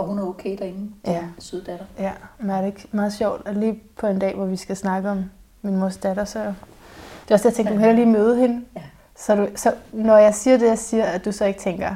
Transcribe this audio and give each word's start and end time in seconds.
Og 0.00 0.06
hun 0.06 0.18
er 0.18 0.22
okay 0.22 0.58
derinde, 0.58 0.92
Ja. 1.06 1.12
ja. 1.12 1.24
søde 1.38 1.64
datter. 1.64 1.84
Ja, 1.98 2.12
men 2.38 2.50
er 2.50 2.60
det 2.60 2.66
ikke 2.66 2.88
meget 2.92 3.12
sjovt, 3.12 3.42
at 3.48 3.56
lige 3.56 3.82
på 3.98 4.06
en 4.06 4.18
dag, 4.18 4.34
hvor 4.34 4.46
vi 4.46 4.56
skal 4.56 4.76
snakke 4.76 5.10
om 5.10 5.24
min 5.62 5.76
mors 5.76 5.96
datter, 5.96 6.24
så... 6.24 6.38
Det 6.38 7.30
er 7.30 7.34
også 7.34 7.42
det, 7.42 7.44
jeg 7.44 7.52
tænkte, 7.54 7.74
du 7.74 7.78
hellere 7.78 7.96
lige 7.96 8.06
møde 8.06 8.36
hende. 8.36 8.64
Ja. 8.76 8.82
Så, 9.16 9.34
du, 9.34 9.48
så 9.56 9.74
når 9.92 10.16
jeg 10.16 10.34
siger 10.34 10.58
det, 10.58 10.66
jeg 10.66 10.78
siger, 10.78 11.04
at 11.04 11.24
du 11.24 11.32
så 11.32 11.44
ikke 11.44 11.60
tænker, 11.60 11.94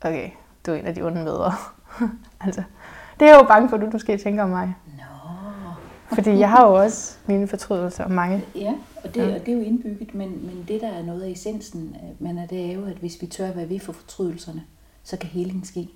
okay, 0.00 0.30
du 0.66 0.70
er 0.72 0.76
en 0.76 0.86
af 0.86 0.94
de 0.94 1.02
onde 1.02 1.24
mødre. 1.24 1.52
altså, 2.44 2.62
det 3.20 3.28
er 3.28 3.32
jeg 3.32 3.40
jo 3.42 3.46
bange 3.46 3.68
for, 3.68 3.76
at 3.76 3.82
du 3.82 3.88
måske 3.92 4.18
tænker 4.18 4.42
om 4.42 4.48
mig. 4.50 4.74
Nå. 4.96 5.02
Fordi 6.14 6.38
jeg 6.38 6.50
har 6.50 6.66
jo 6.66 6.74
også 6.74 7.16
mine 7.26 7.48
fortrydelser, 7.48 8.04
og 8.04 8.10
mange. 8.10 8.44
Ja, 8.54 8.74
og 9.04 9.14
det, 9.14 9.34
og 9.34 9.46
det 9.46 9.48
er 9.48 9.56
jo 9.56 9.62
indbygget, 9.62 10.14
men, 10.14 10.28
men 10.28 10.64
det, 10.68 10.80
der 10.80 10.88
er 10.88 11.02
noget 11.02 11.22
af 11.22 11.28
essensen, 11.28 11.96
øh, 12.02 12.26
men 12.26 12.38
er 12.38 12.46
det 12.46 12.70
er 12.70 12.72
jo, 12.72 12.84
at 12.84 12.96
hvis 12.96 13.22
vi 13.22 13.26
tør 13.26 13.46
at 13.48 13.56
være 13.56 13.68
ved 13.68 13.80
for 13.80 13.92
fortrydelserne, 13.92 14.62
så 15.02 15.16
kan 15.16 15.28
heling 15.28 15.66
ske. 15.66 15.88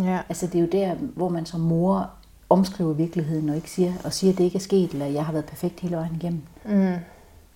Ja. 0.00 0.18
Altså 0.28 0.46
det 0.46 0.54
er 0.54 0.60
jo 0.60 0.68
der, 0.72 0.94
hvor 0.94 1.28
man 1.28 1.46
som 1.46 1.60
mor 1.60 2.10
omskriver 2.50 2.92
virkeligheden 2.92 3.48
og 3.48 3.56
ikke 3.56 3.70
siger, 3.70 3.92
og 4.04 4.12
siger, 4.12 4.32
at 4.32 4.38
det 4.38 4.44
ikke 4.44 4.56
er 4.56 4.60
sket, 4.60 4.90
eller 4.90 5.06
jeg 5.06 5.24
har 5.24 5.32
været 5.32 5.44
perfekt 5.44 5.80
hele 5.80 5.96
vejen 5.96 6.14
igennem. 6.20 6.42
Mm. 6.64 6.72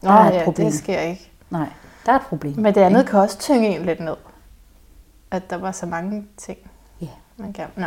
Nå, 0.02 0.08
Der 0.08 0.10
er 0.10 0.30
et 0.30 0.34
ja, 0.34 0.44
problem. 0.44 0.66
det 0.66 0.74
sker 0.78 1.00
ikke. 1.00 1.30
Nej, 1.50 1.66
der 2.06 2.12
er 2.12 2.16
et 2.16 2.22
problem. 2.22 2.54
Men 2.58 2.74
det 2.74 2.80
andet 2.80 3.06
kan 3.08 3.18
også 3.20 3.38
tynge 3.38 3.78
en 3.78 3.86
lidt 3.86 4.00
ned. 4.00 4.14
At 5.30 5.50
der 5.50 5.56
var 5.56 5.72
så 5.72 5.86
mange 5.86 6.26
ting, 6.36 6.58
Ja, 7.00 7.06
man 7.36 7.52
kan. 7.52 7.64
Nå. 7.76 7.86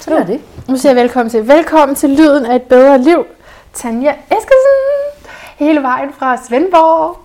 så 0.00 0.16
er 0.16 0.24
det. 0.24 0.40
Nu 0.68 0.76
siger 0.76 0.92
jeg 0.92 1.02
velkommen 1.02 1.30
til. 1.30 1.48
Velkommen 1.48 1.94
til 1.94 2.10
Lyden 2.10 2.46
af 2.46 2.56
et 2.56 2.62
bedre 2.62 2.98
liv. 3.02 3.24
Tanja 3.72 4.10
Eskesen. 4.10 5.30
Hele 5.56 5.82
vejen 5.82 6.12
fra 6.12 6.36
Svendborg. 6.36 7.16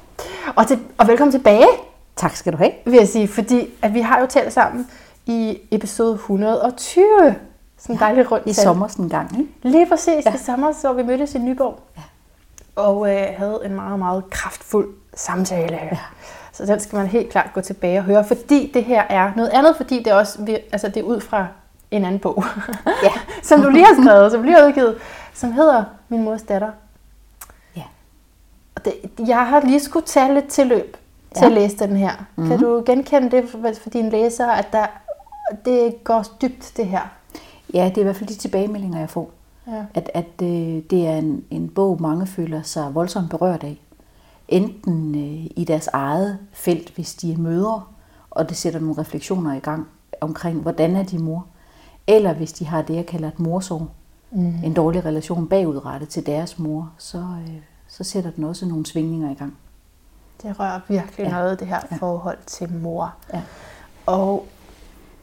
Og, 0.55 0.67
til, 0.67 0.79
og 0.97 1.07
velkommen 1.07 1.31
tilbage, 1.31 1.67
Tak 2.15 2.35
skal 2.35 2.53
du 2.53 2.57
have. 2.57 2.71
vil 2.85 2.93
jeg 2.93 3.07
sige. 3.07 3.27
Fordi 3.27 3.69
at 3.81 3.93
vi 3.93 4.01
har 4.01 4.19
jo 4.19 4.25
talt 4.25 4.53
sammen 4.53 4.87
i 5.25 5.57
episode 5.71 6.13
120. 6.13 7.35
Sådan 7.77 7.95
en 7.95 7.99
dejlig 7.99 8.31
rundt 8.31 8.47
I 8.47 8.53
sommer 8.53 8.87
sådan 8.87 9.05
en 9.05 9.09
gang, 9.09 9.39
ikke? 9.39 9.51
Lige 9.63 9.85
præcis 9.85 10.07
ja. 10.25 10.29
Ja. 10.29 10.35
i 10.35 10.37
sommer, 10.37 10.71
så 10.71 10.93
vi 10.93 11.03
mødtes 11.03 11.35
i 11.35 11.37
Nyborg. 11.39 11.79
Ja. 11.97 12.01
Og 12.75 13.09
øh, 13.15 13.27
havde 13.37 13.59
en 13.65 13.73
meget, 13.75 13.99
meget 13.99 14.29
kraftfuld 14.29 14.87
samtale. 15.15 15.75
Ja. 15.91 15.97
Så 16.51 16.65
den 16.65 16.79
skal 16.79 16.97
man 16.97 17.07
helt 17.07 17.29
klart 17.29 17.49
gå 17.53 17.61
tilbage 17.61 17.97
og 17.99 18.03
høre, 18.03 18.23
fordi 18.25 18.71
det 18.73 18.83
her 18.83 19.01
er 19.09 19.31
noget 19.35 19.49
andet, 19.49 19.75
fordi 19.77 19.97
det 19.97 20.07
er 20.07 20.13
også 20.15 20.59
altså 20.71 20.87
det 20.87 20.97
er 20.97 21.03
ud 21.03 21.21
fra 21.21 21.47
en 21.91 22.05
anden 22.05 22.19
bog, 22.19 22.43
Ja. 23.03 23.11
som 23.47 23.61
du 23.61 23.69
lige 23.69 23.85
har 23.85 24.03
skrevet, 24.03 24.31
som 24.31 24.47
har 24.47 24.67
udgivet, 24.67 24.97
som 25.33 25.51
hedder 25.51 25.83
Min 26.09 26.23
mors 26.23 26.41
datter. 26.41 26.69
Ja. 27.75 27.83
Og 28.75 28.85
det, 28.85 28.93
jeg 29.27 29.47
har 29.47 29.59
lige 29.61 29.79
skulle 29.79 30.05
tage 30.05 30.33
lidt 30.33 30.47
til 30.47 30.83
Ja. 31.35 31.45
at 31.45 31.51
læse 31.51 31.77
den 31.77 31.95
her. 31.95 32.11
Mm-hmm. 32.35 32.49
Kan 32.51 32.59
du 32.59 32.83
genkende 32.85 33.31
det 33.31 33.49
for, 33.49 33.59
for 33.81 33.89
dine 33.89 34.09
læsere, 34.09 34.57
at 34.57 34.67
der, 34.73 34.85
det 35.65 36.03
går 36.03 36.25
dybt, 36.41 36.73
det 36.77 36.87
her? 36.87 37.01
Ja, 37.73 37.85
det 37.85 37.97
er 37.97 38.01
i 38.01 38.03
hvert 38.03 38.15
fald 38.15 38.29
de 38.29 38.35
tilbagemeldinger, 38.35 38.99
jeg 38.99 39.09
får. 39.09 39.31
Ja. 39.67 39.85
At, 39.93 40.11
at 40.13 40.41
øh, 40.41 40.83
det 40.89 41.07
er 41.07 41.17
en, 41.17 41.43
en 41.49 41.69
bog, 41.69 42.01
mange 42.01 42.27
føler 42.27 42.61
sig 42.61 42.95
voldsomt 42.95 43.29
berørt 43.29 43.63
af. 43.63 43.81
Enten 44.47 45.15
øh, 45.15 45.51
i 45.55 45.65
deres 45.67 45.87
eget 45.87 46.37
felt, 46.53 46.95
hvis 46.95 47.15
de 47.15 47.33
er 47.33 47.37
mødre, 47.37 47.83
og 48.29 48.49
det 48.49 48.57
sætter 48.57 48.79
nogle 48.79 49.01
refleksioner 49.01 49.53
i 49.53 49.59
gang 49.59 49.87
omkring, 50.21 50.61
hvordan 50.61 50.95
er 50.95 51.03
de 51.03 51.17
mor. 51.17 51.45
Eller 52.07 52.33
hvis 52.33 52.53
de 52.53 52.65
har 52.65 52.81
det, 52.81 52.95
jeg 52.95 53.05
kalder 53.05 53.27
et 53.27 53.39
morsorg. 53.39 53.87
Mm. 54.31 54.63
En 54.63 54.73
dårlig 54.73 55.05
relation 55.05 55.47
bagudrettet 55.47 56.09
til 56.09 56.25
deres 56.25 56.59
mor, 56.59 56.91
så, 56.97 57.17
øh, 57.17 57.55
så 57.87 58.03
sætter 58.03 58.31
den 58.31 58.43
også 58.43 58.65
nogle 58.65 58.85
svingninger 58.85 59.31
i 59.31 59.33
gang. 59.33 59.57
Det 60.43 60.59
rører 60.59 60.79
virkelig 60.87 61.23
ja. 61.25 61.31
Noget, 61.31 61.59
det 61.59 61.67
her. 61.67 61.79
Ja. 61.91 61.95
forhold 61.95 62.37
til 62.45 62.73
mor. 62.73 63.13
Ja. 63.33 63.41
Og 64.05 64.45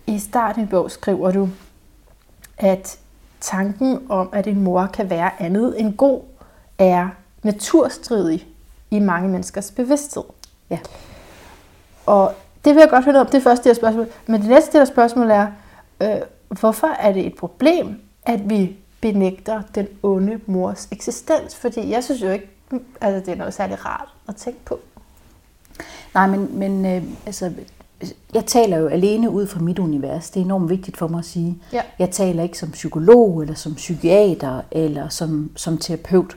i 0.06 0.19
starten 0.19 0.62
af 0.62 0.69
bog 0.69 0.91
skriver 0.91 1.31
du, 1.31 1.48
at 2.58 2.98
tanken 3.41 4.06
om, 4.08 4.28
at 4.33 4.47
en 4.47 4.61
mor 4.61 4.86
kan 4.86 5.11
være 5.11 5.42
andet 5.42 5.81
end 5.81 5.97
god, 5.97 6.20
er 6.78 7.08
naturstridig 7.42 8.47
i 8.91 8.98
mange 8.98 9.28
menneskers 9.28 9.70
bevidsthed. 9.70 10.23
Ja. 10.70 10.79
Og 12.07 12.35
det 12.64 12.74
vil 12.74 12.80
jeg 12.80 12.91
godt 12.91 13.05
høre 13.05 13.20
om, 13.20 13.27
det 13.27 13.35
er 13.35 13.41
første 13.41 13.64
del 13.64 13.70
af 13.70 13.77
spørgsmålet. 13.77 14.11
Men 14.27 14.41
det 14.41 14.51
næste 14.51 14.73
del 14.73 14.80
af 14.80 14.86
spørgsmålet 14.86 15.36
er, 15.36 15.46
øh, 16.01 16.20
hvorfor 16.61 16.86
er 16.86 17.12
det 17.12 17.27
et 17.27 17.35
problem, 17.35 18.01
at 18.23 18.51
vi 18.51 18.77
benægter 19.01 19.62
den 19.74 19.89
onde 20.02 20.41
mors 20.46 20.89
eksistens? 20.91 21.57
Fordi 21.57 21.91
jeg 21.91 22.05
synes 22.05 22.23
jo 22.23 22.30
ikke, 22.30 22.51
altså 23.01 23.20
det 23.27 23.29
er 23.29 23.39
noget 23.39 23.55
særlig 23.55 23.86
rart 23.86 24.08
at 24.29 24.36
tænke 24.36 24.64
på. 24.64 24.80
Nej, 26.14 26.27
men, 26.27 26.58
men 26.58 26.86
øh, 26.86 27.02
altså, 27.27 27.52
jeg 28.35 28.46
taler 28.46 28.77
jo 28.77 28.86
alene 28.86 29.30
ud 29.30 29.46
fra 29.46 29.61
mit 29.61 29.79
univers. 29.79 30.30
Det 30.30 30.40
er 30.40 30.45
enormt 30.45 30.70
vigtigt 30.70 30.96
for 30.96 31.08
mig 31.08 31.18
at 31.18 31.24
sige. 31.24 31.58
Ja. 31.73 31.83
Jeg 31.98 32.11
taler 32.11 32.42
ikke 32.42 32.58
som 32.58 32.70
psykolog, 32.70 33.42
eller 33.42 33.55
som 33.55 33.74
psykiater, 33.74 34.61
eller 34.70 35.08
som, 35.08 35.51
som 35.57 35.79
terapeut. 35.79 36.36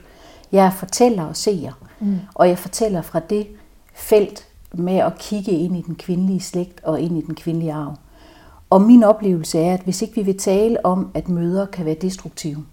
Jeg 0.52 0.72
fortæller 0.72 1.24
og 1.24 1.36
ser. 1.36 1.72
Mm. 2.00 2.18
Og 2.34 2.48
jeg 2.48 2.58
fortæller 2.58 3.02
fra 3.02 3.20
det 3.20 3.46
felt 3.94 4.46
med 4.74 4.96
at 4.96 5.18
kigge 5.18 5.52
ind 5.52 5.76
i 5.76 5.82
den 5.82 5.94
kvindelige 5.94 6.40
slægt 6.40 6.80
og 6.84 7.00
ind 7.00 7.18
i 7.18 7.20
den 7.20 7.34
kvindelige 7.34 7.72
arv. 7.72 7.96
Og 8.70 8.82
min 8.82 9.04
oplevelse 9.04 9.58
er, 9.58 9.74
at 9.74 9.80
hvis 9.80 10.02
ikke 10.02 10.14
vi 10.14 10.22
vil 10.22 10.38
tale 10.38 10.86
om, 10.86 11.10
at 11.14 11.28
mødre 11.28 11.66
kan 11.66 11.84
være 11.84 11.94
destruktive, 11.94 12.64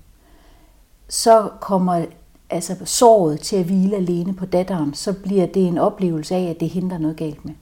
så 1.10 1.50
kommer 1.62 2.06
altså 2.50 2.76
såret 2.86 3.40
til 3.40 3.56
at 3.56 3.66
hvile 3.66 3.96
alene 3.96 4.34
på 4.34 4.46
datteren, 4.46 4.94
så 4.94 5.14
bliver 5.14 5.46
det 5.46 5.68
en 5.68 5.78
oplevelse 5.78 6.36
af, 6.36 6.44
at 6.44 6.60
det 6.60 6.70
hindrer 6.70 6.98
noget 6.98 7.18
galt 7.18 7.46
med. 7.46 7.54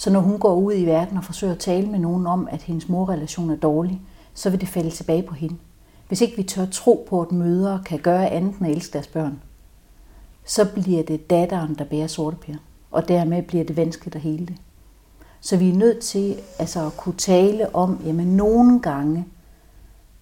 Så 0.00 0.10
når 0.10 0.20
hun 0.20 0.38
går 0.38 0.54
ud 0.54 0.74
i 0.74 0.86
verden 0.86 1.16
og 1.16 1.24
forsøger 1.24 1.52
at 1.52 1.58
tale 1.58 1.86
med 1.86 1.98
nogen 1.98 2.26
om, 2.26 2.48
at 2.50 2.62
hendes 2.62 2.88
morrelation 2.88 3.50
er 3.50 3.56
dårlig, 3.56 4.00
så 4.34 4.50
vil 4.50 4.60
det 4.60 4.68
falde 4.68 4.90
tilbage 4.90 5.22
på 5.22 5.34
hende. 5.34 5.56
Hvis 6.08 6.20
ikke 6.20 6.36
vi 6.36 6.42
tør 6.42 6.66
tro 6.66 7.06
på, 7.08 7.22
at 7.22 7.32
mødre 7.32 7.82
kan 7.86 7.98
gøre 7.98 8.30
andet 8.30 8.58
end 8.58 8.66
at 8.66 8.76
elske 8.76 8.92
deres 8.92 9.06
børn, 9.06 9.42
så 10.44 10.68
bliver 10.72 11.02
det 11.02 11.30
datteren, 11.30 11.74
der 11.74 11.84
bærer 11.84 12.06
sortepær. 12.06 12.54
Og 12.90 13.08
dermed 13.08 13.42
bliver 13.42 13.64
det 13.64 13.76
vanskeligt 13.76 14.16
at 14.16 14.22
hele 14.22 14.46
det. 14.46 14.56
Så 15.40 15.56
vi 15.56 15.70
er 15.70 15.74
nødt 15.74 16.00
til 16.00 16.36
altså, 16.58 16.86
at 16.86 16.96
kunne 16.96 17.16
tale 17.18 17.74
om, 17.74 18.00
jamen 18.04 18.36
nogle 18.36 18.80
gange, 18.80 19.26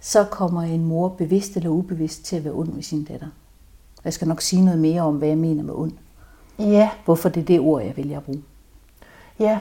så 0.00 0.24
kommer 0.24 0.62
en 0.62 0.84
mor 0.84 1.08
bevidst 1.08 1.56
eller 1.56 1.70
ubevidst 1.70 2.24
til 2.24 2.36
at 2.36 2.44
være 2.44 2.54
ond 2.54 2.68
med 2.68 2.82
sin 2.82 3.04
datter. 3.04 3.28
Jeg 4.04 4.12
skal 4.12 4.28
nok 4.28 4.40
sige 4.40 4.64
noget 4.64 4.80
mere 4.80 5.02
om, 5.02 5.16
hvad 5.16 5.28
jeg 5.28 5.38
mener 5.38 5.62
med 5.62 5.74
ond. 5.74 5.92
Ja, 6.58 6.90
Hvorfor 7.04 7.28
det 7.28 7.40
er 7.40 7.44
det 7.44 7.60
ord, 7.60 7.82
jeg 7.82 7.96
vælger 7.96 8.16
at 8.16 8.24
bruge. 8.24 8.42
Ja, 9.40 9.58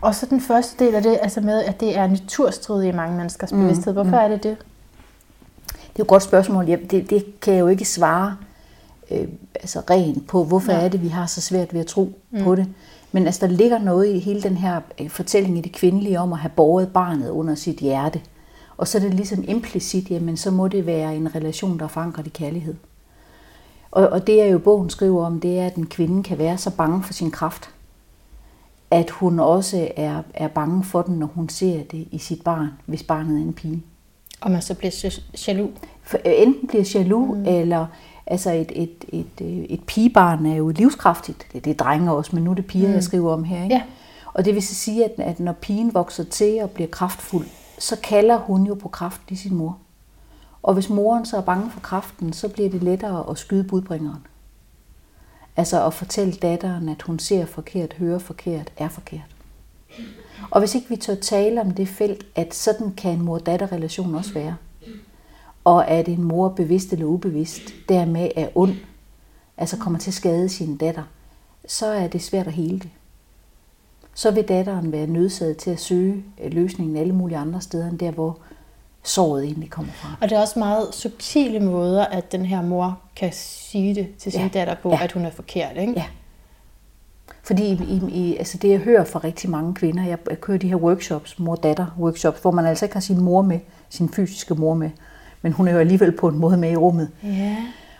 og 0.00 0.14
så 0.14 0.26
den 0.26 0.40
første 0.40 0.84
del 0.84 0.94
af 0.94 1.02
det, 1.02 1.18
altså 1.22 1.40
med, 1.40 1.64
at 1.64 1.80
det 1.80 1.98
er 1.98 2.06
naturstridigt 2.06 2.94
i 2.94 2.96
mange 2.96 3.16
menneskers 3.16 3.52
bevidsthed. 3.52 3.92
Hvorfor 3.92 4.16
er 4.16 4.28
det 4.28 4.42
det? 4.42 4.56
Det 5.68 5.98
er 5.98 5.98
jo 5.98 6.02
et 6.02 6.08
godt 6.08 6.22
spørgsmål. 6.22 6.66
Jeg, 6.68 6.78
det, 6.90 7.10
det 7.10 7.40
kan 7.40 7.54
jeg 7.54 7.60
jo 7.60 7.66
ikke 7.66 7.84
svare 7.84 8.36
øh, 9.10 9.28
altså 9.54 9.82
rent 9.90 10.26
på, 10.26 10.44
hvorfor 10.44 10.72
Nej. 10.72 10.84
er 10.84 10.88
det, 10.88 11.02
vi 11.02 11.08
har 11.08 11.26
så 11.26 11.40
svært 11.40 11.74
ved 11.74 11.80
at 11.80 11.86
tro 11.86 12.12
mm. 12.30 12.42
på 12.44 12.54
det. 12.54 12.66
Men 13.12 13.26
altså, 13.26 13.46
der 13.46 13.52
ligger 13.52 13.78
noget 13.78 14.06
i 14.06 14.18
hele 14.18 14.42
den 14.42 14.56
her 14.56 14.80
øh, 15.00 15.10
fortælling 15.10 15.58
i 15.58 15.60
det 15.60 15.72
kvindelige 15.72 16.20
om 16.20 16.32
at 16.32 16.38
have 16.38 16.52
båret 16.56 16.92
barnet 16.92 17.28
under 17.30 17.54
sit 17.54 17.76
hjerte. 17.76 18.20
Og 18.76 18.88
så 18.88 18.98
er 18.98 19.02
det 19.02 19.14
ligesom 19.14 19.44
implicit, 19.48 20.10
jamen 20.10 20.36
så 20.36 20.50
må 20.50 20.68
det 20.68 20.86
være 20.86 21.16
en 21.16 21.34
relation, 21.34 21.78
der 21.78 21.84
er 21.84 21.88
forankret 21.88 22.26
i 22.26 22.30
kærlighed. 22.30 22.74
Og, 23.90 24.08
og 24.08 24.26
det, 24.26 24.36
jeg 24.36 24.52
jo 24.52 24.58
bogen 24.58 24.90
skriver 24.90 25.26
om, 25.26 25.40
det 25.40 25.58
er, 25.58 25.66
at 25.66 25.74
en 25.74 25.86
kvinde 25.86 26.22
kan 26.22 26.38
være 26.38 26.58
så 26.58 26.70
bange 26.70 27.02
for 27.02 27.12
sin 27.12 27.30
kraft, 27.30 27.70
at 28.92 29.10
hun 29.10 29.40
også 29.40 29.88
er, 29.96 30.22
er 30.34 30.48
bange 30.48 30.84
for 30.84 31.02
den, 31.02 31.18
når 31.18 31.26
hun 31.26 31.48
ser 31.48 31.82
det 31.82 32.08
i 32.10 32.18
sit 32.18 32.44
barn, 32.44 32.68
hvis 32.86 33.02
barnet 33.02 33.38
er 33.38 33.42
en 33.42 33.52
pige. 33.52 33.82
Og 34.40 34.50
man 34.50 34.62
så 34.62 34.74
bliver 34.74 35.20
jaloux. 35.46 35.70
For, 36.02 36.18
øh, 36.26 36.32
enten 36.36 36.68
bliver 36.68 36.90
jaloux, 36.94 37.36
mm. 37.36 37.46
eller 37.46 37.86
altså 38.26 38.50
et, 38.52 38.72
et, 38.74 39.04
et, 39.08 39.40
øh, 39.40 39.48
et 39.48 39.84
pigebarn 39.86 40.46
er 40.46 40.56
jo 40.56 40.68
livskraftigt. 40.68 41.46
Det, 41.52 41.64
det 41.64 41.70
er 41.70 41.74
drenge 41.74 42.12
også, 42.12 42.30
men 42.34 42.44
nu 42.44 42.50
er 42.50 42.54
det 42.54 42.66
piger, 42.66 42.88
mm. 42.88 42.94
jeg 42.94 43.02
skriver 43.02 43.32
om 43.32 43.44
her. 43.44 43.62
Ikke? 43.62 43.74
Ja. 43.74 43.82
Og 44.34 44.44
det 44.44 44.54
vil 44.54 44.62
så 44.62 44.74
sige, 44.74 45.04
at, 45.04 45.12
at 45.18 45.40
når 45.40 45.52
pigen 45.52 45.94
vokser 45.94 46.24
til 46.24 46.62
og 46.62 46.70
bliver 46.70 46.88
kraftfuld, 46.88 47.46
så 47.78 47.96
kalder 48.02 48.36
hun 48.36 48.66
jo 48.66 48.74
på 48.74 48.88
kraft 48.88 49.20
i 49.28 49.36
sin 49.36 49.54
mor. 49.54 49.78
Og 50.62 50.74
hvis 50.74 50.90
moren 50.90 51.26
så 51.26 51.36
er 51.36 51.40
bange 51.40 51.70
for 51.70 51.80
kraften, 51.80 52.32
så 52.32 52.48
bliver 52.48 52.70
det 52.70 52.82
lettere 52.82 53.30
at 53.30 53.38
skyde 53.38 53.64
budbringeren. 53.64 54.26
Altså 55.56 55.86
at 55.86 55.94
fortælle 55.94 56.32
datteren, 56.32 56.88
at 56.88 57.02
hun 57.02 57.18
ser 57.18 57.46
forkert, 57.46 57.92
hører 57.92 58.18
forkert, 58.18 58.72
er 58.76 58.88
forkert. 58.88 59.36
Og 60.50 60.60
hvis 60.60 60.74
ikke 60.74 60.88
vi 60.88 60.96
tør 60.96 61.14
tale 61.14 61.60
om 61.60 61.70
det 61.70 61.88
felt, 61.88 62.26
at 62.34 62.54
sådan 62.54 62.92
kan 62.92 63.12
en 63.12 63.22
mor-datter-relation 63.22 64.14
også 64.14 64.32
være, 64.32 64.56
og 65.64 65.88
at 65.88 66.08
en 66.08 66.22
mor 66.22 66.48
bevidst 66.48 66.92
eller 66.92 67.06
ubevidst 67.06 67.62
dermed 67.88 68.30
er 68.36 68.48
ond, 68.54 68.74
altså 69.56 69.76
kommer 69.76 69.98
til 69.98 70.10
at 70.10 70.14
skade 70.14 70.48
sin 70.48 70.76
datter, 70.76 71.02
så 71.66 71.86
er 71.86 72.08
det 72.08 72.22
svært 72.22 72.46
at 72.46 72.52
hele 72.52 72.78
det. 72.78 72.90
Så 74.14 74.30
vil 74.30 74.48
datteren 74.48 74.92
være 74.92 75.06
nødsaget 75.06 75.56
til 75.56 75.70
at 75.70 75.80
søge 75.80 76.24
løsningen 76.48 76.96
alle 76.96 77.14
mulige 77.14 77.38
andre 77.38 77.60
steder, 77.60 77.88
end 77.88 77.98
der, 77.98 78.10
hvor 78.10 78.38
såret 79.02 79.44
egentlig 79.44 79.70
kommer 79.70 79.92
fra. 79.92 80.08
Og 80.20 80.30
det 80.30 80.36
er 80.36 80.40
også 80.40 80.58
meget 80.58 80.94
subtile 80.94 81.60
måder, 81.60 82.04
at 82.04 82.32
den 82.32 82.46
her 82.46 82.62
mor 82.62 82.98
kan 83.16 83.30
sige 83.32 83.94
det 83.94 84.08
til 84.18 84.32
sin 84.32 84.40
Ja. 84.40 84.48
datter 84.48 84.74
på, 84.82 84.90
Ja. 84.90 84.98
at 85.04 85.12
hun 85.12 85.24
er 85.24 85.30
forkert. 85.30 85.76
Ikke? 85.76 85.92
Ja. 85.96 86.04
Fordi 87.44 87.72
i, 87.72 88.00
i, 88.12 88.36
altså 88.36 88.58
det, 88.58 88.68
jeg 88.70 88.78
hører 88.78 89.04
fra 89.04 89.20
rigtig 89.24 89.50
mange 89.50 89.74
kvinder, 89.74 90.04
jeg, 90.04 90.18
jeg 90.30 90.40
kører 90.40 90.58
de 90.58 90.68
her 90.68 90.76
workshops, 90.76 91.38
mor-datter-workshops, 91.38 92.40
hvor 92.42 92.50
man 92.50 92.66
altså 92.66 92.84
ikke 92.84 92.94
har 92.94 93.00
sin 93.00 93.20
mor 93.20 93.42
med, 93.42 93.58
sin 93.88 94.08
fysiske 94.08 94.54
mor 94.54 94.74
med, 94.74 94.90
men 95.42 95.52
hun 95.52 95.68
er 95.68 95.72
jo 95.72 95.78
alligevel 95.78 96.12
på 96.12 96.28
en 96.28 96.38
måde 96.38 96.56
med 96.56 96.70
i 96.72 96.76
rummet. 96.76 97.10
Ja. 97.22 97.56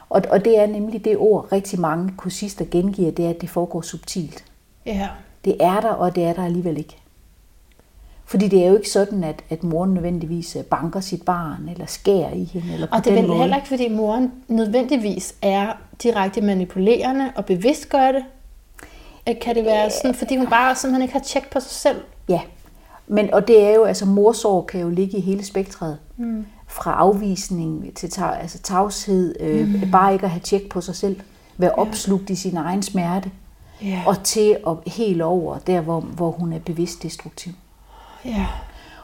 Og, 0.08 0.22
og 0.30 0.44
det 0.44 0.58
er 0.58 0.66
nemlig 0.66 1.04
det 1.04 1.16
ord, 1.18 1.52
rigtig 1.52 1.80
mange 1.80 2.12
kursister 2.16 2.64
gengiver, 2.70 3.10
det 3.10 3.24
er, 3.26 3.30
at 3.30 3.40
det 3.40 3.50
foregår 3.50 3.80
subtilt. 3.82 4.44
Ja. 4.86 5.08
Det 5.44 5.56
er 5.60 5.80
der, 5.80 5.88
og 5.90 6.14
det 6.16 6.24
er 6.24 6.32
der 6.32 6.44
alligevel 6.44 6.78
ikke. 6.78 6.96
Fordi 8.32 8.48
det 8.48 8.64
er 8.64 8.68
jo 8.68 8.76
ikke 8.76 8.90
sådan, 8.90 9.24
at, 9.24 9.42
at 9.50 9.64
moren 9.64 9.94
nødvendigvis 9.94 10.56
øh, 10.56 10.62
banker 10.62 11.00
sit 11.00 11.22
barn, 11.22 11.68
eller 11.68 11.86
skærer 11.86 12.32
i 12.32 12.44
hende, 12.44 12.74
eller 12.74 12.86
Og 12.90 13.04
det 13.04 13.18
er 13.18 13.22
vel 13.22 13.32
heller 13.34 13.56
ikke, 13.56 13.68
fordi 13.68 13.88
moren 13.88 14.32
nødvendigvis 14.48 15.34
er 15.42 15.72
direkte 16.02 16.40
manipulerende 16.40 17.32
og 17.36 17.44
bevidst 17.44 17.88
gør 17.88 18.12
det. 18.12 18.24
Kan 19.40 19.54
det 19.54 19.64
være 19.64 19.90
sådan, 19.90 20.14
fordi 20.14 20.36
hun 20.36 20.46
bare 20.46 20.74
simpelthen 20.74 21.02
ikke 21.02 21.12
har 21.12 21.20
tjek 21.20 21.50
på 21.50 21.60
sig 21.60 21.70
selv? 21.70 21.96
Ja, 22.28 22.40
men, 23.06 23.34
og 23.34 23.48
det 23.48 23.64
er 23.64 23.74
jo, 23.74 23.84
altså 23.84 24.06
morsorg 24.06 24.66
kan 24.66 24.80
jo 24.80 24.88
ligge 24.88 25.18
i 25.18 25.20
hele 25.20 25.44
spektret. 25.44 25.98
Mm. 26.16 26.46
Fra 26.68 26.92
afvisning 26.92 27.92
til 27.94 28.12
altså 28.40 28.58
tavshed, 28.58 29.34
øh, 29.40 29.68
mm. 29.68 29.90
bare 29.90 30.12
ikke 30.12 30.24
at 30.24 30.30
have 30.30 30.40
tjek 30.40 30.68
på 30.68 30.80
sig 30.80 30.96
selv, 30.96 31.20
være 31.58 31.72
opslugt 31.72 32.30
i 32.30 32.34
sin 32.34 32.56
egen 32.56 32.82
smerte, 32.82 33.30
Ja. 33.82 34.02
og 34.06 34.22
til 34.22 34.56
at 34.66 34.92
helt 34.92 35.22
over 35.22 35.58
der, 35.58 35.80
hvor, 35.80 36.00
hvor 36.00 36.30
hun 36.30 36.52
er 36.52 36.58
bevidst 36.58 37.02
destruktiv. 37.02 37.52
Ja. 38.24 38.46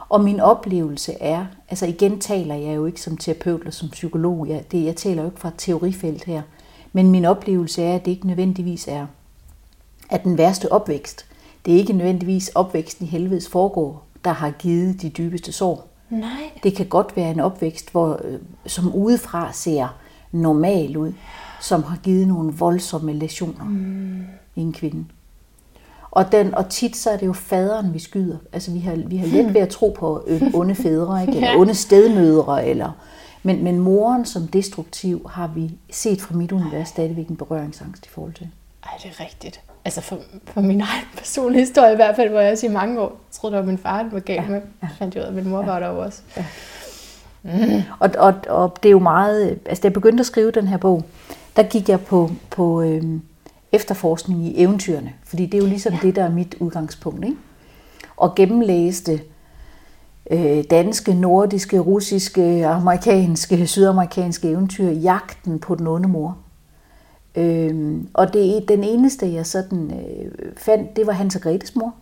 Og 0.09 0.23
min 0.23 0.39
oplevelse 0.39 1.13
er, 1.13 1.45
altså 1.69 1.85
igen 1.85 2.19
taler 2.19 2.55
jeg 2.55 2.75
jo 2.75 2.85
ikke 2.85 3.01
som 3.01 3.17
terapeut 3.17 3.59
eller 3.59 3.71
som 3.71 3.89
psykolog, 3.89 4.49
jeg, 4.49 4.63
det, 4.71 4.85
jeg 4.85 4.95
taler 4.95 5.21
jo 5.21 5.27
ikke 5.29 5.39
fra 5.39 5.49
et 5.49 5.53
teorifelt 5.57 6.23
her, 6.23 6.41
men 6.93 7.11
min 7.11 7.25
oplevelse 7.25 7.83
er, 7.83 7.95
at 7.95 8.05
det 8.05 8.11
ikke 8.11 8.27
nødvendigvis 8.27 8.87
er, 8.87 9.07
at 10.09 10.23
den 10.23 10.37
værste 10.37 10.71
opvækst, 10.71 11.25
det 11.65 11.73
er 11.73 11.77
ikke 11.77 11.93
nødvendigvis 11.93 12.49
opvæksten 12.49 13.05
i 13.05 13.09
helvedes 13.09 13.49
foregår, 13.49 14.05
der 14.25 14.31
har 14.31 14.51
givet 14.51 15.01
de 15.01 15.09
dybeste 15.09 15.51
sår. 15.51 15.89
Nej. 16.09 16.51
Det 16.63 16.75
kan 16.75 16.85
godt 16.85 17.15
være 17.15 17.31
en 17.31 17.39
opvækst, 17.39 17.91
hvor, 17.91 18.21
øh, 18.23 18.39
som 18.65 18.95
udefra 18.95 19.53
ser 19.53 19.87
normal 20.31 20.97
ud, 20.97 21.13
som 21.61 21.83
har 21.83 21.97
givet 21.97 22.27
nogle 22.27 22.53
voldsomme 22.53 23.13
lesioner 23.13 23.63
mm. 23.63 24.23
i 24.55 24.61
en 24.61 24.73
kvinde. 24.73 25.05
Og, 26.11 26.31
den, 26.31 26.55
og 26.55 26.69
tit 26.69 26.95
så 26.97 27.09
er 27.09 27.17
det 27.17 27.25
jo 27.25 27.33
faderen, 27.33 27.93
vi 27.93 27.99
skyder. 27.99 28.37
Altså 28.53 28.71
vi 28.71 28.79
har, 28.79 28.95
vi 29.07 29.17
har 29.17 29.27
let 29.27 29.53
ved 29.53 29.61
at 29.61 29.69
tro 29.69 29.95
på 29.99 30.23
øh, 30.27 30.41
onde 30.53 30.75
fædre, 30.75 31.21
ikke? 31.21 31.33
eller 31.35 31.49
Ja. 31.51 31.57
onde 31.57 31.75
stedmødre. 31.75 32.65
Eller, 32.67 32.91
men, 33.43 33.63
men 33.63 33.79
moren 33.79 34.25
som 34.25 34.47
destruktiv 34.47 35.29
har 35.29 35.47
vi 35.55 35.71
set 35.91 36.21
fra 36.21 36.35
mit 36.35 36.51
univers 36.51 36.87
stadigvæk 36.89 37.27
en 37.27 37.35
berøringsangst 37.35 38.05
i 38.05 38.09
forhold 38.09 38.33
til. 38.33 38.47
Ej, 38.83 38.91
det 39.03 39.11
er 39.19 39.23
rigtigt. 39.23 39.61
Altså 39.85 40.01
for, 40.01 40.17
for 40.45 40.61
min 40.61 40.81
egen 40.81 41.05
personlige 41.17 41.59
historie 41.61 41.93
i 41.93 41.95
hvert 41.95 42.15
fald, 42.15 42.29
hvor 42.29 42.39
jeg 42.39 42.51
også 42.51 42.65
i 42.65 42.69
mange 42.69 43.01
år 43.01 43.17
troede, 43.31 43.55
var 43.55 43.61
min 43.63 43.77
far, 43.77 44.09
var 44.11 44.19
galt 44.19 44.43
ja, 44.43 44.47
med. 44.49 44.61
Jeg 44.81 44.89
fandt 44.97 45.15
jo 45.15 45.19
ud 45.19 45.25
af, 45.25 45.29
at 45.29 45.35
min 45.35 45.49
mor 45.49 45.61
var 45.65 45.79
der 45.79 45.87
også. 45.87 46.21
Og, 47.99 48.09
og, 48.17 48.33
og 48.49 48.77
det 48.83 48.89
er 48.89 48.91
jo 48.91 48.99
meget... 48.99 49.59
Altså, 49.65 49.81
da 49.81 49.85
jeg 49.85 49.93
begyndte 49.93 50.21
at 50.21 50.25
skrive 50.25 50.51
den 50.51 50.67
her 50.67 50.77
bog, 50.77 51.03
der 51.55 51.63
gik 51.63 51.89
jeg 51.89 52.01
på, 52.01 52.31
på 52.49 52.81
øhm, 52.81 53.21
efterforskning 53.71 54.45
i 54.45 54.63
eventyrene. 54.63 55.13
Fordi 55.23 55.45
det 55.45 55.53
er 55.53 55.61
jo 55.61 55.69
ligesom 55.69 55.93
ja. 55.93 55.99
det, 56.01 56.15
der 56.15 56.23
er 56.23 56.31
mit 56.31 56.55
udgangspunkt. 56.59 57.25
Ikke? 57.25 57.37
Og 58.17 58.35
gennemlæste 58.35 59.21
øh, 60.31 60.63
danske, 60.69 61.13
nordiske, 61.13 61.79
russiske, 61.79 62.67
amerikanske, 62.67 63.67
sydamerikanske 63.67 64.49
eventyr, 64.49 64.89
jagten 64.89 65.59
på 65.59 65.75
den 65.75 65.87
onde 65.87 66.09
mor. 66.09 66.37
Øhm, 67.35 68.07
og 68.13 68.33
det, 68.33 68.69
den 68.69 68.83
eneste, 68.83 69.33
jeg 69.33 69.45
sådan 69.45 69.91
øh, 69.91 70.31
fandt, 70.57 70.95
det 70.95 71.07
var 71.07 71.13
Hans 71.13 71.35
og 71.35 71.41
Gretes 71.41 71.75
mor, 71.75 71.95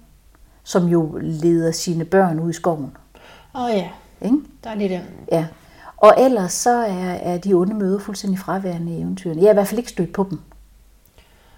som 0.63 0.87
jo 0.87 1.19
leder 1.21 1.71
sine 1.71 2.05
børn 2.05 2.39
ud 2.39 2.49
i 2.49 2.53
skoven. 2.53 2.91
Åh 3.55 3.61
oh, 3.61 3.69
ja, 3.71 3.89
Ikke? 4.21 4.37
der 4.63 4.69
er 4.69 4.75
lige 4.75 4.89
den. 4.89 5.01
Ja. 5.31 5.45
Og 5.97 6.13
ellers 6.19 6.53
så 6.53 6.69
er, 6.69 7.13
er 7.13 7.37
de 7.37 7.53
onde 7.53 7.73
møder 7.73 7.99
fuldstændig 7.99 8.39
fraværende 8.39 8.91
i 8.91 9.01
eventyrene. 9.01 9.41
Jeg 9.41 9.47
har 9.47 9.53
i 9.53 9.53
hvert 9.53 9.67
fald 9.67 9.79
ikke 9.79 9.89
stødt 9.89 10.13
på 10.13 10.27
dem. 10.29 10.39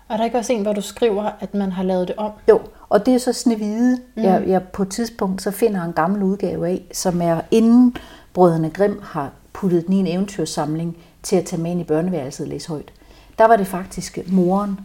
Og 0.09 0.17
der 0.17 0.19
er 0.19 0.25
ikke 0.25 0.37
også 0.37 0.53
en, 0.53 0.61
hvor 0.61 0.73
du 0.73 0.81
skriver, 0.81 1.29
at 1.39 1.53
man 1.53 1.71
har 1.71 1.83
lavet 1.83 2.07
det 2.07 2.15
om? 2.15 2.31
Jo, 2.49 2.61
og 2.89 3.05
det 3.05 3.13
er 3.13 3.17
så 3.17 3.33
Snevide, 3.33 3.97
mm. 4.15 4.23
jeg, 4.23 4.43
jeg 4.47 4.63
på 4.63 4.83
et 4.83 4.89
tidspunkt 4.89 5.41
så 5.41 5.51
finder 5.51 5.83
en 5.83 5.93
gammel 5.93 6.23
udgave 6.23 6.67
af, 6.67 6.81
som 6.93 7.21
er 7.21 7.41
inden 7.51 7.95
brødrene 8.33 8.69
Grimm 8.69 8.99
har 9.03 9.31
puttet 9.53 9.85
den 9.87 9.93
i 9.93 9.97
en 9.97 10.07
eventyrsamling 10.07 10.97
til 11.23 11.35
at 11.35 11.45
tage 11.45 11.61
med 11.61 11.71
ind 11.71 11.81
i 11.81 11.83
børneværelset 11.83 12.43
og 12.43 12.49
læse 12.49 12.69
højt. 12.69 12.91
Der 13.37 13.47
var 13.47 13.55
det 13.55 13.67
faktisk 13.67 14.19
moren 14.27 14.79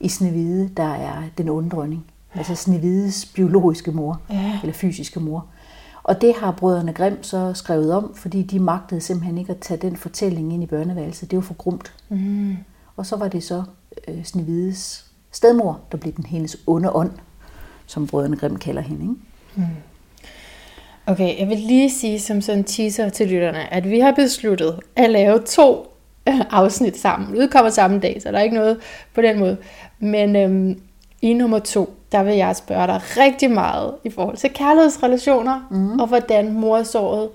i 0.00 0.08
Snevide, 0.08 0.70
der 0.76 0.94
er 0.94 1.22
den 1.38 1.48
onde 1.48 1.70
dronning. 1.70 2.04
Altså 2.34 2.54
Snevides 2.54 3.26
biologiske 3.26 3.90
mor, 3.92 4.20
Ja. 4.30 4.58
eller 4.62 4.74
fysiske 4.74 5.20
mor. 5.20 5.46
Og 6.02 6.20
det 6.20 6.34
har 6.40 6.50
brødrene 6.50 6.92
Grimm 6.92 7.22
så 7.22 7.52
skrevet 7.54 7.92
om, 7.92 8.14
fordi 8.14 8.42
de 8.42 8.58
magtede 8.58 9.00
simpelthen 9.00 9.38
ikke 9.38 9.50
at 9.52 9.58
tage 9.58 9.78
den 9.78 9.96
fortælling 9.96 10.52
ind 10.52 10.62
i 10.62 10.66
børneværelset. 10.66 11.30
Det 11.30 11.36
var 11.36 11.42
for 11.42 11.54
grumt. 11.54 11.92
Mm. 12.08 12.56
Og 12.96 13.06
så 13.06 13.16
var 13.16 13.28
det 13.28 13.42
så 13.44 13.62
øh, 14.08 14.24
Snevides 14.24 15.06
stedmor, 15.32 15.80
der 15.92 15.98
blev 15.98 16.12
den 16.12 16.26
hendes 16.26 16.56
onde 16.66 16.90
ånd, 16.90 17.10
som 17.86 18.06
brødrene 18.06 18.36
Grimm 18.36 18.56
kalder 18.56 18.82
hende. 18.82 19.02
Ikke? 19.02 19.14
Okay, 21.06 21.38
jeg 21.40 21.48
vil 21.48 21.58
lige 21.58 21.90
sige 21.90 22.20
som 22.20 22.40
sådan 22.40 22.58
en 22.58 22.64
teaser 22.64 23.08
til 23.08 23.28
lytterne, 23.28 23.74
at 23.74 23.90
vi 23.90 24.00
har 24.00 24.12
besluttet 24.12 24.80
at 24.96 25.10
lave 25.10 25.38
to 25.38 25.86
øh, 26.28 26.40
afsnit 26.50 26.98
sammen. 26.98 27.36
Udkommer 27.38 27.70
samme 27.70 28.00
dag, 28.00 28.22
så 28.22 28.32
der 28.32 28.38
er 28.38 28.42
ikke 28.42 28.56
noget 28.56 28.78
på 29.14 29.22
den 29.22 29.38
måde. 29.38 29.56
Men 29.98 30.36
øhm, 30.36 30.80
i 31.22 31.34
nummer 31.34 31.58
to, 31.58 31.94
der 32.12 32.22
vil 32.22 32.34
jeg 32.34 32.56
spørge 32.56 32.86
dig 32.86 33.00
rigtig 33.16 33.50
meget 33.50 33.94
i 34.04 34.10
forhold 34.10 34.36
til 34.36 34.50
kærlighedsrelationer, 34.50 35.68
mm. 35.70 36.00
og 36.00 36.06
hvordan 36.06 36.52
morsåret 36.52 37.28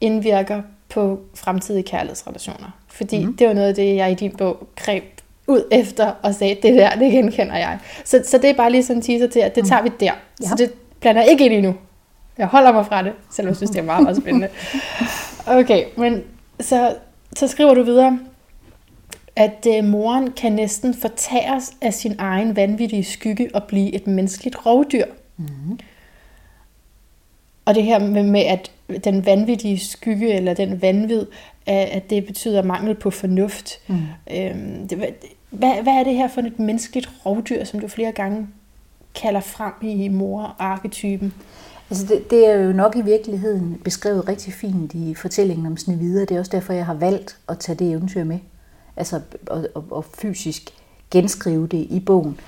indvirker 0.00 0.62
på 0.88 1.20
fremtidige 1.34 1.82
kærlighedsrelationer. 1.82 2.70
Fordi 2.88 3.24
mm. 3.24 3.36
det 3.36 3.48
var 3.48 3.54
noget 3.54 3.68
af 3.68 3.74
det, 3.74 3.96
jeg 3.96 4.12
i 4.12 4.14
din 4.14 4.36
bog 4.36 4.68
greb 4.76 5.04
ud 5.52 5.64
efter 5.70 6.12
og 6.22 6.34
sagde, 6.34 6.56
det 6.62 6.74
der, 6.74 6.94
det 6.94 7.12
genkender 7.12 7.56
jeg. 7.56 7.78
Så, 8.04 8.22
så 8.26 8.38
det 8.38 8.50
er 8.50 8.54
bare 8.54 8.70
lige 8.70 8.82
sådan 8.82 8.96
en 8.96 9.02
teaser 9.02 9.26
til, 9.26 9.40
at 9.40 9.54
det 9.54 9.66
tager 9.66 9.82
vi 9.82 9.90
der. 10.00 10.12
Ja. 10.42 10.48
Så 10.48 10.54
det 10.58 10.72
blander 11.00 11.22
ikke 11.22 11.44
ind 11.44 11.54
i 11.54 11.60
nu. 11.60 11.74
Jeg 12.38 12.46
holder 12.46 12.72
mig 12.72 12.86
fra 12.86 13.02
det, 13.02 13.12
selvom 13.30 13.48
jeg 13.48 13.56
synes, 13.56 13.70
det 13.70 13.78
er 13.78 13.82
meget, 13.82 14.02
meget 14.02 14.16
spændende. 14.16 14.48
Okay, 15.46 15.84
men 15.96 16.22
så, 16.60 16.94
så 17.36 17.48
skriver 17.48 17.74
du 17.74 17.82
videre, 17.82 18.18
at 19.36 19.66
øh, 19.68 19.84
moren 19.84 20.32
kan 20.32 20.52
næsten 20.52 20.94
fortæres 20.94 21.72
af 21.80 21.94
sin 21.94 22.14
egen 22.18 22.56
vanvittige 22.56 23.04
skygge 23.04 23.50
og 23.54 23.64
blive 23.64 23.94
et 23.94 24.06
menneskeligt 24.06 24.66
rovdyr. 24.66 25.04
Mm. 25.36 25.78
Og 27.64 27.74
det 27.74 27.82
her 27.82 27.98
med, 27.98 28.22
med, 28.22 28.40
at 28.40 28.70
den 29.04 29.26
vanvittige 29.26 29.78
skygge, 29.78 30.34
eller 30.34 30.54
den 30.54 30.82
vanvid, 30.82 31.26
at 31.66 31.88
at 31.88 32.10
det 32.10 32.26
betyder 32.26 32.62
mangel 32.62 32.94
på 32.94 33.10
fornuft. 33.10 33.80
Mm. 33.86 33.96
Øhm, 34.36 34.88
det, 34.88 35.14
hvad, 35.52 35.82
hvad 35.82 35.92
er 35.92 36.04
det 36.04 36.14
her 36.14 36.28
for 36.28 36.40
et 36.40 36.58
menneskeligt 36.58 37.10
rovdyr, 37.26 37.64
som 37.64 37.80
du 37.80 37.88
flere 37.88 38.12
gange 38.12 38.48
kalder 39.14 39.40
frem 39.40 39.72
i 39.82 40.08
mor-arketypen? 40.08 41.34
Altså 41.90 42.06
det, 42.06 42.30
det 42.30 42.46
er 42.46 42.54
jo 42.54 42.72
nok 42.72 42.96
i 42.96 43.02
virkeligheden 43.02 43.80
beskrevet 43.84 44.28
rigtig 44.28 44.52
fint 44.52 44.94
i 44.94 45.14
fortællingen 45.14 45.66
om 45.66 45.76
Snevide, 45.76 46.22
og 46.22 46.28
det 46.28 46.34
er 46.34 46.38
også 46.38 46.52
derfor, 46.52 46.72
jeg 46.72 46.86
har 46.86 46.94
valgt 46.94 47.38
at 47.48 47.58
tage 47.58 47.76
det 47.76 47.90
eventyr 47.90 48.24
med. 48.24 48.38
Altså 48.96 49.20
og, 49.46 49.66
og, 49.74 49.84
og 49.90 50.04
fysisk 50.04 50.70
genskrive 51.10 51.66
det 51.66 51.86
i 51.90 52.00
bogen. 52.00 52.40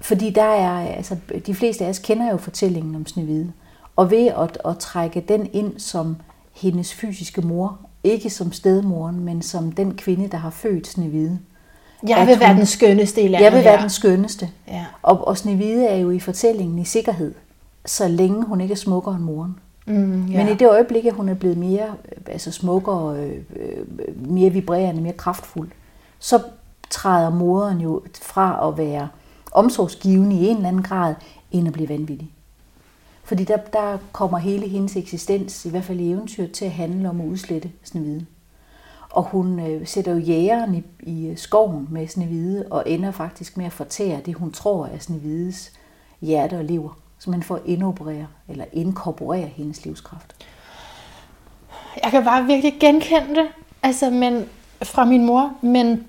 Fordi 0.00 0.30
der 0.30 0.42
er, 0.42 0.96
altså 0.96 1.16
de 1.46 1.54
fleste 1.54 1.84
af 1.84 1.88
os 1.88 1.98
kender 1.98 2.30
jo 2.30 2.36
fortællingen 2.36 2.94
om 2.94 3.06
Snevide. 3.06 3.52
Og 3.96 4.10
ved 4.10 4.26
at, 4.26 4.58
at 4.64 4.78
trække 4.78 5.24
den 5.28 5.50
ind 5.52 5.78
som 5.78 6.16
hendes 6.52 6.94
fysiske 6.94 7.42
mor, 7.42 7.78
ikke 8.04 8.30
som 8.30 8.52
stedmoren, 8.52 9.24
men 9.24 9.42
som 9.42 9.72
den 9.72 9.96
kvinde, 9.96 10.28
der 10.28 10.36
har 10.36 10.50
født 10.50 10.86
Snevide. 10.86 11.38
Jeg 12.08 12.26
vil 12.26 12.40
være 12.40 12.48
hun- 12.48 12.56
den 12.56 12.66
skønneste 12.66 13.22
i 13.22 13.28
landet 13.28 13.44
Jeg 13.44 13.52
vil 13.52 13.64
være 13.64 13.72
her. 13.74 13.80
den 13.80 13.90
skønneste. 13.90 14.50
Ja. 14.68 14.84
Og, 15.02 15.26
og 15.28 15.38
Snevide 15.38 15.86
er 15.86 15.96
jo 15.96 16.10
i 16.10 16.18
fortællingen 16.18 16.78
i 16.78 16.84
sikkerhed, 16.84 17.34
så 17.86 18.08
længe 18.08 18.44
hun 18.44 18.60
ikke 18.60 18.72
er 18.72 18.76
smukkere 18.76 19.14
end 19.14 19.22
moren. 19.24 19.58
Mm, 19.86 20.26
Ja. 20.26 20.44
Men 20.44 20.54
i 20.54 20.56
det 20.58 20.68
øjeblik, 20.68 21.04
at 21.06 21.12
hun 21.14 21.28
er 21.28 21.34
blevet 21.34 21.56
mere 21.56 21.86
altså 22.26 22.50
smukkere, 22.52 23.16
øh, 23.16 23.32
øh, 23.56 24.26
mere 24.30 24.50
vibrerende, 24.50 25.02
mere 25.02 25.12
kraftfuld, 25.12 25.68
så 26.18 26.40
træder 26.90 27.30
moderen 27.30 27.80
jo 27.80 28.02
fra 28.22 28.68
at 28.68 28.78
være 28.78 29.08
omsorgsgivende 29.52 30.36
i 30.36 30.46
en 30.48 30.56
eller 30.56 30.68
anden 30.68 30.82
grad, 30.82 31.14
ind 31.52 31.66
at 31.66 31.72
blive 31.72 31.88
vanvittig. 31.88 32.30
Fordi 33.24 33.44
der, 33.44 33.56
der 33.56 33.98
kommer 34.12 34.38
hele 34.38 34.68
hendes 34.68 34.96
eksistens, 34.96 35.64
i 35.64 35.70
hvert 35.70 35.84
fald 35.84 36.00
i 36.00 36.10
eventyr, 36.10 36.46
til 36.52 36.64
at 36.64 36.70
handle 36.70 37.08
om 37.10 37.20
at 37.20 37.26
udslette 37.26 37.70
Snevide. 37.84 38.26
Og 39.16 39.22
hun 39.22 39.60
øh, 39.60 39.86
sætter 39.86 40.12
jo 40.12 40.18
jægeren 40.18 40.74
i, 40.74 40.82
i 41.00 41.36
skoven 41.36 41.88
med 41.90 42.08
Snevide, 42.08 42.66
og 42.70 42.82
ender 42.86 43.10
faktisk 43.10 43.56
med 43.56 43.66
at 43.66 43.72
fortære 43.72 44.20
det, 44.26 44.34
hun 44.34 44.52
tror 44.52 44.86
er 44.86 44.98
Snevides 44.98 45.72
hjerte 46.20 46.58
og 46.58 46.64
lever. 46.64 46.98
Så 47.18 47.30
man 47.30 47.42
får 47.42 47.60
indoperere 47.64 48.26
eller 48.48 48.64
inkorporere 48.72 49.46
hendes 49.46 49.84
livskraft. 49.84 50.46
Jeg 52.02 52.10
kan 52.10 52.24
bare 52.24 52.44
virkelig 52.44 52.74
genkende 52.80 53.34
det, 53.34 53.48
altså, 53.82 54.10
men, 54.10 54.44
fra 54.82 55.04
min 55.04 55.24
mor, 55.24 55.52
men, 55.60 56.06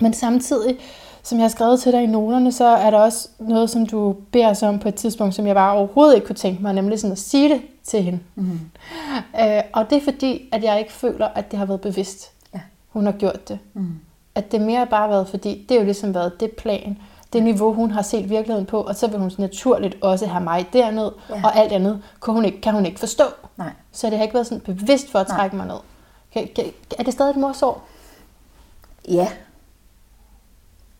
men 0.00 0.14
samtidig 0.14 0.78
som 1.22 1.38
jeg 1.38 1.44
har 1.44 1.48
skrevet 1.48 1.80
til 1.80 1.92
dig 1.92 2.02
i 2.02 2.06
noterne, 2.06 2.52
så 2.52 2.64
er 2.64 2.90
der 2.90 2.98
også 2.98 3.28
noget, 3.38 3.70
som 3.70 3.86
du 3.86 4.16
beder 4.32 4.50
os 4.50 4.62
om 4.62 4.78
på 4.78 4.88
et 4.88 4.94
tidspunkt, 4.94 5.34
som 5.34 5.46
jeg 5.46 5.54
bare 5.54 5.72
overhovedet 5.72 6.14
ikke 6.14 6.26
kunne 6.26 6.36
tænke 6.36 6.62
mig, 6.62 6.72
nemlig 6.72 7.00
sådan 7.00 7.12
at 7.12 7.18
sige 7.18 7.48
det 7.48 7.62
til 7.84 8.02
hende. 8.02 8.20
Mm. 8.34 8.60
Øh, 9.40 9.62
og 9.72 9.90
det 9.90 9.98
er 9.98 10.04
fordi, 10.04 10.48
at 10.52 10.64
jeg 10.64 10.78
ikke 10.78 10.92
føler, 10.92 11.28
at 11.28 11.50
det 11.50 11.58
har 11.58 11.66
været 11.66 11.80
bevidst, 11.80 12.30
ja. 12.54 12.60
hun 12.88 13.04
har 13.04 13.12
gjort 13.12 13.48
det. 13.48 13.58
Mm. 13.74 13.94
At 14.34 14.52
det 14.52 14.60
mere 14.60 14.86
bare 14.86 15.00
har 15.00 15.08
været, 15.08 15.28
fordi 15.28 15.66
det 15.68 15.74
er 15.74 15.78
jo 15.78 15.84
ligesom 15.84 16.14
været 16.14 16.40
det 16.40 16.50
plan, 16.50 16.98
det 17.32 17.42
niveau, 17.42 17.72
hun 17.72 17.90
har 17.90 18.02
set 18.02 18.30
virkeligheden 18.30 18.66
på, 18.66 18.80
og 18.80 18.96
så 18.96 19.06
vil 19.06 19.18
hun 19.18 19.32
naturligt 19.38 19.96
også 20.02 20.26
have 20.26 20.44
mig 20.44 20.66
derned, 20.72 21.10
ja. 21.30 21.40
og 21.44 21.56
alt 21.56 21.72
andet 21.72 22.02
kan 22.24 22.34
hun 22.34 22.44
ikke, 22.44 22.60
kan 22.60 22.74
hun 22.74 22.86
ikke 22.86 23.00
forstå. 23.00 23.24
Nej. 23.56 23.70
Så 23.92 24.06
det 24.06 24.16
har 24.16 24.22
ikke 24.22 24.34
været 24.34 24.46
sådan 24.46 24.60
bevidst 24.60 25.10
for 25.10 25.18
at 25.18 25.26
trække 25.26 25.56
Nej. 25.56 25.66
mig 25.66 25.74
ned. 25.74 25.80
Kan, 26.54 26.72
er 26.98 27.02
det 27.02 27.12
stadig 27.12 27.30
et 27.30 27.36
morsår? 27.36 27.82
Ja. 29.08 29.28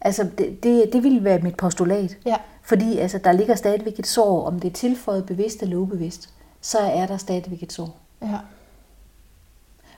Altså, 0.01 0.29
det, 0.39 0.63
det, 0.63 0.91
det 0.93 1.03
ville 1.03 1.25
være 1.25 1.39
mit 1.39 1.57
postulat. 1.57 2.17
Ja. 2.27 2.37
Fordi 2.63 2.99
altså, 2.99 3.19
der 3.19 3.33
ligger 3.33 3.55
stadigvæk 3.55 3.99
et 3.99 4.07
sår, 4.07 4.47
om 4.47 4.61
det 4.61 4.69
er 4.69 4.73
tilføjet 4.73 5.27
bevidst 5.27 5.63
eller 5.63 5.77
ubevidst, 5.77 6.29
så 6.61 6.79
er 6.79 7.07
der 7.07 7.17
stadigvæk 7.17 7.63
et 7.63 7.73
sår. 7.73 7.97
Ja. 8.23 8.39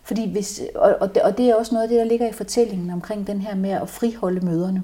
Fordi 0.02 0.32
hvis, 0.32 0.60
og, 0.74 0.96
og, 1.00 1.14
det, 1.14 1.22
og 1.22 1.38
det 1.38 1.50
er 1.50 1.54
også 1.54 1.74
noget 1.74 1.82
af 1.82 1.88
det, 1.88 1.98
der 1.98 2.04
ligger 2.04 2.28
i 2.28 2.32
fortællingen 2.32 2.90
omkring 2.90 3.26
den 3.26 3.40
her 3.40 3.54
med 3.54 3.70
at 3.70 3.88
friholde 3.88 4.40
møderne. 4.40 4.82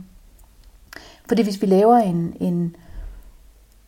Fordi 1.29 1.43
hvis 1.43 1.63
vi 1.63 1.67
laver 1.67 1.97
en, 1.97 2.37
en, 2.41 2.77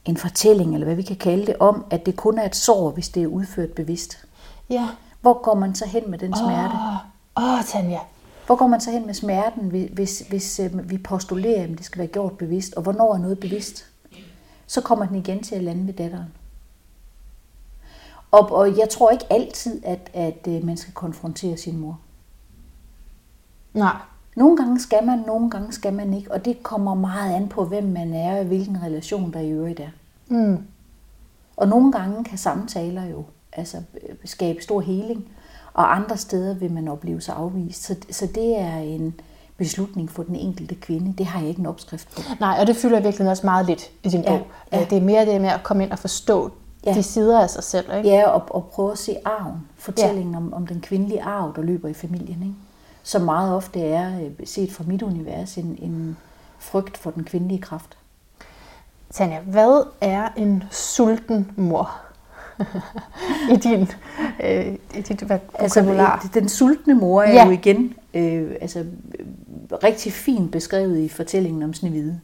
en 0.04 0.16
fortælling, 0.16 0.74
eller 0.74 0.84
hvad 0.84 0.96
vi 0.96 1.02
kan 1.02 1.16
kalde 1.16 1.46
det, 1.46 1.56
om, 1.60 1.84
at 1.90 2.06
det 2.06 2.16
kun 2.16 2.38
er 2.38 2.44
et 2.44 2.56
sår, 2.56 2.90
hvis 2.90 3.08
det 3.08 3.22
er 3.22 3.26
udført 3.26 3.72
bevidst. 3.72 4.24
Ja. 4.70 4.88
Hvor 5.20 5.42
går 5.42 5.54
man 5.54 5.74
så 5.74 5.86
hen 5.86 6.10
med 6.10 6.18
den 6.18 6.34
smerte? 6.36 6.74
Åh, 6.74 7.44
oh, 7.44 7.58
oh, 7.58 7.64
Tanja. 7.64 7.98
Hvor 8.50 8.56
går 8.56 8.66
man 8.66 8.80
så 8.80 8.90
hen 8.90 9.06
med 9.06 9.14
smerten, 9.14 9.88
hvis, 9.92 10.20
hvis 10.28 10.60
øh, 10.60 10.90
vi 10.90 10.98
postulerer, 10.98 11.62
at 11.62 11.68
det 11.68 11.84
skal 11.84 11.98
være 11.98 12.06
gjort 12.06 12.38
bevidst? 12.38 12.74
Og 12.74 12.82
hvornår 12.82 13.14
er 13.14 13.18
noget 13.18 13.40
bevidst? 13.40 13.86
Så 14.66 14.80
kommer 14.80 15.06
den 15.06 15.16
igen 15.16 15.42
til 15.42 15.54
at 15.54 15.62
lande 15.62 15.86
ved 15.86 15.94
datteren. 15.94 16.28
Og, 18.30 18.52
og 18.52 18.78
jeg 18.78 18.88
tror 18.88 19.10
ikke 19.10 19.24
altid, 19.30 19.80
at, 19.84 20.10
at 20.14 20.46
øh, 20.48 20.64
man 20.64 20.76
skal 20.76 20.94
konfrontere 20.94 21.56
sin 21.56 21.78
mor. 21.78 22.00
Nej. 23.74 23.96
Nogle 24.36 24.56
gange 24.56 24.80
skal 24.80 25.04
man, 25.06 25.18
nogle 25.18 25.50
gange 25.50 25.72
skal 25.72 25.92
man 25.92 26.14
ikke, 26.14 26.32
og 26.32 26.44
det 26.44 26.62
kommer 26.62 26.94
meget 26.94 27.34
an 27.34 27.48
på, 27.48 27.64
hvem 27.64 27.84
man 27.84 28.14
er 28.14 28.38
og 28.38 28.44
hvilken 28.44 28.82
relation 28.82 29.32
der 29.32 29.40
i 29.40 29.50
øvrigt 29.50 29.80
er. 29.80 29.90
Mm. 30.28 30.58
Og 31.56 31.68
nogle 31.68 31.92
gange 31.92 32.24
kan 32.24 32.38
samtaler 32.38 33.04
jo 33.04 33.24
altså, 33.52 33.82
skabe 34.24 34.62
stor 34.62 34.80
heling, 34.80 35.28
og 35.72 35.96
andre 35.96 36.16
steder 36.16 36.54
vil 36.54 36.72
man 36.72 36.88
opleve 36.88 37.20
sig 37.20 37.34
afvist. 37.34 37.84
Så, 37.84 37.96
så 38.10 38.26
det 38.26 38.60
er 38.60 38.76
en 38.76 39.20
beslutning 39.56 40.10
for 40.10 40.22
den 40.22 40.36
enkelte 40.36 40.74
kvinde. 40.74 41.14
Det 41.18 41.26
har 41.26 41.40
jeg 41.40 41.48
ikke 41.48 41.60
en 41.60 41.66
opskrift 41.66 42.14
på. 42.16 42.22
Nej, 42.40 42.56
og 42.60 42.66
det 42.66 42.76
fylder 42.76 43.00
virkelig 43.00 43.28
også 43.28 43.46
meget 43.46 43.66
lidt 43.66 43.90
i 44.02 44.08
din 44.08 44.22
ja, 44.22 44.28
bog. 44.28 44.46
Ja. 44.72 44.86
Det 44.90 44.98
er 44.98 45.02
mere 45.02 45.26
det 45.26 45.40
med 45.40 45.48
at 45.48 45.62
komme 45.62 45.82
ind 45.82 45.92
og 45.92 45.98
forstå 45.98 46.50
ja. 46.86 46.94
de 46.94 47.02
sider 47.02 47.40
af 47.40 47.50
sig 47.50 47.64
selv. 47.64 47.96
Ikke? 47.96 48.08
Ja, 48.08 48.28
og, 48.28 48.42
og 48.50 48.64
prøve 48.64 48.92
at 48.92 48.98
se 48.98 49.16
arven. 49.24 49.68
Fortællingen 49.78 50.32
ja. 50.32 50.36
om, 50.36 50.52
om 50.52 50.66
den 50.66 50.80
kvindelige 50.80 51.22
arv, 51.22 51.52
der 51.56 51.62
løber 51.62 51.88
i 51.88 51.94
familien. 51.94 52.42
Ikke? 52.42 52.54
Som 53.02 53.22
meget 53.22 53.54
ofte 53.54 53.80
er, 53.80 54.20
øh, 54.20 54.46
set 54.46 54.72
fra 54.72 54.84
mit 54.86 55.02
univers, 55.02 55.56
en, 55.56 55.78
en 55.82 56.16
frygt 56.58 56.98
for 56.98 57.10
den 57.10 57.24
kvindelige 57.24 57.60
kraft. 57.60 57.96
Tanja, 59.10 59.40
hvad 59.40 59.86
er 60.00 60.28
en 60.36 60.64
sulten 60.70 61.50
mor? 61.56 62.09
I 63.52 63.56
din, 63.56 63.88
øh, 64.44 64.74
i 64.94 65.00
dit 65.00 65.24
altså, 65.54 66.28
den 66.34 66.48
sultne 66.48 66.94
mor 66.94 67.22
er 67.22 67.32
ja. 67.32 67.44
jo 67.44 67.50
igen 67.50 67.94
øh, 68.14 68.50
altså, 68.60 68.84
rigtig 69.84 70.12
fint 70.12 70.52
beskrevet 70.52 70.98
i 70.98 71.08
fortællingen 71.08 71.62
om 71.62 71.74
Snevide. 71.74 72.20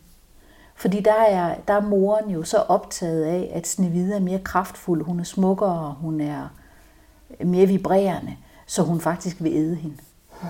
Fordi 0.77 1.01
der 1.01 1.23
er, 1.29 1.55
der 1.69 1.75
er 1.75 1.81
moren 1.81 2.31
jo 2.31 2.43
så 2.43 2.59
optaget 2.59 3.25
af, 3.25 3.51
at 3.55 3.67
Snevide 3.67 4.15
er 4.15 4.21
mere 4.21 4.39
kraftfuld, 4.39 5.05
hun 5.05 5.21
er 5.21 5.25
smukkere, 5.25 5.97
hun 6.01 6.21
er 6.21 6.49
mere 7.45 7.67
vibrerende, 7.67 8.37
så 8.67 8.83
hun 8.83 9.01
faktisk 9.01 9.37
vil 9.41 9.53
æde 9.53 9.75
hende. 9.75 9.97
Mm. 10.43 10.49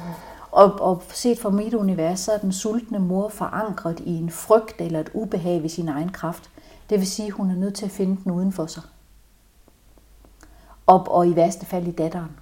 Og, 0.50 0.80
og 0.80 1.02
set 1.08 1.38
fra 1.38 1.50
mit 1.50 1.74
univers, 1.74 2.20
så 2.20 2.32
er 2.32 2.38
den 2.38 2.52
sultne 2.52 2.98
mor 2.98 3.28
forankret 3.28 4.00
i 4.00 4.18
en 4.18 4.30
frygt 4.30 4.80
eller 4.80 5.00
et 5.00 5.10
ubehag 5.14 5.62
ved 5.62 5.68
sin 5.68 5.88
egen 5.88 6.08
kraft. 6.08 6.50
Det 6.90 6.98
vil 6.98 7.06
sige, 7.06 7.26
at 7.26 7.32
hun 7.32 7.50
er 7.50 7.54
nødt 7.54 7.74
til 7.74 7.84
at 7.84 7.90
finde 7.90 8.16
den 8.24 8.32
uden 8.32 8.52
for 8.52 8.66
sig. 8.66 8.82
Og, 10.86 11.10
og 11.10 11.28
i 11.28 11.36
værste 11.36 11.66
fald 11.66 11.86
i 11.86 11.90
datteren. 11.92 12.36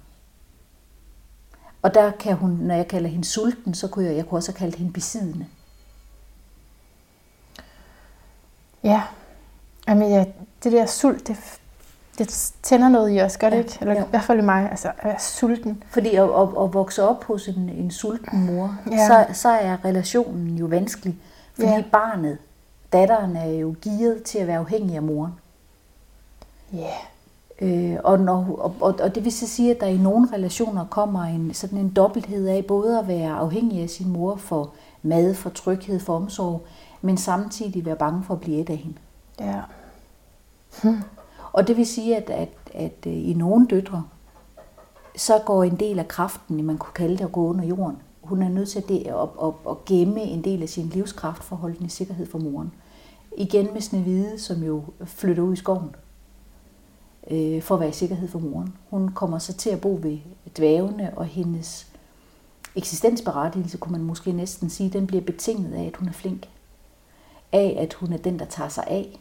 Og 1.81 1.93
der 1.93 2.11
kan 2.11 2.35
hun, 2.35 2.49
når 2.49 2.75
jeg 2.75 2.87
kalder 2.87 3.09
hende 3.09 3.25
sulten, 3.25 3.73
så 3.73 3.87
kunne 3.87 4.05
jeg, 4.05 4.15
jeg 4.15 4.25
kunne 4.25 4.37
også 4.37 4.51
have 4.51 4.57
kaldt 4.57 4.75
hende 4.75 4.93
besiddende. 4.93 5.47
Ja, 8.83 9.03
Jamen, 9.87 10.09
ja, 10.09 10.25
det 10.63 10.71
der 10.71 10.85
sult, 10.85 11.27
det, 11.27 11.37
det 12.17 12.53
tænder 12.63 12.89
noget 12.89 13.15
i 13.17 13.21
os, 13.21 13.37
gør 13.37 13.49
det 13.49 13.57
ja, 13.57 13.61
ikke? 13.61 13.77
Eller 13.81 13.93
ja. 13.93 14.03
i 14.03 14.09
hvert 14.09 14.23
fald 14.23 14.39
i 14.39 14.41
mig, 14.41 14.69
altså 14.71 14.87
at 14.87 15.05
være 15.05 15.19
sulten. 15.19 15.83
Fordi 15.89 16.15
at, 16.15 16.23
at, 16.23 16.47
at 16.61 16.73
vokse 16.73 17.03
op 17.03 17.23
hos 17.23 17.47
en, 17.47 17.69
en 17.69 17.91
sulten 17.91 18.45
mor, 18.45 18.77
ja. 18.91 19.07
så, 19.07 19.25
så 19.33 19.49
er 19.49 19.85
relationen 19.85 20.57
jo 20.57 20.65
vanskelig. 20.65 21.15
Fordi 21.53 21.67
ja. 21.67 21.83
barnet, 21.91 22.37
datteren, 22.93 23.35
er 23.35 23.45
jo 23.45 23.75
gearet 23.81 24.23
til 24.23 24.37
at 24.39 24.47
være 24.47 24.57
afhængig 24.57 24.95
af 24.95 25.03
moren. 25.03 25.33
Ja. 26.73 26.93
Øh, 27.61 27.95
og, 28.03 28.19
når, 28.19 28.55
og, 28.59 28.75
og, 28.81 28.95
og 28.99 29.15
det 29.15 29.23
vil 29.23 29.31
så 29.31 29.47
sige, 29.47 29.71
at 29.71 29.79
der 29.79 29.87
i 29.87 29.97
nogle 29.97 30.27
relationer 30.33 30.85
kommer 30.85 31.23
en, 31.23 31.53
sådan 31.53 31.77
en 31.77 31.89
dobbelthed 31.89 32.47
af 32.47 32.65
både 32.65 32.99
at 32.99 33.07
være 33.07 33.31
afhængig 33.31 33.81
af 33.81 33.89
sin 33.89 34.09
mor 34.09 34.35
for 34.35 34.73
mad, 35.03 35.33
for 35.33 35.49
tryghed, 35.49 35.99
for 35.99 36.15
omsorg, 36.15 36.65
men 37.01 37.17
samtidig 37.17 37.85
være 37.85 37.95
bange 37.95 38.23
for 38.23 38.33
at 38.33 38.41
blive 38.41 38.61
et 38.61 38.69
af 38.69 38.77
hende. 38.77 38.97
Ja. 39.39 39.61
Hm. 40.83 41.01
Og 41.53 41.67
det 41.67 41.77
vil 41.77 41.85
sige, 41.85 42.17
at, 42.17 42.29
at, 42.29 42.49
at 42.73 43.07
øh, 43.07 43.29
i 43.29 43.33
nogle 43.33 43.67
døtre, 43.67 44.03
så 45.15 45.41
går 45.45 45.63
en 45.63 45.75
del 45.75 45.99
af 45.99 46.07
kraften, 46.07 46.63
man 46.63 46.77
kunne 46.77 46.93
kalde 46.93 47.17
det 47.17 47.23
at 47.23 47.31
gå 47.31 47.47
under 47.47 47.65
jorden. 47.65 47.97
Hun 48.21 48.41
er 48.41 48.49
nødt 48.49 48.69
til 48.69 48.79
at, 48.79 48.87
det, 48.87 49.07
at, 49.07 49.29
at, 49.43 49.53
at 49.69 49.85
gemme 49.85 50.21
en 50.21 50.43
del 50.43 50.61
af 50.61 50.69
sin 50.69 50.85
livskraft 50.85 51.43
for 51.43 51.55
at 51.55 51.61
holde 51.61 51.77
den 51.77 51.85
i 51.85 51.89
sikkerhed 51.89 52.25
for 52.25 52.39
moren. 52.39 52.71
Igen 53.37 53.69
med 53.73 53.81
Snevide, 53.81 54.39
som 54.39 54.63
jo 54.63 54.83
flytter 55.05 55.43
ud 55.43 55.53
i 55.53 55.55
skoven 55.55 55.95
øh, 57.31 57.61
for 57.61 57.75
at 57.75 57.81
være 57.81 57.89
i 57.89 57.93
sikkerhed 57.93 58.27
for 58.27 58.39
moren. 58.39 58.73
Hun 58.89 59.09
kommer 59.09 59.39
så 59.39 59.53
til 59.53 59.69
at 59.69 59.81
bo 59.81 59.99
ved 60.01 60.17
dvævene, 60.57 61.13
og 61.15 61.25
hendes 61.25 61.87
eksistensberettigelse, 62.75 63.77
kunne 63.77 63.91
man 63.91 64.03
måske 64.03 64.31
næsten 64.31 64.69
sige, 64.69 64.89
den 64.89 65.07
bliver 65.07 65.23
betinget 65.23 65.73
af, 65.73 65.83
at 65.83 65.95
hun 65.95 66.07
er 66.07 66.13
flink. 66.13 66.49
Af, 67.51 67.77
at 67.79 67.93
hun 67.93 68.13
er 68.13 68.17
den, 68.17 68.39
der 68.39 68.45
tager 68.45 68.69
sig 68.69 68.83
af 68.87 69.19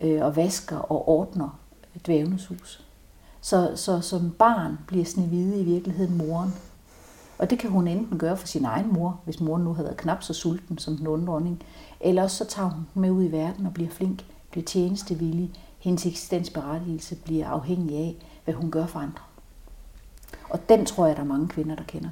øh, 0.00 0.24
og 0.24 0.36
vasker 0.36 0.76
og 0.76 1.08
ordner 1.08 1.58
dvævenes 2.06 2.46
hus. 2.46 2.84
Så, 3.40 3.72
så 3.76 4.00
som 4.00 4.30
barn 4.30 4.78
bliver 4.86 5.04
Snevide 5.04 5.60
i 5.60 5.64
virkeligheden 5.64 6.16
moren. 6.18 6.54
Og 7.38 7.50
det 7.50 7.58
kan 7.58 7.70
hun 7.70 7.88
enten 7.88 8.18
gøre 8.18 8.36
for 8.36 8.46
sin 8.46 8.64
egen 8.64 8.92
mor, 8.92 9.20
hvis 9.24 9.40
moren 9.40 9.64
nu 9.64 9.72
havde 9.72 9.86
været 9.86 9.96
knap 9.96 10.22
så 10.22 10.34
sulten 10.34 10.78
som 10.78 10.96
den 10.96 11.06
onde 11.06 11.26
dronning, 11.26 11.62
eller 12.00 12.22
også 12.22 12.36
så 12.36 12.44
tager 12.44 12.70
hun 12.70 12.86
med 12.94 13.10
ud 13.10 13.24
i 13.24 13.32
verden 13.32 13.66
og 13.66 13.74
bliver 13.74 13.90
flink, 13.90 14.24
bliver 14.50 14.64
tjenestevillig, 14.64 15.50
hendes 15.84 16.06
eksistensberettigelse 16.06 17.16
bliver 17.16 17.48
afhængig 17.48 17.96
af, 17.96 18.16
hvad 18.44 18.54
hun 18.54 18.70
gør 18.70 18.86
for 18.86 18.98
andre. 18.98 19.22
Og 20.50 20.68
den 20.68 20.86
tror 20.86 21.06
jeg, 21.06 21.16
der 21.16 21.22
er 21.22 21.26
mange 21.26 21.48
kvinder, 21.48 21.76
der 21.76 21.82
kender. 21.84 22.08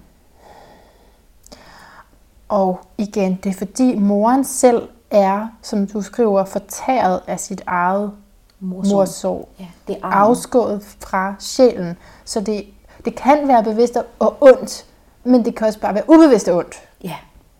Og 2.48 2.80
igen, 2.98 3.38
det 3.44 3.50
er 3.50 3.58
fordi 3.58 3.94
moren 3.98 4.44
selv 4.44 4.88
er, 5.10 5.48
som 5.62 5.86
du 5.86 6.02
skriver, 6.02 6.44
fortæret 6.44 7.20
af 7.26 7.40
sit 7.40 7.62
eget 7.66 8.12
morsorg. 8.60 9.48
Ja, 9.60 9.66
det 9.88 9.96
er 9.96 10.06
afskået 10.06 10.82
fra 10.82 11.34
sjælen. 11.38 11.96
Så 12.24 12.40
det, 12.40 12.66
det 13.04 13.14
kan 13.14 13.48
være 13.48 13.64
bevidst 13.64 13.96
og 14.18 14.36
ondt, 14.40 14.86
men 15.24 15.44
det 15.44 15.54
kan 15.54 15.66
også 15.66 15.80
bare 15.80 15.94
være 15.94 16.04
ubevidst 16.08 16.48
og 16.48 16.56
ondt. 16.56 16.74
Ja, 17.04 17.16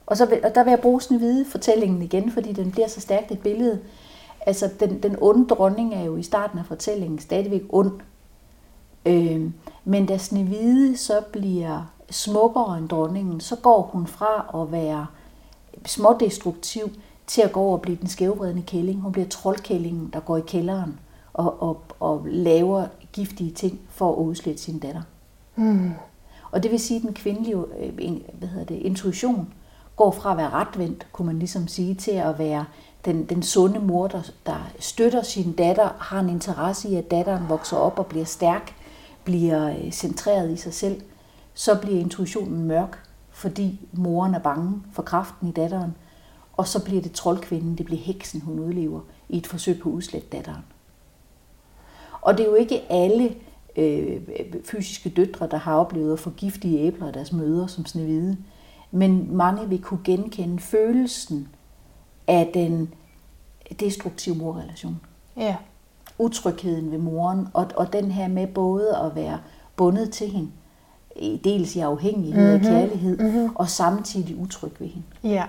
og, 0.07 0.16
så 0.16 0.40
og 0.45 0.54
der 0.54 0.64
vil 0.64 0.71
jeg 0.71 0.81
bruge 0.81 1.02
sådan 1.02 1.19
hvide 1.19 1.45
fortællingen 1.50 2.02
igen, 2.02 2.33
fordi 2.33 2.52
den 2.52 2.71
bliver 2.71 2.88
så 2.88 3.00
stærkt 3.00 3.31
et 3.31 3.40
billede 3.40 3.81
Altså, 4.46 4.70
den, 4.80 5.02
den 5.02 5.16
onde 5.20 5.49
dronning 5.49 5.94
er 5.94 6.02
jo 6.02 6.16
i 6.16 6.22
starten 6.22 6.58
af 6.58 6.66
fortællingen 6.66 7.18
stadigvæk 7.18 7.62
ond. 7.68 7.92
Øh, 9.06 9.50
men 9.84 10.06
da 10.06 10.18
Snevide 10.18 10.96
så 10.96 11.20
bliver 11.32 11.92
smukkere 12.11 12.78
end 12.78 12.88
dronningen, 12.88 13.40
så 13.40 13.56
går 13.56 13.82
hun 13.82 14.06
fra 14.06 14.62
at 14.62 14.72
være 14.72 15.06
smådestruktiv 15.87 16.90
til 17.26 17.42
at 17.42 17.52
gå 17.52 17.61
over 17.61 17.72
og 17.72 17.82
blive 17.82 17.96
den 17.96 18.08
skævvredende 18.08 18.62
kælling. 18.62 19.00
Hun 19.00 19.12
bliver 19.12 19.28
troldkællingen, 19.28 20.11
der 20.12 20.20
går 20.20 20.37
i 20.37 20.42
kælderen 20.46 20.99
og, 21.32 21.62
og, 21.62 21.82
og 22.00 22.26
laver 22.26 22.87
giftige 23.12 23.50
ting 23.50 23.80
for 23.88 24.12
at 24.12 24.16
udslette 24.16 24.62
sin 24.62 24.78
datter. 24.78 25.02
Mm. 25.56 25.90
Og 26.50 26.62
det 26.62 26.70
vil 26.70 26.80
sige, 26.80 26.96
at 26.96 27.02
den 27.02 27.14
kvindelige 27.14 27.56
øh, 27.56 28.20
hvad 28.32 28.49
hedder 28.49 28.64
det, 28.64 28.75
intuition 28.75 29.52
går 29.96 30.11
fra 30.11 30.30
at 30.30 30.37
være 30.37 30.50
retvendt, 30.50 31.06
kunne 31.12 31.26
man 31.26 31.38
ligesom 31.38 31.68
sige, 31.68 31.94
til 31.94 32.11
at 32.11 32.38
være 32.38 32.64
den, 33.04 33.25
den 33.25 33.42
sunde 33.42 33.80
mor, 33.80 34.09
der, 34.09 34.23
der 34.47 34.71
støtter 34.78 35.23
sin 35.23 35.52
datter, 35.52 35.88
har 35.99 36.21
en 36.21 36.28
interesse 36.28 36.88
i, 36.88 36.94
at 36.94 37.11
datteren 37.11 37.49
vokser 37.49 37.76
op 37.76 37.99
og 37.99 38.06
bliver 38.06 38.25
stærk, 38.25 38.75
bliver 39.25 39.68
øh, 39.68 39.92
centreret 39.92 40.50
i 40.50 40.56
sig 40.56 40.75
selv, 40.75 41.00
så 41.54 41.78
bliver 41.80 42.00
intuitionen 42.00 42.64
mørk, 42.64 42.99
fordi 43.30 43.88
moren 43.92 44.35
er 44.35 44.38
bange 44.38 44.82
for 44.92 45.02
kraften 45.02 45.49
i 45.49 45.52
datteren. 45.52 45.94
og 46.56 46.68
så 46.68 46.85
bliver 46.85 47.02
det 47.02 47.12
troldkvinden, 47.12 47.78
det 47.78 47.87
bliver 47.87 48.00
heksen, 48.00 48.40
hun 48.40 48.59
udlever 48.59 49.00
i 49.28 49.38
et 49.38 49.47
forsøg 49.47 49.80
på 49.80 49.88
at 49.88 49.92
udslette 49.92 50.28
datteren. 50.32 50.64
Og 52.21 52.38
det 52.38 52.47
er 52.47 52.50
jo 52.50 52.54
ikke 52.54 52.82
alle 52.92 53.35
øh, 53.76 54.21
fysiske 54.64 55.09
døtre, 55.11 55.49
der 55.50 55.56
har 55.56 55.76
oplevet 55.76 56.12
at 56.12 56.18
få 56.18 56.30
giftige 56.30 56.78
æbler 56.78 57.06
af 57.06 57.12
deres 57.12 57.32
mødre 57.32 57.68
som 57.68 57.87
snevide. 57.87 58.37
Men 58.90 59.37
mange 59.37 59.68
vil 59.68 59.82
kunne 59.82 60.00
genkende 60.04 60.59
følelsen 60.59 61.49
af 62.26 62.50
den 62.55 62.95
destruktive 63.81 64.35
morrelation. 64.37 65.00
Ja. 65.37 65.57
Utrygheden 66.19 66.91
ved 66.91 66.99
moren, 66.99 67.49
og, 67.55 67.71
og 67.76 67.93
den 67.93 68.11
her 68.11 68.29
med 68.29 68.47
både 68.47 68.97
at 68.97 69.14
være 69.14 69.38
bundet 69.76 70.11
til 70.11 70.29
hende, 70.29 70.50
dels 71.45 71.76
i 71.76 71.81
afhængighed 71.81 72.52
mm-hmm. 72.52 72.67
af 72.67 72.73
kærlighed, 72.73 73.19
mm-hmm. 73.19 73.57
og 73.57 73.69
samtidig 73.69 74.37
utryg 74.37 74.73
ved 74.79 74.88
hende. 74.88 75.07
Ja. 75.23 75.45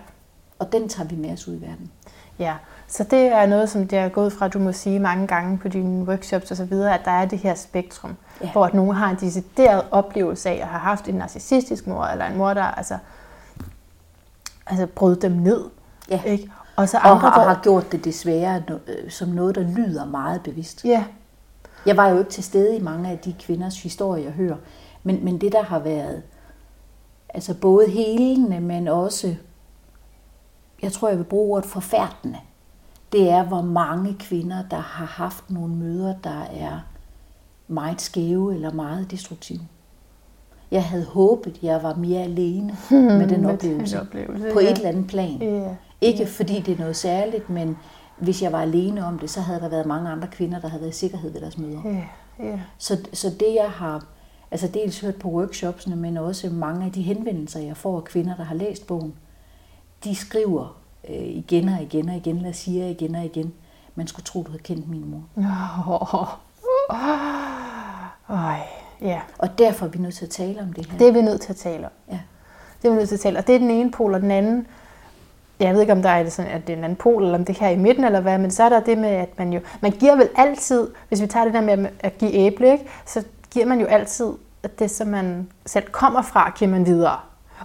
Og 0.59 0.71
den 0.71 0.89
tager 0.89 1.09
vi 1.09 1.15
med 1.15 1.33
os 1.33 1.47
ud 1.47 1.55
i 1.55 1.61
verden. 1.61 1.91
Ja, 2.39 2.55
så 2.87 3.03
det 3.03 3.27
er 3.27 3.45
noget, 3.45 3.69
som 3.69 3.87
det 3.87 3.97
er 3.97 4.09
gået 4.09 4.33
fra, 4.33 4.47
du 4.47 4.59
må 4.59 4.71
sige 4.71 4.99
mange 4.99 5.27
gange 5.27 5.57
på 5.57 5.67
dine 5.67 6.05
workshops 6.05 6.51
og 6.51 6.57
så 6.57 6.65
videre, 6.65 6.99
at 6.99 7.05
der 7.05 7.11
er 7.11 7.25
det 7.25 7.39
her 7.39 7.55
spektrum, 7.55 8.15
ja. 8.41 8.51
hvor 8.51 8.65
at 8.65 8.73
nogen 8.73 8.95
har 8.95 9.09
en 9.09 9.15
decideret 9.15 9.83
oplevelse 9.91 10.49
af 10.49 10.53
at 10.53 10.67
have 10.67 10.79
haft 10.79 11.07
en 11.07 11.15
narcissistisk 11.15 11.87
mor, 11.87 12.05
eller 12.05 12.25
en 12.25 12.37
mor, 12.37 12.53
der 12.53 12.63
altså, 12.63 12.97
altså 14.65 14.85
brød 14.85 15.15
dem 15.15 15.31
ned. 15.31 15.69
Ja. 16.09 16.21
Ikke? 16.23 16.51
Og, 16.75 16.89
så 16.89 16.97
Og 16.97 17.05
andre, 17.09 17.19
har, 17.19 17.33
hvor, 17.39 17.43
har 17.53 17.59
gjort 17.63 17.91
det 17.91 18.05
desværre 18.05 18.63
øh, 18.87 19.11
som 19.11 19.27
noget, 19.29 19.55
der 19.55 19.61
lyder 19.61 20.05
meget 20.05 20.41
bevidst. 20.43 20.85
Ja, 20.85 21.05
Jeg 21.85 21.97
var 21.97 22.07
jo 22.09 22.19
ikke 22.19 22.31
til 22.31 22.43
stede 22.43 22.77
i 22.77 22.81
mange 22.81 23.09
af 23.11 23.19
de 23.19 23.35
kvinders 23.39 23.83
historier, 23.83 24.23
jeg 24.23 24.31
hører, 24.33 24.55
men, 25.03 25.25
men 25.25 25.41
det, 25.41 25.51
der 25.51 25.63
har 25.63 25.79
været 25.79 26.21
altså 27.29 27.53
både 27.53 27.89
helende, 27.89 28.59
men 28.59 28.87
også, 28.87 29.35
jeg 30.81 30.91
tror, 30.91 31.07
jeg 31.09 31.17
vil 31.17 31.23
bruge 31.23 31.55
ordet 31.55 31.69
forfærdende, 31.69 32.37
det 33.11 33.29
er, 33.29 33.43
hvor 33.43 33.61
mange 33.61 34.15
kvinder, 34.19 34.63
der 34.71 34.77
har 34.77 35.05
haft 35.05 35.49
nogle 35.49 35.75
møder, 35.75 36.15
der 36.23 36.41
er 36.51 36.79
meget 37.67 38.01
skæve 38.01 38.55
eller 38.55 38.71
meget 38.73 39.11
destruktive. 39.11 39.59
Jeg 40.71 40.83
havde 40.83 41.05
håbet, 41.05 41.59
jeg 41.63 41.83
var 41.83 41.95
mere 41.95 42.21
alene 42.21 42.75
med 42.91 43.27
den 43.27 43.41
med 43.41 43.53
oplevelse. 43.53 43.95
den 43.97 44.07
oplevelse, 44.07 44.49
På 44.53 44.59
ja. 44.59 44.71
et 44.71 44.75
eller 44.77 44.89
andet 44.89 45.07
plan. 45.07 45.41
ja, 45.41 45.75
Ikke 46.03 46.27
fordi 46.27 46.59
det 46.59 46.73
er 46.73 46.79
noget 46.79 46.95
særligt, 46.95 47.49
men 47.49 47.77
hvis 48.17 48.41
jeg 48.41 48.51
var 48.51 48.61
alene 48.61 49.05
om 49.05 49.19
det, 49.19 49.29
så 49.29 49.41
havde 49.41 49.59
der 49.59 49.69
været 49.69 49.85
mange 49.85 50.09
andre 50.09 50.27
kvinder, 50.27 50.59
der 50.59 50.67
havde 50.67 50.81
været 50.81 50.93
i 50.93 50.97
sikkerhed 50.97 51.31
ved 51.31 51.41
deres 51.41 51.57
møder. 51.57 51.81
ja, 51.85 52.03
ja. 52.45 52.59
Så, 52.77 52.97
så 53.13 53.29
det 53.29 53.55
jeg 53.55 53.69
har 53.69 54.05
altså 54.51 54.67
dels 54.67 54.99
hørt 54.99 55.15
på 55.15 55.27
workshopsene, 55.27 55.95
men 55.95 56.17
også 56.17 56.49
mange 56.49 56.85
af 56.85 56.91
de 56.91 57.01
henvendelser, 57.01 57.59
jeg 57.59 57.77
får 57.77 57.97
af 57.97 58.03
kvinder, 58.03 58.35
der 58.35 58.43
har 58.43 58.55
læst 58.55 58.87
bogen, 58.87 59.13
de 60.03 60.15
skriver 60.15 60.77
øh, 61.09 61.15
igen 61.15 61.69
og 61.69 61.81
igen 61.81 62.09
og 62.09 62.15
igen, 62.15 62.37
eller 62.37 62.51
siger 62.51 62.87
igen 62.87 63.15
og 63.15 63.25
igen, 63.25 63.53
man 63.95 64.07
skulle 64.07 64.23
tro, 64.23 64.43
du 64.43 64.49
havde 64.51 64.63
kendt 64.63 64.89
min 64.89 65.09
mor. 65.11 65.23
Øj, 68.29 68.57
ja. 69.01 69.21
Og 69.37 69.57
derfor 69.57 69.85
er 69.85 69.89
vi 69.89 69.99
nødt 69.99 70.15
til 70.15 70.25
at 70.25 70.31
tale 70.31 70.61
om 70.61 70.73
det 70.73 70.85
her. 70.85 70.97
Det 70.97 71.07
er 71.07 71.11
vi 71.11 71.21
nødt 71.21 71.41
til 71.41 71.49
at 71.49 71.55
tale 71.55 71.85
om. 71.85 71.91
Ja. 72.11 72.19
Det 72.81 72.87
er 72.87 72.91
vi 72.91 72.97
nødt 72.97 73.09
til 73.09 73.15
at 73.15 73.21
tale 73.21 73.37
om. 73.37 73.41
Og 73.41 73.47
det 73.47 73.55
er 73.55 73.59
den 73.59 73.71
ene 73.71 73.91
pol, 73.91 74.13
og 74.13 74.21
den 74.21 74.31
anden, 74.31 74.67
jeg 75.59 75.73
ved 75.73 75.81
ikke, 75.81 75.93
om 75.93 76.01
der 76.01 76.09
er 76.09 76.23
det 76.23 76.31
sådan, 76.33 76.51
at 76.51 76.67
det 76.67 76.73
er 76.73 76.77
en 76.77 76.83
anden 76.83 76.95
pol, 76.95 77.23
eller 77.23 77.37
om 77.37 77.45
det 77.45 77.57
her 77.59 77.67
er 77.67 77.71
i 77.71 77.75
midten, 77.77 78.03
eller 78.03 78.19
hvad, 78.21 78.37
men 78.37 78.51
så 78.51 78.63
er 78.63 78.69
der 78.69 78.79
det 78.79 78.97
med, 78.97 79.09
at 79.09 79.29
man 79.37 79.53
jo, 79.53 79.59
man 79.81 79.91
giver 79.91 80.15
vel 80.15 80.29
altid, 80.35 80.87
hvis 81.07 81.21
vi 81.21 81.27
tager 81.27 81.43
det 81.45 81.53
der 81.53 81.61
med 81.61 81.87
at 81.99 82.17
give 82.17 82.33
æble, 82.33 82.71
ikke, 82.71 82.85
så 83.05 83.23
giver 83.51 83.65
man 83.65 83.79
jo 83.79 83.85
altid 83.85 84.31
at 84.63 84.79
det, 84.79 84.91
som 84.91 85.07
man 85.07 85.49
selv 85.65 85.85
kommer 85.91 86.21
fra, 86.21 86.53
giver 86.57 86.71
man 86.71 86.85
videre. 86.85 87.17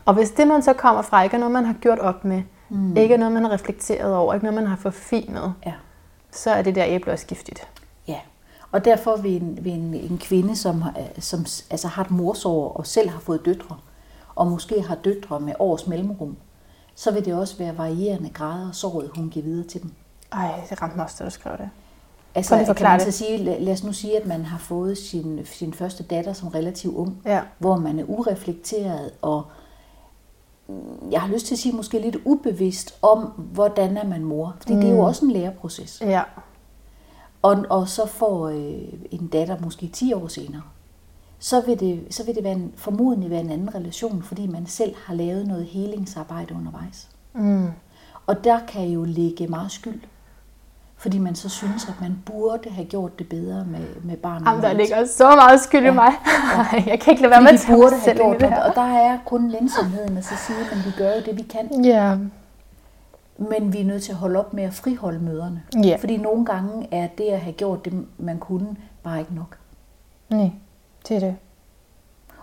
Og 0.05 0.15
hvis 0.15 0.31
det, 0.31 0.47
man 0.49 0.63
så 0.63 0.73
kommer 0.73 1.03
fra, 1.03 1.23
ikke 1.23 1.35
er 1.35 1.39
noget, 1.41 1.53
man 1.53 1.65
har 1.65 1.73
gjort 1.81 1.99
op 1.99 2.25
med, 2.25 2.43
mm. 2.69 2.97
ikke 2.97 3.15
er 3.15 3.19
noget, 3.19 3.33
man 3.35 3.43
har 3.45 3.53
reflekteret 3.53 4.15
over, 4.17 4.35
ikke 4.35 4.45
noget, 4.47 4.55
man 4.63 4.67
har 4.67 4.77
forfinet, 4.77 5.55
Ja. 5.67 5.73
så 6.31 6.51
er 6.51 6.63
det 6.63 6.75
der 6.75 6.85
æble 6.87 7.13
også 7.13 7.27
giftigt. 7.27 7.69
Ja, 8.09 8.17
og 8.73 8.85
derfor 8.85 9.17
vil 9.17 9.43
en, 9.43 9.59
vil 9.63 9.73
en, 9.73 9.95
en 9.95 10.19
kvinde, 10.19 10.57
som, 10.57 10.83
har- 10.83 10.95
som 11.19 11.41
altså 11.71 11.89
har 11.89 12.03
et 12.05 12.11
morsår 12.11 12.69
og 12.73 12.87
selv 12.87 13.09
har 13.11 13.21
fået 13.21 13.45
døtre, 13.45 13.77
og 14.35 14.47
måske 14.47 14.83
har 14.83 14.95
døtre 14.95 15.41
med 15.41 15.53
års 15.59 15.87
mellemrum, 15.87 16.37
så 16.99 17.11
vil 17.11 17.25
det 17.25 17.35
også 17.35 17.57
være 17.59 17.79
varierende 17.79 18.31
grader 18.31 18.69
af 18.69 18.75
såret, 18.75 19.11
hun 19.17 19.29
giver 19.29 19.45
videre 19.45 19.67
til 19.67 19.83
dem. 19.83 19.93
Ej, 20.33 20.61
det 20.71 20.83
ramte 20.83 20.97
mig 20.97 21.05
også, 21.05 21.17
da 21.19 21.25
du 21.25 21.31
skrev 21.31 21.57
det. 21.59 21.71
Altså, 22.35 22.75
kan 22.77 22.87
man 22.87 23.01
så 23.01 23.11
sige, 23.11 23.37
lad, 23.37 23.61
lad 23.61 23.73
os 23.73 23.85
nu 23.85 23.93
sige, 23.93 24.21
at 24.21 24.27
man 24.27 24.45
har 24.45 24.59
fået 24.59 24.99
sin, 24.99 25.41
sin 25.45 25.73
første 25.75 26.03
datter 26.03 26.33
som 26.33 26.49
relativt 26.49 26.95
ung, 26.95 27.23
Ja. 27.25 27.41
hvor 27.59 27.77
man 27.77 27.99
er 27.99 28.05
ureflekteret 28.05 29.11
og 29.23 29.45
mm, 30.69 31.11
jeg 31.11 31.21
har 31.21 31.29
lyst 31.29 31.47
til 31.47 31.55
at 31.55 31.59
sige 31.59 31.77
måske 31.77 31.99
lidt 31.99 32.17
ubevidst 32.25 32.95
om, 33.03 33.19
hvordan 33.37 33.97
er 33.97 34.05
man 34.05 34.25
mor. 34.25 34.57
Fordi 34.61 34.75
mm. 34.75 34.81
det 34.81 34.91
er 34.91 34.95
jo 34.95 35.01
også 35.01 35.25
en 35.25 35.31
læreproces. 35.31 36.01
Ja. 36.01 36.23
Og, 37.43 37.65
og 37.71 37.89
så 37.89 38.07
får 38.07 38.49
øh, 38.49 38.89
en 39.11 39.27
datter 39.33 39.57
måske 39.61 39.89
10 39.89 40.13
år 40.13 40.29
senere, 40.29 40.63
så 41.39 41.61
vil 41.61 41.81
det, 41.81 42.01
så 42.11 42.25
vil 42.25 42.35
det 42.35 42.45
være 42.45 42.53
en, 42.53 42.73
formodentlig 42.77 43.31
være 43.31 43.41
en 43.41 43.51
anden 43.51 43.75
relation, 43.75 44.23
fordi 44.23 44.47
man 44.47 44.67
selv 44.67 44.95
har 45.07 45.15
lavet 45.15 45.47
noget 45.47 45.65
helingsarbejde 45.65 46.55
undervejs. 46.55 47.09
Mm. 47.35 47.69
Og 48.27 48.45
der 48.45 48.59
kan 48.69 48.89
jo 48.89 49.05
ligge 49.05 49.47
meget 49.47 49.73
skyld, 49.73 50.01
fordi 50.97 51.19
man 51.19 51.35
så 51.35 51.49
synes, 51.49 51.89
at 51.89 51.95
man 52.01 52.19
burde 52.27 52.71
have 52.71 52.87
gjort 52.87 53.19
det 53.19 53.29
bedre 53.29 53.65
med, 53.65 54.03
med 54.03 54.17
barnet. 54.17 54.47
Jamen, 54.47 54.63
der 54.63 54.73
ligger 54.73 55.05
så 55.07 55.29
meget 55.37 55.61
skyld 55.61 55.87
i 55.87 55.91
mig. 55.91 56.13
jeg 56.87 57.01
kan 57.01 57.11
ikke 57.11 57.23
lade 57.23 57.31
være 57.31 57.43
med 57.43 57.51
at 57.51 57.65
burde 57.69 57.97
have 57.97 58.17
gjort 58.17 58.41
det 58.41 58.63
og 58.67 58.75
der 58.75 58.99
er 58.99 59.19
kun 59.27 59.51
lænsomheden 59.51 60.17
at 60.17 60.25
så 60.25 60.35
sige, 60.47 60.59
at 60.59 60.87
vi 60.87 60.91
gør 60.99 61.15
jo 61.15 61.21
det, 61.27 61.37
vi 61.37 61.43
kan. 61.43 61.85
Ja. 61.85 62.17
Men 63.39 63.73
vi 63.73 63.81
er 63.81 63.85
nødt 63.85 64.03
til 64.03 64.13
at 64.13 64.19
holde 64.19 64.39
op 64.39 64.55
med 64.55 64.65
at 64.65 64.75
friholde 64.75 65.19
møderne. 65.19 65.63
Ja. 65.85 65.97
Fordi 66.01 66.17
nogle 66.17 66.45
gange 66.45 66.89
er 66.91 67.07
det 67.19 67.25
at 67.25 67.41
have 67.41 67.53
gjort 67.53 67.85
det, 67.85 68.07
man 68.19 68.39
kunne, 68.39 68.77
bare 69.03 69.19
ikke 69.19 69.35
nok. 69.35 69.59
Nej, 70.31 70.51
det 71.09 71.17
er 71.17 71.21
det. 71.21 71.37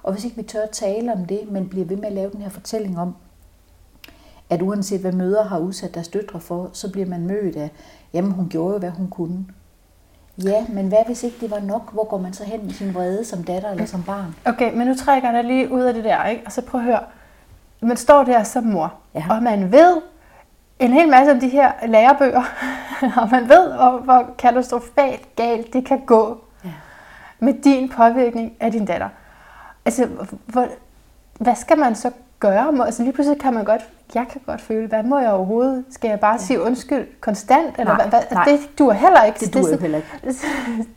Og 0.04 0.14
hvis 0.14 0.26
ikke 0.26 0.36
vi 0.38 0.44
tør 0.44 0.62
at 0.64 0.70
tale 0.70 1.14
om 1.14 1.26
det, 1.26 1.40
men 1.52 1.70
bliver 1.70 1.86
ved 1.86 1.98
med 1.98 2.06
at 2.08 2.14
lave 2.14 2.32
den 2.32 2.42
her 2.42 2.50
fortælling 2.50 3.00
om, 3.00 3.16
at 4.50 4.62
uanset 4.62 5.02
hvad 5.02 5.12
møder 5.12 5.44
har 5.44 5.58
udsat 5.60 5.94
deres 5.94 6.08
døtre 6.08 6.40
for, 6.40 6.70
så 6.74 6.92
bliver 6.92 7.08
man 7.08 7.28
mødt 7.28 7.56
af, 7.56 7.72
jamen 8.14 8.32
hun 8.32 8.50
gjorde 8.50 8.74
jo, 8.74 8.80
hvad 8.80 8.90
hun 8.90 9.08
kunne. 9.10 9.46
Ja, 10.44 10.66
men 10.70 10.88
hvad 10.88 10.98
hvis 11.06 11.24
ikke 11.24 11.38
det 11.42 11.52
var 11.52 11.60
nok? 11.60 11.94
Hvor 11.94 12.04
går 12.04 12.18
man 12.18 12.34
så 12.34 12.44
hen 12.44 12.66
med 12.66 12.74
sin 12.74 12.94
vrede 12.94 13.26
som 13.26 13.44
datter 13.44 13.70
eller 13.72 13.86
som 13.86 14.04
barn? 14.04 14.36
Okay, 14.46 14.74
men 14.74 14.88
nu 14.88 14.96
trækker 14.96 15.32
jeg 15.32 15.44
dig 15.44 15.52
lige 15.52 15.72
ud 15.72 15.82
af 15.82 15.94
det 15.94 16.04
der, 16.04 16.26
ikke? 16.26 16.44
Og 16.46 16.52
så 16.52 16.62
prøv 16.62 16.82
at 16.82 16.86
høre. 16.86 17.00
Man 17.82 17.98
står 17.98 18.24
der 18.24 18.44
som 18.44 18.64
mor, 18.64 18.94
Ja. 19.16 19.26
og 19.30 19.44
man 19.44 19.72
ved 19.72 20.02
en 20.80 20.94
hel 20.94 21.10
masse 21.10 21.32
om 21.32 21.40
de 21.40 21.50
her 21.50 21.72
lærebøger, 21.88 22.44
og 23.22 23.30
man 23.32 23.50
ved, 23.50 23.74
hvor, 23.74 24.02
hvor 24.04 24.26
katastrofalt 24.38 25.36
galt 25.36 25.74
det 25.74 25.86
kan 25.86 26.06
gå. 26.06 26.45
Med 27.40 27.54
din 27.64 27.90
påvirkning 27.90 28.54
af 28.60 28.72
din 28.72 28.86
datter. 28.86 29.10
Altså, 29.86 30.08
hvor, 30.46 30.68
hvad 31.40 31.56
skal 31.56 31.80
man 31.80 31.96
så 31.96 32.12
gøre? 32.40 32.86
Altså 32.86 33.04
lige 33.04 33.14
pludselig 33.14 33.42
kan 33.42 33.54
man 33.54 33.66
godt, 33.66 33.82
jeg 34.16 34.26
kan 34.32 34.42
godt 34.46 34.62
føle, 34.62 34.88
hvad 34.88 35.04
må 35.04 35.20
jeg 35.20 35.32
overhovedet? 35.32 35.86
Skal 35.90 36.10
jeg 36.10 36.20
bare 36.20 36.32
ja. 36.32 36.38
sige 36.38 36.62
undskyld 36.62 37.08
konstant? 37.22 37.76
Eller 37.80 37.98
Nej, 37.98 38.08
hvad, 38.10 38.20
hvad? 38.20 38.32
nej. 38.32 38.46
Det 38.46 38.80
duer 38.80 38.94
heller 38.94 39.24
ikke. 39.24 39.40
Det 39.40 39.54
duer 39.54 39.78
heller 39.80 39.98
ikke. 39.98 40.10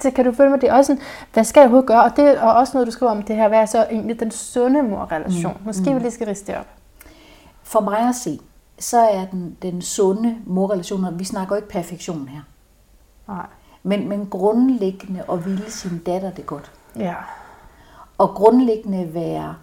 det 0.03 0.15
kan 0.15 0.25
du 0.25 0.33
følge 0.33 0.51
mig, 0.51 0.61
det 0.61 0.69
er 0.69 0.75
også 0.75 0.87
sådan, 0.87 1.03
hvad 1.33 1.45
skal 1.45 1.61
jeg 1.61 1.65
overhovedet 1.67 1.89
gøre? 1.89 2.05
Og 2.05 2.17
det 2.17 2.29
er 2.29 2.41
også 2.41 2.73
noget, 2.75 2.87
du 2.87 2.93
skriver 2.93 3.13
om 3.13 3.23
det 3.23 3.37
her, 3.37 3.49
hvad 3.49 3.59
er 3.59 3.67
så 3.67 3.87
egentlig 3.91 4.21
den 4.21 4.31
sunde 4.31 4.83
morrelation? 4.83 5.53
Mm. 5.53 5.67
Måske 5.67 5.95
vi 5.95 6.01
lige 6.01 6.11
skal 6.11 6.27
riste 6.27 6.53
det 6.53 6.61
op. 6.61 6.67
For 7.63 7.81
mig 7.81 7.99
at 7.99 8.15
se, 8.15 8.41
så 8.79 8.99
er 8.99 9.25
den, 9.25 9.57
den 9.63 9.83
sunde 9.83 10.37
morrelation, 10.47 11.05
og 11.05 11.19
vi 11.19 11.25
snakker 11.25 11.55
jo 11.55 11.57
ikke 11.57 11.69
perfektion 11.69 12.29
her, 12.29 12.41
Nej. 13.29 13.47
Men, 13.89 14.09
men 14.09 14.27
grundlæggende 14.27 15.25
at 15.33 15.45
ville 15.47 15.71
sin 15.71 15.99
datter 15.99 16.31
det 16.31 16.47
godt. 16.47 16.73
Ja. 16.97 17.15
Og 18.19 18.29
grundlæggende 18.29 19.15
være 19.15 19.55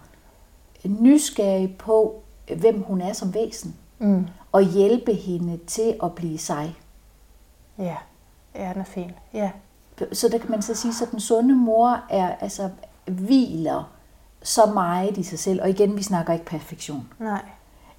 nysgerrig 0.84 1.76
på, 1.78 2.22
hvem 2.56 2.82
hun 2.82 3.00
er 3.00 3.12
som 3.12 3.34
væsen, 3.34 3.76
Mm. 3.98 4.26
og 4.52 4.62
hjælpe 4.62 5.12
hende 5.14 5.58
til 5.66 5.96
at 6.02 6.12
blive 6.14 6.38
sig. 6.38 6.76
Ja. 7.78 7.96
Ja, 8.54 8.70
den 8.72 8.80
er 8.80 8.84
fin. 8.84 9.10
Ja. 9.34 9.50
Så 10.12 10.28
der 10.28 10.38
kan 10.38 10.50
man 10.50 10.62
så 10.62 10.74
sige, 10.74 10.94
at 11.02 11.10
den 11.10 11.20
sunde 11.20 11.54
mor 11.54 12.00
er 12.10 12.34
altså 12.40 12.70
hviler 13.06 13.90
så 14.42 14.66
meget 14.66 15.18
i 15.18 15.22
sig 15.22 15.38
selv, 15.38 15.62
og 15.62 15.70
igen, 15.70 15.96
vi 15.96 16.02
snakker 16.02 16.32
ikke 16.32 16.44
perfektion, 16.44 17.08
Nej. 17.18 17.42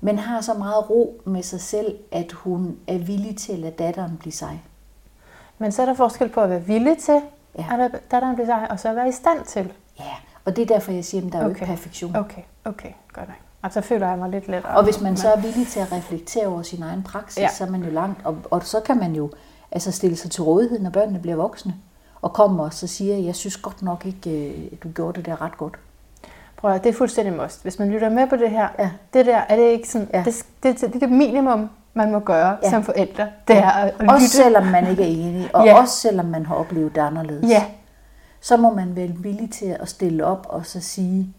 men 0.02 0.20
har 0.20 0.42
så 0.42 0.54
meget 0.54 0.90
ro 0.90 1.22
med 1.26 1.44
sig 1.44 1.62
selv, 1.62 1.98
at 2.12 2.32
hun 2.32 2.78
er 2.88 2.98
villig 2.98 3.38
til 3.38 3.54
at 3.54 3.60
lade 3.60 3.72
datteren 3.80 4.18
blive 4.18 4.34
sig. 4.34 4.64
Men 5.58 5.72
så 5.72 5.82
er 5.82 5.86
der 5.86 5.94
forskel 5.94 6.30
på 6.30 6.42
at 6.42 6.50
være 6.50 6.62
villig 6.64 6.98
til, 6.98 7.22
Ja. 7.58 7.66
at 7.80 7.92
datteren 8.12 8.36
bliver 8.36 8.48
sig, 8.48 8.72
og 8.72 8.80
så 8.80 8.90
at 8.90 8.96
være 8.96 9.10
i 9.10 9.12
stand 9.12 9.46
til. 9.46 9.74
Ja, 10.00 10.04
og 10.46 10.56
det 10.56 10.62
er 10.62 10.66
derfor, 10.76 10.92
jeg 10.92 11.06
siger, 11.06 11.26
at 11.28 11.34
der 11.34 11.40
er 11.40 11.44
jo 11.44 11.50
ikke 11.50 11.62
Okay. 11.62 11.72
perfektion. 11.72 12.16
Okay, 12.16 12.42
okay, 12.66 12.90
godt 13.14 13.28
nok. 13.28 13.38
Og 13.62 13.74
så 13.74 13.82
føler 13.82 14.08
jeg 14.10 14.18
mig 14.18 14.30
lidt 14.30 14.48
lettere. 14.48 14.78
Og 14.78 14.84
hvis 14.84 15.02
man 15.02 15.18
så 15.18 15.32
er 15.34 15.38
villig 15.42 15.68
til 15.68 15.80
at 15.80 15.92
reflektere 15.92 16.48
over 16.48 16.62
sin 16.62 16.84
egen 16.84 17.04
praksis, 17.04 17.38
ja. 17.42 17.50
Så 17.50 17.64
er 17.64 17.70
man 17.70 17.84
jo 17.84 17.90
langt. 17.92 18.26
Og, 18.26 18.38
og 18.52 18.64
så 18.66 18.80
kan 18.80 18.98
man 18.98 19.16
jo 19.16 19.32
altså 19.72 19.92
stille 19.92 20.16
sig 20.18 20.32
til 20.32 20.44
rådighed, 20.44 20.80
når 20.80 20.90
børnene 20.90 21.20
bliver 21.20 21.36
voksne, 21.36 21.76
og 22.22 22.34
kommer 22.34 22.64
og 22.64 22.74
så 22.74 22.88
siger, 22.88 23.16
jeg 23.18 23.36
synes 23.36 23.58
godt 23.58 23.82
nok 23.82 24.06
ikke, 24.06 24.30
øh, 24.50 24.72
du 24.84 24.90
gjorde 24.90 25.18
det 25.18 25.26
der 25.26 25.42
ret 25.42 25.58
godt. 25.58 25.74
Prøv 26.58 26.72
at, 26.72 26.84
det 26.84 26.90
er 26.90 26.94
fuldstændig 26.94 27.34
must. 27.42 27.62
Hvis 27.64 27.80
man 27.80 27.90
lytter 27.90 28.10
med 28.10 28.28
på 28.28 28.36
det 28.36 28.50
her, 28.50 28.68
Ja. 28.80 28.90
det 29.14 29.26
der, 29.26 29.38
er 29.38 29.56
det 29.56 29.64
ikke 29.64 29.90
sådan, 29.90 30.10
ja. 30.14 30.24
det, 30.26 30.46
det, 30.64 30.82
det, 30.82 30.94
det 30.94 31.04
er 31.04 31.08
minimum, 31.08 31.70
man 31.98 32.12
må 32.12 32.20
gøre 32.20 32.48
Ja. 32.50 32.56
ja. 32.64 32.70
som 32.70 32.84
forældre. 32.84 33.28
Det 33.48 33.58
er 33.58 33.70
at 33.70 33.94
lytte. 34.00 34.12
Også 34.12 34.28
selvom 34.28 34.66
man 34.66 34.88
ikke 34.88 35.04
er 35.04 35.08
enig, 35.08 35.50
og 35.56 35.66
Ja. 35.66 35.80
også 35.82 35.94
selvom 35.96 36.26
man 36.26 36.46
har 36.46 36.56
oplevet 36.56 36.96
det 36.96 37.02
anderledes. 37.02 37.50
Ja, 37.50 37.64
Så 38.42 38.58
må 38.58 38.74
man 38.74 38.96
være 38.96 39.08
villig 39.08 39.52
til 39.52 39.66
at 39.80 39.90
stille 39.90 40.26
op 40.26 40.46
og 40.50 40.66
så 40.66 40.80
sige, 40.82 41.34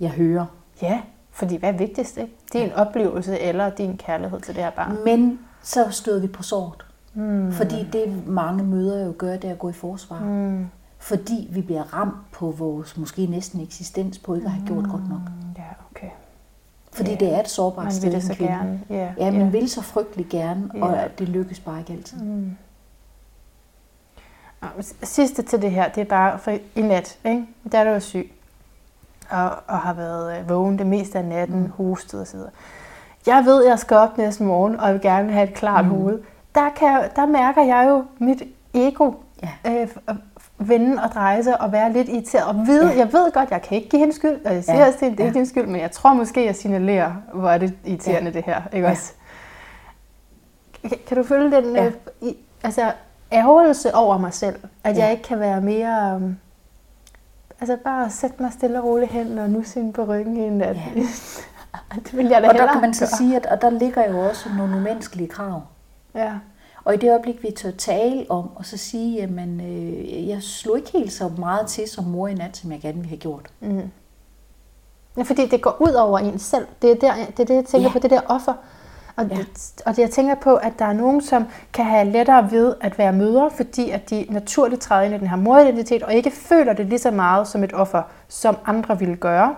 jeg 0.00 0.10
hører. 0.10 0.46
ja, 0.82 1.00
fordi 1.30 1.56
hvad 1.56 1.68
er 1.68 1.76
vigtigst, 1.78 2.16
ikke? 2.16 2.32
Din 2.52 2.72
oplevelse 2.72 3.40
eller 3.40 3.70
din 3.70 3.96
kærlighed 3.96 4.40
til 4.40 4.54
det 4.54 4.62
her 4.62 4.70
barn. 4.70 4.96
Men 5.04 5.38
så 5.62 5.90
støder 5.90 6.20
vi 6.20 6.26
på 6.26 6.42
sort. 6.42 6.86
Mm. 7.14 7.52
Fordi 7.52 7.86
det 7.92 8.26
mange 8.26 8.64
møder 8.64 9.04
jo 9.06 9.14
gør, 9.18 9.32
det 9.32 9.44
er 9.44 9.50
at 9.52 9.58
gå 9.58 9.68
i 9.68 9.72
forsvar. 9.72 10.18
Mm. 10.20 10.66
Fordi 10.98 11.48
vi 11.52 11.60
bliver 11.60 11.94
ramt 11.94 12.32
på 12.32 12.50
vores 12.58 12.96
måske 12.96 13.26
næsten 13.26 13.60
eksistens 13.60 14.18
på 14.18 14.34
ikke 14.34 14.44
at 14.46 14.50
have 14.52 14.66
gjort 14.66 14.84
godt 14.90 15.08
nok. 15.08 15.20
Mm, 16.98 17.04
Ja. 17.06 17.10
Fordi 17.10 17.10
Ja. 17.10 17.16
det 17.30 17.34
er 17.36 17.40
et 17.40 17.48
sårbart 17.48 17.84
Man 17.84 17.92
sted 17.92 18.02
vil 18.08 18.12
det 18.12 18.22
så 18.24 18.34
kvinde. 18.34 18.52
gerne. 18.52 18.80
Ja, 18.90 19.08
Ja, 19.18 19.30
man 19.30 19.52
vil 19.52 19.70
så 19.70 19.82
frygtelig 19.82 20.26
gerne, 20.30 20.70
og 20.82 20.92
Ja. 20.94 21.04
det 21.18 21.28
lykkes 21.28 21.60
bare 21.60 21.78
ikke 21.78 21.92
altid. 21.92 22.18
Og 24.60 24.68
Sidste 25.02 25.42
til 25.42 25.62
det 25.62 25.70
her, 25.70 25.88
det 25.88 26.00
er 26.00 26.04
bare 26.04 26.38
for 26.38 26.50
i 26.74 26.82
nat, 26.82 27.18
ikke? 27.24 27.46
Der 27.72 27.78
er 27.78 27.94
du 27.94 28.00
syg, 28.00 28.32
og, 29.30 29.50
og 29.66 29.78
har 29.78 29.92
været 29.94 30.38
øh, 30.40 30.48
vågen 30.48 30.78
det 30.78 30.86
meste 30.86 31.18
af 31.18 31.24
natten, 31.24 31.60
mm. 31.60 31.70
hostet 31.70 32.20
osv. 32.20 32.38
Jeg 33.26 33.42
ved, 33.44 33.64
jeg 33.66 33.78
skal 33.78 33.96
op 33.96 34.18
næste 34.18 34.42
morgen, 34.42 34.80
og 34.80 34.86
jeg 34.86 34.94
vil 34.94 35.02
gerne 35.02 35.32
have 35.32 35.48
et 35.48 35.54
klart 35.54 35.84
mm. 35.84 35.90
hoved. 35.90 36.18
Der, 36.54 36.68
kan, 36.76 37.02
der 37.16 37.26
mærker 37.26 37.62
jeg 37.64 37.86
jo 37.88 38.04
mit 38.18 38.42
ego 38.74 39.12
Ja. 39.42 39.82
øh, 39.82 39.88
vende 40.58 41.02
og 41.02 41.10
dreje 41.10 41.42
sig 41.44 41.60
og 41.60 41.72
være 41.72 41.92
lidt 41.92 42.08
irriteret. 42.08 42.44
Og 42.44 42.66
vide, 42.66 42.90
Ja. 42.92 42.98
jeg 42.98 43.12
ved 43.12 43.32
godt, 43.32 43.50
jeg 43.50 43.62
kan 43.62 43.76
ikke 43.76 43.88
give 43.88 44.00
hende 44.00 44.14
skyld, 44.14 44.44
og 44.46 44.54
jeg 44.54 44.64
siger 44.64 44.78
Ja. 44.78 44.86
også, 44.86 44.98
det 45.00 45.06
er 45.06 45.14
Ja. 45.18 45.24
ikke 45.24 45.38
din 45.38 45.46
skyld, 45.46 45.66
men 45.66 45.80
jeg 45.80 45.90
tror 45.90 46.14
måske, 46.14 46.44
jeg 46.46 46.56
signalerer, 46.56 47.12
hvor 47.34 47.50
er 47.50 47.58
det 47.58 47.74
irriterende 47.84 48.30
Ja. 48.30 48.36
det 48.36 48.44
her, 48.44 48.62
ikke 48.72 48.86
Ja. 48.86 48.92
også? 48.92 49.12
Kan, 50.82 50.98
kan 51.06 51.16
du 51.16 51.22
følge 51.22 51.56
den 51.56 51.74
Ja. 51.76 51.86
øh, 51.86 51.92
i, 52.22 52.36
altså, 52.64 52.92
ærgelse 53.32 53.94
over 53.94 54.18
mig 54.18 54.34
selv, 54.34 54.56
at 54.84 54.96
Ja. 54.96 55.02
jeg 55.02 55.10
ikke 55.12 55.22
kan 55.22 55.40
være 55.40 55.60
mere... 55.60 56.16
Um, 56.16 56.36
altså 57.60 57.76
bare 57.84 58.10
sætte 58.10 58.42
mig 58.42 58.52
stille 58.52 58.78
og 58.80 58.84
roligt 58.84 59.12
hen 59.12 59.38
og 59.38 59.50
nusse 59.50 59.80
hende 59.80 59.92
på 59.92 60.04
ryggen 60.04 60.36
i 60.36 60.40
en 60.40 60.58
nat. 60.58 60.76
Ja. 60.76 61.00
det 62.04 62.16
vil 62.16 62.26
jeg 62.26 62.42
da 62.42 62.48
Og 62.48 62.54
der 62.54 62.72
kan 62.72 62.80
man 62.80 62.94
så 62.94 63.04
gøre. 63.04 63.16
sige, 63.18 63.36
at 63.36 63.46
og 63.46 63.62
der 63.62 63.70
ligger 63.70 64.10
jo 64.12 64.28
også 64.28 64.48
nogle 64.58 64.76
umenneskelige 64.76 65.28
krav. 65.28 65.62
Ja. 66.14 66.32
Og 66.86 66.94
i 66.94 66.96
det 66.96 67.10
øjeblik, 67.10 67.42
vi 67.42 67.50
tør 67.50 67.70
tale 67.70 68.26
om, 68.28 68.50
og 68.56 68.64
så 68.66 68.76
sige, 68.76 69.14
jamen, 69.16 69.60
øh, 69.60 70.28
jeg 70.28 70.42
slog 70.42 70.76
ikke 70.78 70.92
helt 70.92 71.12
så 71.12 71.30
meget 71.38 71.66
til 71.66 71.88
som 71.88 72.04
mor 72.04 72.28
i 72.28 72.34
nat, 72.34 72.56
som 72.56 72.72
jeg 72.72 72.80
gerne 72.80 72.94
ville 72.94 73.08
have 73.08 73.18
gjort. 73.18 73.46
Mm. 73.60 73.82
Ja, 75.16 75.22
fordi 75.22 75.46
det 75.46 75.62
går 75.62 75.76
ud 75.80 75.92
over 75.92 76.18
en 76.18 76.38
selv. 76.38 76.66
Det 76.82 76.90
er, 76.90 76.94
der, 76.94 77.14
det, 77.26 77.40
er 77.40 77.44
det, 77.44 77.54
jeg 77.54 77.64
tænker 77.64 77.88
Ja. 77.88 77.92
på, 77.92 77.98
det 77.98 78.10
der 78.10 78.20
offer. 78.28 78.52
Og, 79.16 79.26
ja. 79.26 79.36
det, 79.36 79.72
og 79.86 79.96
det, 79.96 80.02
jeg 80.02 80.10
tænker 80.10 80.34
på, 80.34 80.54
at 80.54 80.72
der 80.78 80.84
er 80.84 80.92
nogen, 80.92 81.20
som 81.20 81.44
kan 81.72 81.84
have 81.84 82.10
lettere 82.10 82.50
ved 82.50 82.74
at 82.80 82.98
være 82.98 83.12
mødre, 83.12 83.50
fordi 83.50 83.90
at 83.90 84.10
de 84.10 84.26
naturligt 84.30 84.82
træder 84.82 85.02
ind 85.02 85.14
i 85.14 85.18
den 85.18 85.26
her 85.26 85.36
moridentitet, 85.36 86.02
og 86.02 86.14
ikke 86.14 86.30
føler 86.30 86.72
det 86.72 86.86
lige 86.86 86.98
så 86.98 87.10
meget 87.10 87.48
som 87.48 87.64
et 87.64 87.72
offer, 87.72 88.02
som 88.28 88.56
andre 88.66 88.98
ville 88.98 89.16
gøre. 89.16 89.54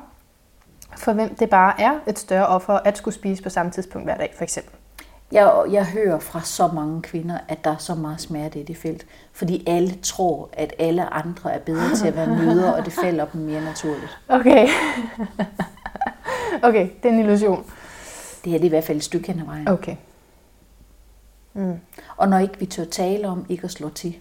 For 0.97 1.13
hvem 1.13 1.35
det 1.35 1.51
bare 1.51 1.81
er 1.81 1.93
et 2.07 2.19
større 2.19 2.47
offer 2.47 2.75
at 2.75 2.99
skulle 2.99 3.15
spise 3.15 3.43
på 3.43 3.49
samme 3.51 3.73
tidspunkt 3.73 4.07
hver 4.07 4.17
dag, 4.17 4.33
for 4.37 4.43
eksempel. 4.45 4.78
Jeg, 5.33 5.65
jeg 5.71 5.87
hører 5.87 6.19
fra 6.19 6.43
så 6.43 6.67
mange 6.67 7.03
kvinder, 7.03 7.39
at 7.49 7.65
der 7.65 7.71
er 7.71 7.77
så 7.77 7.95
meget 7.95 8.21
smerte 8.21 8.61
i 8.61 8.63
det 8.63 8.77
felt. 8.77 9.07
Fordi 9.33 9.65
alle 9.67 9.95
tror, 10.03 10.49
at 10.53 10.75
alle 10.79 11.15
andre 11.15 11.53
er 11.53 11.59
bedre 11.59 11.97
til 11.97 12.07
at 12.07 12.17
være 12.17 12.37
mødre, 12.45 12.75
og 12.75 12.85
det 12.85 12.93
falder 12.93 13.27
dem 13.27 13.41
mere 13.41 13.61
naturligt. 13.61 14.19
Okay. 14.29 14.69
okay, 16.69 16.89
det 17.03 17.09
er 17.09 17.13
en 17.13 17.21
illusion. 17.21 17.65
Det 18.45 18.53
her 18.53 18.59
det 18.59 18.65
er 18.65 18.69
i 18.69 18.69
hvert 18.69 18.85
fald 18.85 18.99
et 18.99 19.05
stykke 19.05 19.33
hen 19.33 19.41
ad 19.41 19.45
vejen. 19.45 19.69
Okay. 19.69 19.97
Mm. 21.55 21.81
Og 22.17 22.29
når 22.29 22.39
ikke 22.39 22.59
vi 22.59 22.67
tør 22.67 22.85
tale 22.85 23.29
om 23.29 23.47
ikke 23.49 23.65
at 23.65 23.71
slå 23.71 23.89
til, 23.89 24.17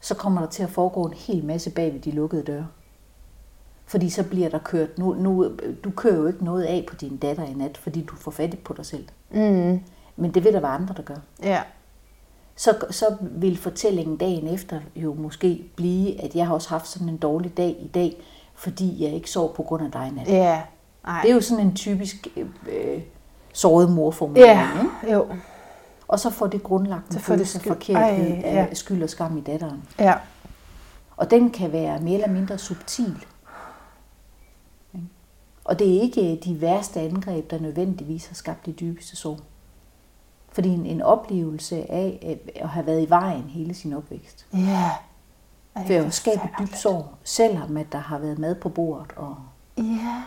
så 0.00 0.14
kommer 0.14 0.40
der 0.40 0.48
til 0.48 0.62
at 0.62 0.70
foregå 0.70 1.04
en 1.04 1.12
hel 1.12 1.44
masse 1.44 1.70
bag 1.70 1.92
ved 1.92 2.00
de 2.00 2.10
lukkede 2.10 2.42
døre. 2.42 2.66
Fordi 3.86 4.10
så 4.10 4.22
bliver 4.22 4.48
der 4.48 4.58
kørt, 4.58 4.98
nu, 4.98 5.14
nu, 5.14 5.50
du 5.84 5.90
kører 5.90 6.16
jo 6.16 6.26
ikke 6.26 6.44
noget 6.44 6.64
af 6.64 6.84
på 6.88 6.94
din 6.94 7.16
datter 7.16 7.44
i 7.44 7.52
nat, 7.52 7.76
fordi 7.76 8.02
du 8.02 8.16
får 8.16 8.30
fat 8.30 8.58
på 8.64 8.74
dig 8.74 8.86
selv. 8.86 9.04
Mm. 9.30 9.80
Men 10.18 10.30
det 10.30 10.44
vil 10.44 10.52
der 10.52 10.60
være 10.60 10.70
andre, 10.70 10.94
der 10.96 11.02
gør. 11.02 11.16
Ja. 11.42 11.62
Så, 12.56 12.86
så 12.90 13.16
vil 13.20 13.58
fortællingen 13.58 14.16
dagen 14.16 14.46
efter 14.54 14.80
jo 14.96 15.14
måske 15.14 15.64
blive, 15.76 16.24
at 16.24 16.34
jeg 16.34 16.46
har 16.46 16.54
også 16.54 16.68
haft 16.68 16.88
sådan 16.88 17.08
en 17.08 17.16
dårlig 17.16 17.56
dag 17.56 17.76
i 17.80 17.86
dag, 17.94 18.22
fordi 18.54 19.04
jeg 19.04 19.12
ikke 19.12 19.30
sov 19.30 19.54
på 19.54 19.62
grund 19.62 19.84
af 19.84 19.92
dig 19.92 20.12
nat. 20.16 20.28
Ja. 20.28 20.62
Ej. 21.06 21.20
Det 21.22 21.30
er 21.30 21.34
jo 21.34 21.40
sådan 21.40 21.66
en 21.66 21.76
typisk 21.76 22.28
øh, 22.66 23.00
såret 23.52 23.90
morformulering. 23.90 24.58
Ja, 24.58 24.82
ikke? 24.82 25.14
jo. 25.14 25.26
Og 26.08 26.20
så 26.20 26.30
får 26.30 26.46
det 26.46 26.62
grundlagt 26.62 27.08
en 27.08 27.14
det 27.14 27.22
følelse 27.22 27.56
af 27.56 27.60
skyld. 27.60 27.72
forkerthed 27.72 28.30
Ej, 28.30 28.42
af 28.44 28.54
ja. 28.54 28.74
skyld 28.74 29.02
og 29.02 29.10
skam 29.10 29.38
i 29.38 29.40
datteren. 29.40 29.82
Ja. 29.98 30.14
Og 31.16 31.30
den 31.30 31.50
kan 31.50 31.72
være 31.72 32.00
mere 32.00 32.14
eller 32.14 32.28
mindre 32.28 32.58
subtil. 32.58 33.24
Og 35.64 35.78
det 35.78 35.96
er 35.96 36.00
ikke 36.00 36.40
de 36.44 36.60
værste 36.60 37.00
angreb, 37.00 37.50
der 37.50 37.60
nødvendigvis 37.60 38.26
har 38.26 38.34
skabt 38.34 38.66
de 38.66 38.72
dybeste 38.72 39.16
sår. 39.16 39.38
Fordi 40.52 40.68
en, 40.68 40.86
en 40.86 41.02
oplevelse 41.02 41.90
af 41.92 42.18
at- 42.56 42.62
at 42.62 42.68
have 42.68 42.86
været 42.86 43.02
i 43.06 43.10
vejen 43.10 43.42
hele 43.42 43.74
sin 43.74 43.92
opvækst, 43.92 44.46
Ja. 44.54 44.90
Vil 45.86 45.96
jo 45.96 46.10
skabe 46.10 46.40
et 46.44 46.50
dybt 46.58 46.78
sår, 46.78 47.18
selvom 47.24 47.76
at 47.76 47.92
der 47.92 47.98
har 47.98 48.18
været 48.18 48.38
mad 48.38 48.54
på 48.54 48.68
bordet 48.68 49.12
og 49.16 49.36
Ja. 49.76 50.22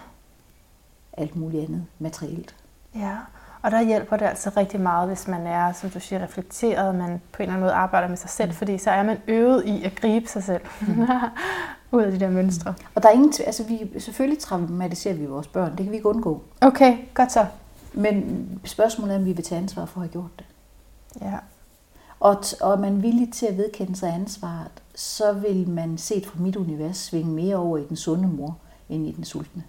alt 1.14 1.36
muligt 1.36 1.64
andet 1.64 1.86
materielt. 2.00 2.56
Ja, 2.96 3.16
og 3.62 3.72
der 3.72 3.82
hjælper 3.82 4.18
det 4.18 4.26
altså 4.26 4.52
rigtig 4.58 4.82
meget, 4.82 5.08
hvis 5.08 5.28
man 5.28 5.48
er, 5.48 5.74
som 5.74 5.90
du 5.90 6.00
siger, 6.00 6.24
reflekteret, 6.24 6.96
man 6.96 7.22
på 7.32 7.38
en 7.38 7.42
eller 7.44 7.54
anden 7.54 7.62
måde 7.62 7.74
arbejder 7.74 8.08
med 8.08 8.18
sig 8.18 8.30
selv, 8.30 8.50
mm. 8.50 8.56
fordi 8.56 8.78
så 8.78 8.92
er 8.92 9.04
man 9.04 9.18
øvet 9.28 9.66
i 9.66 9.84
at 9.84 9.96
gribe 9.96 10.28
sig 10.28 10.44
selv 10.44 10.62
ud 11.92 12.02
af 12.04 12.12
de 12.12 12.20
der 12.20 12.30
mønstre. 12.30 12.74
Og 12.96 13.04
der 13.04 13.10
er 13.10 13.14
ingen, 13.14 13.34
altså 13.46 13.64
vi, 13.64 14.00
selvfølgelig 14.00 14.40
traumatiserer 14.40 15.14
vi 15.16 15.26
vores 15.26 15.48
børn, 15.48 15.70
det 15.72 15.78
kan 15.78 15.92
vi 15.92 15.96
ikke 15.96 16.10
undgå. 16.10 16.42
Okay, 16.62 16.98
godt 17.14 17.32
så. 17.32 17.46
Men 17.94 18.62
spørgsmålet 18.66 19.14
er, 19.14 19.20
om 19.20 19.26
vi 19.26 19.34
vil 19.34 19.46
tage 19.46 19.62
ansvar 19.62 19.86
for 19.86 20.02
at 20.02 20.08
have 20.08 20.12
gjort 20.12 20.32
det. 20.40 20.46
Ja. 21.22 21.38
Og, 22.20 22.44
og 22.62 22.74
er 22.74 22.78
man 22.78 23.04
villig 23.04 23.34
til 23.34 23.46
at 23.46 23.58
vedkende 23.58 23.96
sig 23.96 24.14
ansvaret, 24.14 24.84
så 24.96 25.34
vil 25.34 25.70
man 25.70 25.98
set 25.98 26.26
fra 26.26 26.40
mit 26.40 26.56
univers 26.56 26.98
svinge 26.98 27.32
mere 27.32 27.56
over 27.56 27.78
i 27.78 27.86
den 27.86 27.98
sunde 27.98 28.28
mor, 28.28 28.58
end 28.90 29.08
i 29.08 29.12
den 29.12 29.24
sultne. 29.24 29.64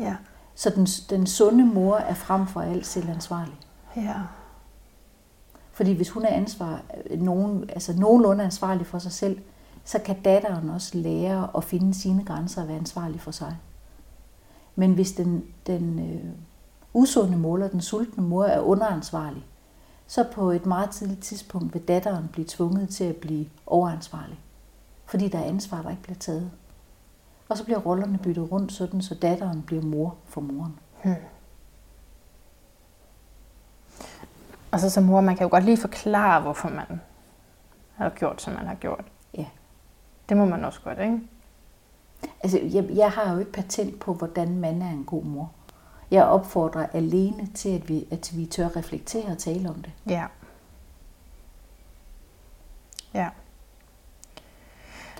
Ja. 0.00 0.16
Så 0.54 0.70
den, 0.70 0.86
den 0.86 1.26
sunde 1.26 1.64
mor 1.66 1.96
er 1.96 2.14
frem 2.14 2.46
for 2.46 2.60
alt 2.60 2.86
selv 2.86 3.10
ansvarlig. 3.10 3.54
Ja. 3.96 4.14
Fordi 5.72 5.92
hvis 5.92 6.10
hun 6.10 6.24
er 6.24 6.28
ansvar, 6.28 6.82
nogen, 7.16 7.70
altså 7.70 7.98
nogenlunde 7.98 8.44
ansvarlig 8.44 8.86
for 8.86 8.98
sig 8.98 9.12
selv, 9.12 9.40
så 9.84 9.98
kan 9.98 10.22
datteren 10.22 10.68
også 10.68 10.98
lære 10.98 11.48
at 11.56 11.64
finde 11.64 11.94
sine 11.94 12.24
grænser 12.24 12.62
og 12.62 12.68
være 12.68 12.76
ansvarlig 12.76 13.20
for 13.20 13.30
sig. 13.30 13.56
Men 14.76 14.92
hvis 14.92 15.12
den, 15.12 15.44
den 15.66 15.98
øh, 15.98 16.30
usunde 16.94 17.36
mor 17.36 17.54
eller 17.54 17.68
den 17.68 17.80
sultne 17.80 18.24
mor 18.24 18.44
er 18.44 18.60
underansvarlig, 18.60 19.46
så 20.06 20.24
på 20.32 20.50
et 20.50 20.66
meget 20.66 20.90
tidligt 20.90 21.22
tidspunkt 21.22 21.74
vil 21.74 21.82
datteren 21.88 22.28
blive 22.32 22.46
tvunget 22.48 22.88
til 22.88 23.04
at 23.04 23.16
blive 23.16 23.46
overansvarlig. 23.66 24.40
Fordi 25.06 25.28
der 25.28 25.38
er 25.38 25.44
ansvar, 25.44 25.82
der 25.82 25.90
ikke 25.90 26.02
bliver 26.02 26.18
taget. 26.18 26.50
Og 27.48 27.58
så 27.58 27.64
bliver 27.64 27.78
rollerne 27.78 28.18
byttet 28.18 28.52
rundt, 28.52 28.72
sådan 28.72 29.02
så 29.02 29.14
datteren 29.14 29.62
bliver 29.62 29.82
mor 29.82 30.14
for 30.24 30.40
moren. 30.40 30.78
Og 34.70 34.80
så 34.80 34.90
som 34.90 35.04
mor, 35.04 35.20
man 35.20 35.36
kan 35.36 35.44
jo 35.44 35.50
godt 35.50 35.64
lige 35.64 35.76
forklare, 35.76 36.40
hvorfor 36.40 36.68
man 36.68 37.00
har 37.94 38.10
gjort, 38.10 38.42
som 38.42 38.52
man 38.52 38.66
har 38.66 38.74
gjort. 38.74 39.04
Ja. 39.34 39.46
Det 40.28 40.36
må 40.36 40.44
man 40.44 40.64
også 40.64 40.80
godt, 40.84 40.98
ikke? 40.98 41.20
Altså, 42.42 42.58
jeg, 42.58 42.88
jeg 42.90 43.10
har 43.10 43.32
jo 43.32 43.38
ikke 43.38 43.52
patent 43.52 44.00
på, 44.00 44.14
hvordan 44.14 44.58
man 44.58 44.82
er 44.82 44.90
en 44.90 45.04
god 45.04 45.24
mor. 45.24 45.52
Jeg 46.14 46.24
opfordrer 46.24 46.86
alene 46.92 47.48
til, 47.54 47.68
at 47.68 47.88
vi, 47.88 48.06
at 48.10 48.32
vi 48.36 48.46
tør 48.46 48.76
reflektere 48.76 49.24
og 49.26 49.38
tale 49.38 49.68
om 49.68 49.74
det. 49.74 49.92
Ja. 50.08 50.26
Ja. 53.14 53.28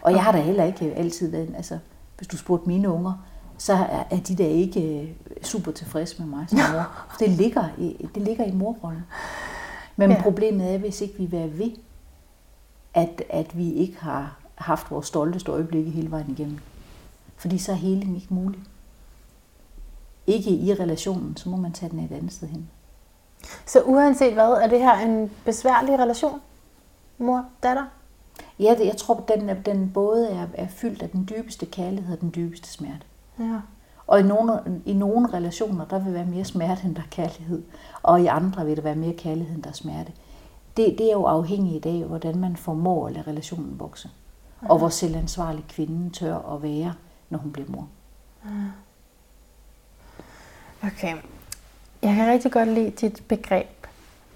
Og 0.03 0.13
jeg 0.13 0.25
har 0.25 0.33
da 0.33 0.41
heller 0.41 0.65
ikke 0.65 0.95
altid 0.95 1.31
været, 1.31 1.55
altså, 1.57 1.79
hvis 2.17 2.29
du 2.29 2.37
spurgte 2.37 2.69
mine 2.69 2.89
unger, 2.91 3.27
så 3.59 3.73
er, 3.73 4.05
er 4.11 4.21
de 4.21 4.37
da 4.37 4.47
ikke 4.47 5.01
øh, 5.03 5.09
super 5.43 5.73
tilfredse 5.73 6.23
med 6.23 6.27
mig 6.39 6.47
som 6.49 6.59
mor. 6.73 7.05
Det 7.19 7.31
ligger 7.31 7.69
i, 7.79 8.09
det 8.15 8.23
ligger 8.23 8.45
i 8.45 8.53
morrollen. 8.53 9.03
Men 9.97 10.11
Ja. 10.11 10.23
problemet 10.23 10.75
er, 10.75 10.79
hvis 10.79 11.01
ikke 11.01 11.15
vi 11.19 11.27
vil 11.27 11.59
ved, 11.59 11.71
at, 12.95 13.23
at 13.31 13.57
vi 13.59 13.73
ikke 13.73 14.01
har 14.01 14.37
haft 14.55 14.91
vores 14.91 15.07
stolteste 15.07 15.51
øjeblikke 15.53 15.91
hele 15.91 16.11
vejen 16.11 16.31
igennem. 16.31 16.59
Fordi 17.37 17.59
så 17.59 17.73
er 17.73 17.77
heling 17.77 18.17
ikke 18.17 18.35
mulig. 18.35 18.61
Ikke 20.27 20.51
i 20.51 20.75
relationen, 20.75 21.37
så 21.37 21.49
må 21.49 21.57
man 21.57 21.73
tage 21.73 21.91
den 21.91 21.99
et 21.99 22.13
andet 22.13 22.33
sted 22.33 22.49
hen. 22.49 22.69
Så 23.67 23.83
uanset 23.83 24.33
hvad, 24.33 24.51
er 24.51 24.67
det 24.67 24.81
her 24.81 24.99
en 24.99 25.31
besværlig 25.45 25.99
relation? 25.99 26.41
Mor-datter? 27.19 27.85
Ja, 28.59 28.75
det, 28.79 28.87
jeg 28.87 28.97
tror, 28.97 29.25
den, 29.29 29.51
den 29.67 29.91
både 29.95 30.29
er, 30.29 30.47
er 30.55 30.67
fyldt 30.69 31.03
af 31.03 31.11
den 31.11 31.29
dybeste 31.31 31.67
kærlighed 31.67 32.15
og 32.15 32.21
den 32.21 32.33
dybeste 32.35 32.69
smerte. 32.69 33.07
Ja. 33.39 33.61
Og 34.07 34.21
i 34.21 34.23
nogle, 34.23 34.83
i 34.85 34.93
nogle 34.93 35.33
relationer, 35.33 35.85
der 35.85 35.99
vil 35.99 36.15
være 36.15 36.27
mere 36.27 36.45
smerte, 36.45 36.85
end 36.85 36.95
der 36.95 37.03
er 37.03 37.07
kærlighed. 37.11 37.63
Og 38.03 38.21
i 38.21 38.27
andre 38.27 38.67
vil 38.67 38.77
der 38.77 38.83
være 38.83 38.97
mere 38.97 39.13
kærlighed, 39.13 39.55
end 39.55 39.63
der 39.63 39.69
er 39.69 39.75
smerte. 39.75 40.13
Det, 40.77 40.95
det 40.99 41.09
er 41.09 41.13
jo 41.13 41.25
afhængigt 41.25 41.87
af, 41.87 42.05
hvordan 42.05 42.39
man 42.39 42.57
formår 42.57 43.07
at 43.07 43.13
lade 43.13 43.27
relationen 43.27 43.81
vokse. 43.81 44.11
Og 44.63 44.79
hvor 44.79 44.89
selvansvarlig 44.89 45.65
kvinden 45.69 46.11
tør 46.11 46.55
at 46.55 46.63
være, 46.63 46.95
når 47.31 47.39
hun 47.39 47.53
bliver 47.53 47.71
mor. 47.71 47.89
Okay. 50.87 51.17
Jeg 52.03 52.15
kan 52.15 52.29
rigtig 52.33 52.53
godt 52.53 52.69
lide 52.69 52.91
dit 52.91 53.23
begreb 53.29 53.87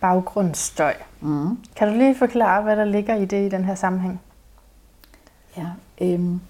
baggrundsstøj. 0.01 0.95
Mm. 1.21 1.59
Kan 1.77 1.89
du 1.89 1.95
lige 1.95 2.15
forklare, 2.15 2.63
hvad 2.63 2.77
der 2.77 2.85
ligger 2.85 3.15
i 3.15 3.25
det 3.25 3.47
i 3.47 3.49
den 3.49 3.65
her 3.65 3.75
sammenhæng? 3.75 4.21
Ja, 5.57 5.67
øhm, 6.01 6.41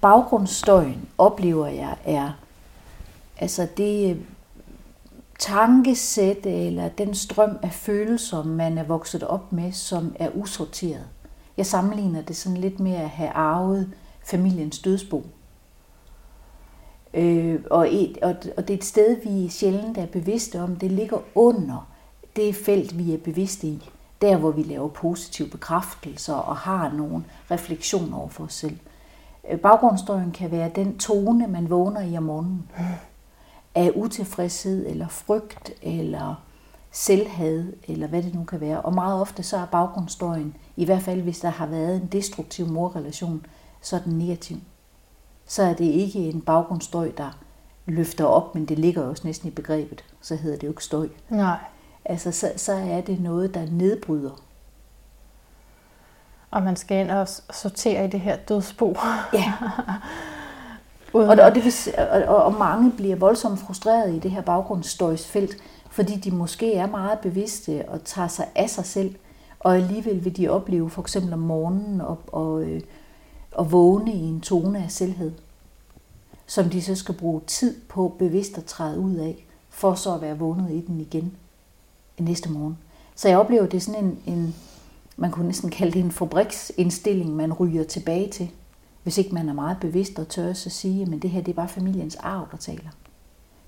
baggrundsstøjen 0.00 1.08
oplever 1.18 1.66
jeg 1.66 1.96
er 2.04 2.30
altså 3.38 3.68
det 3.76 4.10
øh, 4.10 4.20
tankesæt 5.38 6.46
eller 6.46 6.88
den 6.88 7.14
strøm 7.14 7.58
af 7.62 7.72
følelser, 7.72 8.42
man 8.42 8.78
er 8.78 8.82
vokset 8.82 9.22
op 9.22 9.52
med, 9.52 9.72
som 9.72 10.16
er 10.18 10.28
usorteret. 10.34 11.04
Jeg 11.56 11.66
sammenligner 11.66 12.22
det 12.22 12.36
sådan 12.36 12.58
lidt 12.58 12.80
med 12.80 12.94
at 12.94 13.10
have 13.10 13.30
arvet 13.30 13.92
familiens 14.24 14.78
dødsbo. 14.78 15.26
Øh, 17.14 17.60
og, 17.70 17.94
et, 17.94 18.18
og, 18.22 18.34
og 18.56 18.68
det 18.68 18.74
er 18.74 18.78
et 18.78 18.84
sted, 18.84 19.16
vi 19.24 19.48
sjældent 19.48 19.98
er 19.98 20.06
bevidste 20.06 20.60
om. 20.60 20.76
Det 20.76 20.92
ligger 20.92 21.18
under 21.34 21.88
det 22.36 22.54
felt, 22.54 22.98
vi 22.98 23.14
er 23.14 23.18
bevidste 23.18 23.66
i. 23.66 23.90
Der, 24.22 24.36
hvor 24.36 24.50
vi 24.50 24.62
laver 24.62 24.88
positive 24.88 25.48
bekræftelser 25.48 26.34
og 26.34 26.56
har 26.56 26.92
nogle 26.92 27.24
refleksioner 27.50 28.18
over 28.18 28.28
for 28.28 28.44
os 28.44 28.54
selv. 28.54 28.78
Øh, 29.50 29.58
baggrundsstøjen 29.58 30.32
kan 30.32 30.50
være 30.50 30.70
den 30.74 30.98
tone, 30.98 31.46
man 31.46 31.70
vågner 31.70 32.00
i 32.00 32.16
om 32.16 32.22
morgenen. 32.22 32.70
Af 33.74 33.92
utilfredshed, 33.94 34.86
eller 34.86 35.08
frygt, 35.08 35.72
eller 35.82 36.42
selvhad, 36.90 37.64
eller 37.88 38.06
hvad 38.06 38.22
det 38.22 38.34
nu 38.34 38.44
kan 38.44 38.60
være. 38.60 38.80
Og 38.80 38.94
meget 38.94 39.20
ofte 39.20 39.42
så 39.42 39.56
er 39.56 39.66
baggrundsstøjen, 39.66 40.56
i 40.76 40.84
hvert 40.84 41.02
fald 41.02 41.20
hvis 41.20 41.40
der 41.40 41.48
har 41.48 41.66
været 41.66 41.96
en 41.96 42.06
destruktiv 42.06 42.66
morrelation, 42.66 43.46
så 43.80 43.96
er 43.96 44.00
den 44.00 44.18
negativ. 44.18 44.56
Så 45.46 45.62
er 45.62 45.74
det 45.74 45.84
ikke 45.84 46.18
en 46.18 46.40
baggrundsstøj, 46.40 47.10
der 47.16 47.38
løfter 47.86 48.24
op, 48.24 48.54
men 48.54 48.66
det 48.66 48.78
ligger 48.78 49.02
også 49.02 49.22
næsten 49.26 49.48
i 49.48 49.50
begrebet. 49.50 50.04
Så 50.20 50.36
hedder 50.36 50.56
det 50.56 50.64
jo 50.64 50.72
ikke 50.72 50.84
støj. 50.84 51.08
Nej. 51.28 51.58
Altså, 52.04 52.32
så, 52.32 52.52
så 52.56 52.72
er 52.72 53.00
det 53.00 53.20
noget, 53.20 53.54
der 53.54 53.66
nedbryder. 53.70 54.40
Og 56.50 56.62
man 56.62 56.76
skal 56.76 57.00
ind 57.00 57.10
og 57.10 57.28
sortere 57.50 58.04
i 58.04 58.08
det 58.08 58.20
her 58.20 58.36
dødsbo. 58.36 58.96
Ja. 59.32 59.52
Uden 61.12 61.30
Og, 61.30 61.38
og, 61.44 61.54
det 61.54 61.94
og, 62.28 62.44
og 62.44 62.54
mange 62.54 62.92
bliver 62.92 63.16
voldsomt 63.16 63.60
frustreret 63.60 64.14
i 64.14 64.18
det 64.18 64.30
her 64.30 64.42
baggrundsstøjsfelt, 64.42 65.56
fordi 65.90 66.16
de 66.16 66.30
måske 66.30 66.74
er 66.74 66.86
meget 66.86 67.18
bevidste 67.18 67.84
og 67.88 68.04
tager 68.04 68.28
sig 68.28 68.48
af 68.54 68.70
sig 68.70 68.84
selv, 68.84 69.14
og 69.60 69.76
alligevel 69.76 70.24
vil 70.24 70.36
de 70.36 70.48
opleve 70.48 70.90
for 70.90 71.02
eksempel 71.02 71.32
om 71.32 71.38
morgenen 71.38 72.00
og, 72.00 72.18
og, 72.26 72.62
øh, 72.62 72.80
og 73.54 73.72
vågne 73.72 74.12
i 74.12 74.22
en 74.22 74.40
tone 74.40 74.84
af 74.84 74.90
selvhed, 74.90 75.32
som 76.46 76.70
de 76.70 76.82
så 76.82 76.94
skal 76.94 77.14
bruge 77.14 77.40
tid 77.46 77.80
på 77.88 78.14
bevidst 78.18 78.58
at 78.58 78.64
træde 78.64 78.98
ud 78.98 79.14
af, 79.14 79.46
for 79.68 79.94
så 79.94 80.14
at 80.14 80.20
være 80.20 80.38
vågnet 80.38 80.70
i 80.70 80.80
den 80.80 81.00
igen 81.00 81.36
næste 82.18 82.50
morgen. 82.50 82.78
Så 83.14 83.28
jeg 83.28 83.38
oplever, 83.38 83.66
det 83.66 83.76
er 83.76 83.80
sådan 83.80 84.04
en, 84.04 84.18
en 84.26 84.54
man 85.16 85.30
kunne 85.30 85.46
næsten 85.46 85.70
kalde 85.70 85.92
det 85.92 86.00
en 86.00 86.12
fabriksindstilling, 86.12 87.36
man 87.36 87.52
ryger 87.52 87.84
tilbage 87.84 88.30
til. 88.30 88.50
Hvis 89.02 89.18
ikke 89.18 89.34
man 89.34 89.48
er 89.48 89.52
meget 89.52 89.76
bevidst 89.80 90.18
og 90.18 90.28
tør 90.28 90.50
at 90.50 90.56
sige, 90.56 91.02
at 91.02 91.22
det 91.22 91.30
her 91.30 91.40
det 91.40 91.52
er 91.52 91.56
bare 91.56 91.68
familiens 91.68 92.16
arv, 92.16 92.48
der 92.50 92.56
taler. 92.56 92.90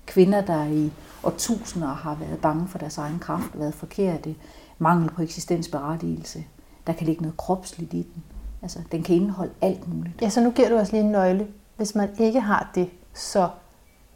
Kvinder, 0.05 0.41
der 0.41 0.65
i 0.65 0.91
årtusinder 1.23 1.87
har 1.87 2.15
været 2.15 2.39
bange 2.39 2.67
for 2.67 2.77
deres 2.77 2.97
egen 2.97 3.19
kraft, 3.19 3.59
været 3.59 3.73
forkerte, 3.73 4.35
mangel 4.79 5.09
på 5.09 5.21
eksistensberettigelse. 5.21 6.45
Der 6.87 6.93
kan 6.93 7.07
ligge 7.07 7.21
noget 7.21 7.37
kropsligt 7.37 7.93
i 7.93 7.97
den. 7.97 8.23
Altså, 8.61 8.79
den 8.91 9.03
kan 9.03 9.15
indeholde 9.15 9.51
alt 9.61 9.93
muligt. 9.93 10.21
Ja, 10.21 10.29
så 10.29 10.41
nu 10.41 10.51
giver 10.51 10.69
du 10.69 10.75
os 10.75 10.91
lige 10.91 11.03
en 11.03 11.11
nøgle. 11.11 11.47
Hvis 11.77 11.95
man 11.95 12.09
ikke 12.19 12.39
har 12.39 12.71
det, 12.75 12.89
så 13.13 13.49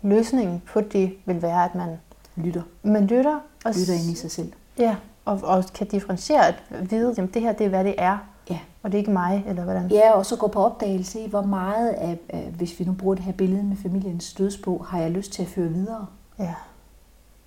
løsningen 0.02 0.62
på 0.74 0.82
det 0.82 1.14
vil 1.26 1.42
være, 1.42 1.66
at 1.66 1.76
man, 1.76 1.98
Lytter. 2.36 2.62
man 2.84 3.08
lytter, 3.08 3.40
og, 3.66 3.74
Lytter 3.80 3.94
ind 3.94 4.12
i 4.12 4.16
sig 4.16 4.32
selv. 4.32 4.52
ja, 4.78 4.96
og, 5.26 5.40
og 5.44 5.64
kan 5.74 5.88
differentiere 5.88 6.48
at 6.48 6.56
vide, 6.92 7.10
at 7.22 7.34
det 7.34 7.42
her 7.42 7.54
det 7.54 7.66
er, 7.66 7.70
hvad 7.70 7.84
det 7.84 7.96
er, 7.98 8.18
Ja. 8.50 8.60
og 8.84 8.92
det 8.92 8.98
er 8.98 9.00
ikke 9.00 9.12
mig, 9.12 9.44
eller 9.48 9.64
hvordan. 9.64 9.88
Ja, 9.92 10.12
og 10.12 10.26
så 10.26 10.36
gå 10.36 10.48
på 10.48 10.64
opdagelse 10.66 11.20
i, 11.20 11.30
hvor 11.30 11.42
meget 11.42 11.90
af, 11.90 12.18
hvis 12.58 12.80
vi 12.80 12.86
nu 12.86 12.94
bruger 12.94 13.16
det 13.16 13.24
her 13.24 13.32
billede 13.32 13.64
med 13.64 13.78
familiens 13.78 14.34
dødsbo, 14.34 14.84
har 14.88 15.00
jeg 15.00 15.12
lyst 15.12 15.32
til 15.34 15.42
at 15.42 15.48
føre 15.50 15.68
videre. 15.70 16.06
Ja. 16.40 16.54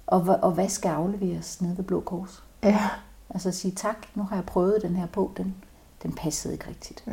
Og, 0.06 0.38
og 0.42 0.52
hvad 0.52 0.68
skal 0.68 0.88
afleveres 0.88 1.60
nede 1.62 1.76
ved 1.76 1.84
Blå 1.84 2.00
Kors? 2.00 2.42
ja. 2.62 2.80
Altså 3.30 3.50
sige 3.52 3.72
tak, 3.72 3.96
nu 4.14 4.22
har 4.22 4.36
jeg 4.36 4.44
prøvet 4.44 4.82
den 4.82 4.96
her 4.96 5.06
på, 5.06 5.30
den, 5.36 5.54
den 6.04 6.12
passede 6.12 6.54
ikke 6.54 6.68
rigtigt. 6.68 7.04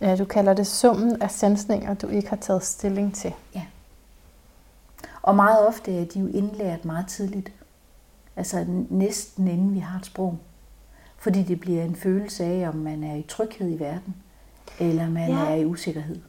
Ja, 0.00 0.16
du 0.16 0.24
kalder 0.24 0.54
det 0.54 0.66
summen 0.66 1.22
af 1.22 1.30
sansninger, 1.30 1.94
du 1.94 2.06
ikke 2.06 2.28
har 2.28 2.36
taget 2.36 2.62
stilling 2.64 3.14
til. 3.14 3.32
Og 5.22 5.36
meget 5.36 5.66
ofte 5.68 6.00
er 6.00 6.04
de 6.04 6.20
jo 6.20 6.26
indlært 6.26 6.84
meget 6.84 7.06
tidligt. 7.06 7.52
Altså 8.36 8.64
næsten 8.90 9.48
inden 9.48 9.74
vi 9.74 9.78
har 9.78 9.98
et 9.98 10.06
sprog. 10.06 10.38
Fordi 11.18 11.42
det 11.42 11.60
bliver 11.60 11.84
en 11.84 11.96
følelse 11.96 12.44
af, 12.44 12.68
om 12.68 12.74
man 12.74 13.04
er 13.04 13.14
i 13.14 13.22
tryghed 13.22 13.70
i 13.70 13.78
verden, 13.78 14.14
eller 14.80 15.08
man 15.10 15.30
Ja. 15.30 15.38
ja. 15.44 15.50
er 15.50 15.54
i 15.54 15.64
usikkerhed. 15.64 16.20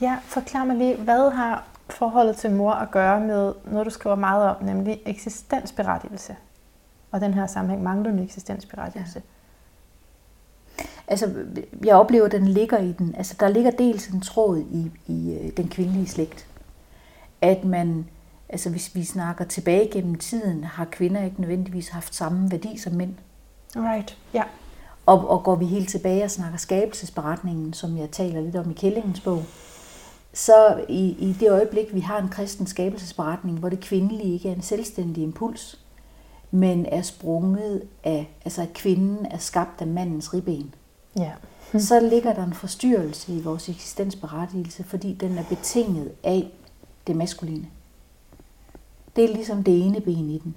Ja, 0.00 0.18
forklar 0.24 0.64
mig 0.64 0.76
lige, 0.76 0.96
hvad 0.96 1.30
har 1.30 1.64
forholdet 1.90 2.36
til 2.36 2.50
mor 2.50 2.72
at 2.72 2.90
gøre 2.90 3.20
med 3.20 3.52
noget, 3.64 3.86
du 3.86 3.90
skriver 3.90 4.16
meget 4.16 4.44
om, 4.50 4.64
nemlig 4.64 5.00
eksistensberettigelse? 5.06 6.36
Og 7.10 7.20
den 7.20 7.34
her 7.34 7.46
sammenhæng 7.46 7.82
manglende 7.82 8.22
eksistensberettigelse. 8.22 9.22
Altså, 11.08 11.34
jeg 11.84 11.96
oplever, 11.96 12.24
at 12.26 12.32
den 12.32 12.48
ligger 12.48 12.78
i 12.78 12.92
den. 12.92 13.14
Altså, 13.14 13.34
der 13.40 13.48
ligger 13.48 13.70
dels 13.70 14.06
en 14.08 14.20
tråd 14.20 14.58
i, 14.58 14.90
i 15.06 15.34
øh, 15.34 15.50
den 15.56 15.68
kvindelige 15.68 16.06
slægt. 16.06 16.46
At 17.40 17.64
man, 17.64 18.06
altså 18.48 18.70
hvis 18.70 18.94
vi 18.94 19.04
snakker 19.04 19.44
tilbage 19.44 19.90
gennem 19.92 20.14
tiden, 20.14 20.64
har 20.64 20.84
kvinder 20.84 21.24
ikke 21.24 21.40
nødvendigvis 21.40 21.88
haft 21.88 22.14
samme 22.14 22.50
værdi 22.50 22.78
som 22.78 22.92
mænd. 22.92 23.14
Right. 23.76 24.18
Ja. 24.34 24.42
Og, 25.06 25.30
og 25.30 25.42
går 25.42 25.54
vi 25.54 25.64
helt 25.64 25.88
tilbage 25.88 26.24
og 26.24 26.30
snakker 26.30 26.58
skabelsesberetningen, 26.58 27.72
som 27.72 27.96
jeg 27.96 28.10
taler 28.10 28.40
lidt 28.40 28.56
om 28.56 28.70
i 28.70 28.74
Kællingens 28.74 29.20
bog, 29.20 29.42
så 30.36 30.84
i, 30.88 31.16
i 31.18 31.36
det 31.40 31.50
øjeblik, 31.50 31.94
vi 31.94 32.00
har 32.00 32.18
en 32.18 32.28
kristen 32.28 32.66
skabelsesberetning, 32.66 33.58
hvor 33.58 33.68
det 33.68 33.80
kvindelige 33.80 34.32
ikke 34.32 34.48
er 34.48 34.54
en 34.54 34.62
selvstændig 34.62 35.22
impuls, 35.22 35.80
men 36.50 36.86
er 36.86 37.02
sprunget 37.02 37.82
af, 38.04 38.36
altså 38.44 38.62
at 38.62 38.72
kvinden 38.72 39.26
er 39.26 39.38
skabt 39.38 39.80
af 39.80 39.86
mandens 39.86 40.34
ribben, 40.34 40.74
Ja. 41.16 41.32
så 41.78 42.00
ligger 42.00 42.34
der 42.34 42.44
en 42.44 42.52
forstyrrelse 42.52 43.32
i 43.32 43.40
vores 43.40 43.68
eksistensberettigelse, 43.68 44.84
fordi 44.84 45.14
den 45.14 45.38
er 45.38 45.44
betinget 45.48 46.12
af 46.24 46.50
det 47.06 47.16
maskuline. 47.16 47.66
Det 49.16 49.24
er 49.24 49.34
ligesom 49.34 49.64
det 49.64 49.86
ene 49.86 50.00
ben 50.00 50.30
i 50.30 50.38
den. 50.38 50.54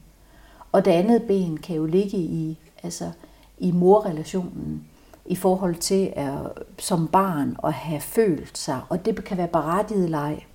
Og 0.71 0.85
det 0.85 0.91
andet 0.91 1.23
ben 1.23 1.57
kan 1.57 1.75
jo 1.75 1.85
ligge 1.85 2.17
i, 2.17 2.57
altså, 2.83 3.11
i 3.57 3.71
morrelationen 3.71 4.87
i 5.25 5.35
forhold 5.35 5.75
til 5.75 6.13
at, 6.15 6.33
som 6.79 7.07
barn 7.07 7.57
at 7.63 7.73
have 7.73 8.01
følt 8.01 8.57
sig, 8.57 8.81
og 8.89 9.05
det 9.05 9.23
kan 9.23 9.37
være 9.37 9.47
berettiget 9.47 10.09
leg. 10.09 10.45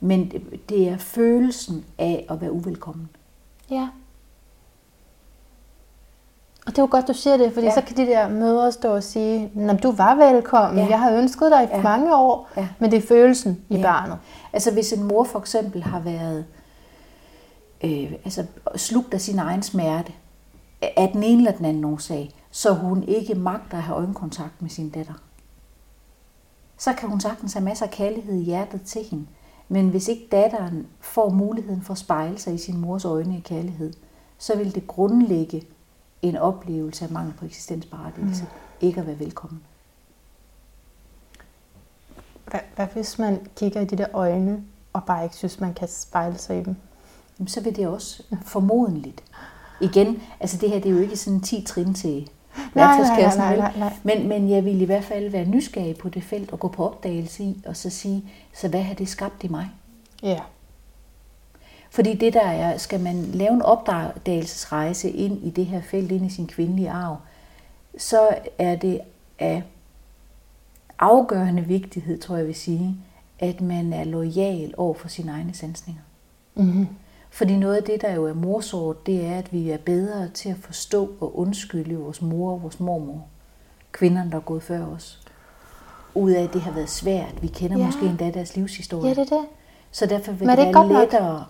Men 0.00 0.32
det 0.68 0.88
er 0.88 0.96
følelsen 0.96 1.84
af 1.98 2.26
at 2.30 2.40
være 2.40 2.52
uvelkommen. 2.52 3.08
Ja. 3.70 3.88
Og 6.66 6.72
det 6.72 6.78
er 6.78 6.82
jo 6.82 6.88
godt, 6.90 7.08
du 7.08 7.12
siger 7.12 7.36
det, 7.36 7.52
fordi 7.54 7.66
ja. 7.66 7.74
Så 7.74 7.80
kan 7.80 7.96
de 7.96 8.06
der 8.06 8.28
mødre 8.28 8.72
stå 8.72 8.94
og 8.94 9.02
sige, 9.02 9.50
"Nå, 9.54 9.72
du 9.72 9.90
var 9.92 10.14
velkommen, 10.14 10.78
ja. 10.84 10.90
Jeg 10.90 11.00
har 11.00 11.12
ønsket 11.12 11.50
dig 11.50 11.64
i 11.64 11.76
ja. 11.76 11.82
Mange 11.82 12.16
år. 12.16 12.48
Ja. 12.56 12.68
men 12.78 12.90
det 12.90 12.96
er 12.96 13.06
følelsen 13.08 13.60
i 13.68 13.76
Ja. 13.76 13.82
barnet. 13.82 14.18
Altså 14.52 14.72
hvis 14.72 14.92
en 14.92 15.02
mor 15.04 15.24
for 15.24 15.38
eksempel 15.38 15.82
har 15.82 16.00
været 16.00 16.44
øh, 17.84 18.12
altså, 18.24 18.44
slugt 18.76 19.14
af 19.14 19.20
sin 19.20 19.38
egen 19.38 19.62
smerte, 19.62 20.12
af 20.96 21.10
den 21.12 21.22
ene 21.22 21.38
eller 21.38 21.52
den 21.52 21.64
anden 21.64 21.84
årsag, 21.84 22.30
så 22.50 22.72
hun 22.74 23.02
ikke 23.02 23.34
magter 23.34 23.76
at 23.76 23.82
have 23.82 23.96
øjenkontakt 23.96 24.62
med 24.62 24.70
sin 24.70 24.90
datter. 24.90 25.12
Så 26.78 26.92
kan 26.92 27.08
hun 27.08 27.20
sagtens 27.20 27.52
have 27.52 27.64
masser 27.64 27.84
af 27.86 27.90
kærlighed 27.90 28.34
i 28.34 28.42
hjertet 28.44 28.82
til 28.82 29.02
hende. 29.10 29.26
Men 29.68 29.88
hvis 29.88 30.08
ikke 30.08 30.28
datteren 30.32 30.86
får 31.00 31.28
muligheden 31.30 31.82
for 31.82 31.92
at 31.92 31.98
spejle 31.98 32.38
sig 32.38 32.54
i 32.54 32.58
sin 32.58 32.80
mors 32.80 33.04
øjne 33.04 33.36
i 33.36 33.40
kærlighed, 33.40 33.92
så 34.38 34.56
vil 34.56 34.74
det 34.74 34.86
grundlægge 34.86 35.62
en 36.22 36.36
oplevelse 36.36 37.04
af 37.04 37.10
mangel 37.10 37.34
på 37.34 37.44
eksistensberettigelse. 37.44 38.42
Mm. 38.42 38.86
Ikke 38.86 39.00
at 39.00 39.06
være 39.06 39.18
velkommen. 39.18 39.62
Hvad, 42.46 42.60
hvad 42.76 42.86
hvis 42.86 43.18
man 43.18 43.46
kigger 43.56 43.80
i 43.80 43.84
de 43.84 43.96
der 43.96 44.06
øjne, 44.12 44.64
og 44.92 45.04
bare 45.04 45.24
ikke 45.24 45.36
synes, 45.36 45.60
man 45.60 45.74
kan 45.74 45.88
spejle 45.88 46.38
sig 46.38 46.60
i 46.60 46.62
dem? 46.62 46.76
Jamen, 47.38 47.48
så 47.48 47.60
vil 47.60 47.76
det 47.76 47.88
også 47.88 48.22
formodentligt. 48.44 49.22
Igen, 49.80 50.22
altså 50.40 50.56
det 50.56 50.70
her 50.70 50.80
det 50.80 50.90
er 50.90 50.94
jo 50.94 51.00
ikke 51.00 51.16
sådan 51.16 51.40
10 51.40 51.62
trin 51.62 51.94
til, 51.94 52.30
værktøjskassen. 52.74 53.40
nej, 53.40 53.50
vel? 53.50 53.58
nej, 53.58 53.72
nej. 53.78 53.92
Men, 54.02 54.28
men 54.28 54.50
jeg 54.50 54.64
vil 54.64 54.80
i 54.80 54.84
hvert 54.84 55.04
fald 55.04 55.30
være 55.30 55.44
nysgerrig 55.44 55.96
på 55.96 56.08
det 56.08 56.22
felt 56.22 56.52
og 56.52 56.60
gå 56.60 56.68
på 56.68 56.86
opdagelse 56.86 57.42
i, 57.42 57.62
og 57.66 57.76
så 57.76 57.90
sige, 57.90 58.24
så 58.54 58.68
hvad 58.68 58.82
har 58.82 58.94
det 58.94 59.08
skabt 59.08 59.44
i 59.44 59.48
mig? 59.48 59.70
Ja. 60.22 60.40
Fordi 61.90 62.14
det 62.14 62.32
der 62.34 62.46
er, 62.46 62.76
skal 62.78 63.00
man 63.00 63.22
lave 63.22 63.52
en 63.52 63.62
opdagelsesrejse 63.62 65.10
ind 65.10 65.44
i 65.44 65.50
det 65.50 65.66
her 65.66 65.82
felt, 65.82 66.12
ind 66.12 66.26
i 66.26 66.30
sin 66.30 66.46
kvindelige 66.46 66.90
arv, 66.90 67.16
så 67.98 68.28
er 68.58 68.76
det 68.76 69.00
af 69.38 69.62
afgørende 70.98 71.62
vigtighed, 71.62 72.18
tror 72.18 72.36
jeg 72.36 72.46
vil 72.46 72.54
sige, 72.54 72.96
at 73.38 73.60
man 73.60 73.92
er 73.92 74.04
lojal 74.04 74.74
over 74.76 74.94
for 74.94 75.08
sine 75.08 75.32
egne 75.32 75.54
sansninger. 75.54 76.02
Mm-hmm. 76.54 76.88
Fordi 77.30 77.56
noget 77.56 77.76
af 77.76 77.82
det, 77.82 78.02
der 78.02 78.14
jo 78.14 78.26
er 78.26 78.34
morsort, 78.34 79.06
det 79.06 79.26
er, 79.26 79.38
at 79.38 79.52
vi 79.52 79.70
er 79.70 79.78
bedre 79.78 80.28
til 80.28 80.48
at 80.48 80.56
forstå 80.60 81.10
og 81.20 81.38
undskylde 81.38 81.94
vores 81.96 82.22
mor 82.22 82.52
og 82.52 82.62
vores 82.62 82.80
mormor. 82.80 83.24
Kvinderne, 83.92 84.30
der 84.30 84.36
er 84.36 84.40
gået 84.40 84.62
før 84.62 84.86
os. 84.86 85.20
Ud 86.14 86.30
af, 86.30 86.42
at 86.42 86.52
det 86.52 86.60
har 86.60 86.72
været 86.72 86.90
svært. 86.90 87.42
Vi 87.42 87.46
kender 87.46 87.78
Ja. 87.78 87.86
måske 87.86 88.06
endda 88.06 88.30
deres 88.30 88.56
livshistorie. 88.56 89.08
Ja, 89.08 89.14
det 89.14 89.32
er 89.32 89.36
det. 89.36 89.46
Så 89.90 90.06
derfor 90.06 90.32
vil 90.32 90.46
Men 90.46 90.48
det, 90.48 90.58
det 90.58 90.64
være 90.64 90.74
godt 90.74 91.12
nok? 91.12 91.42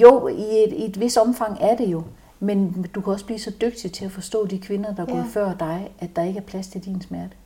Jo, 0.00 0.28
i 0.28 0.64
et, 0.64 0.72
i 0.72 0.84
et 0.84 1.00
vis 1.00 1.16
omfang 1.16 1.58
er 1.60 1.76
det 1.76 1.86
jo. 1.86 2.02
Men 2.40 2.86
du 2.94 3.00
kan 3.00 3.12
også 3.12 3.26
blive 3.26 3.38
så 3.38 3.52
dygtig 3.60 3.92
til 3.92 4.04
at 4.04 4.10
forstå 4.10 4.46
de 4.46 4.58
kvinder, 4.58 4.94
der 4.94 5.02
er 5.02 5.06
Ja. 5.08 5.14
gået 5.14 5.26
før 5.26 5.54
dig, 5.54 5.90
at 5.98 6.16
der 6.16 6.22
ikke 6.22 6.38
er 6.38 6.42
plads 6.44 6.66
til 6.68 6.84
din 6.84 7.00
smerte. 7.00 7.36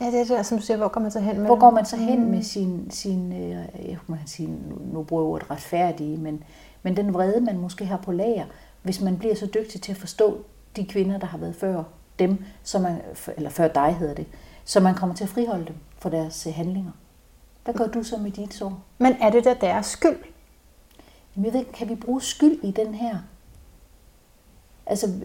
Ja, 0.00 0.06
det 0.06 0.14
er 0.14 0.18
det, 0.18 0.28
der, 0.28 0.42
som 0.42 0.58
du 0.58 0.64
siger, 0.64 0.76
hvor 0.76 0.88
går 0.88 1.00
man 1.00 1.10
så 1.10 1.20
hen 1.20 1.36
med 1.38 1.46
Hvor 1.46 1.58
går 1.58 1.70
man 1.70 1.84
så 1.86 1.96
hen 1.96 2.24
Mm. 2.24 2.30
med 2.30 2.42
sin, 2.42 2.90
sin 2.90 3.32
øh, 3.32 3.96
man 4.06 4.18
sige, 4.26 4.48
nu, 4.48 4.78
nu 4.92 5.02
bruger 5.02 5.22
jeg 5.22 5.28
ordet 5.32 5.50
retfærdige, 5.50 6.16
men, 6.16 6.42
men 6.82 6.96
den 6.96 7.14
vrede, 7.14 7.40
man 7.40 7.58
måske 7.58 7.84
har 7.86 7.96
på 7.96 8.12
lager, 8.12 8.44
hvis 8.82 9.00
man 9.00 9.18
bliver 9.18 9.34
så 9.34 9.46
dygtig 9.46 9.80
til 9.82 9.92
at 9.92 9.98
forstå 9.98 10.38
de 10.76 10.84
kvinder, 10.86 11.18
der 11.18 11.26
har 11.26 11.38
været 11.38 11.54
før 11.56 11.82
dem, 12.18 12.44
så 12.62 12.78
man, 12.78 12.96
eller 13.36 13.50
før 13.50 13.68
dig 13.68 13.96
hedder 13.98 14.14
det, 14.14 14.26
så 14.64 14.80
man 14.80 14.94
kommer 14.94 15.16
til 15.16 15.24
at 15.24 15.30
friholde 15.30 15.66
dem 15.66 15.74
for 15.98 16.08
deres 16.08 16.46
øh, 16.46 16.54
handlinger. 16.54 16.90
Hvad 17.68 17.74
gør 17.74 17.86
du 17.86 18.02
så 18.02 18.16
med 18.16 18.30
dit 18.30 18.54
sår? 18.54 18.80
Men 18.98 19.12
er 19.12 19.30
det 19.30 19.44
da 19.44 19.54
deres 19.60 19.86
skyld? 19.86 20.18
Jamen, 21.36 21.44
jeg 21.46 21.54
ved, 21.54 21.64
kan 21.64 21.88
vi 21.88 21.94
bruge 21.94 22.22
skyld 22.22 22.64
i 22.64 22.70
den 22.70 22.94
her? 22.94 23.18
Altså, 24.86 25.20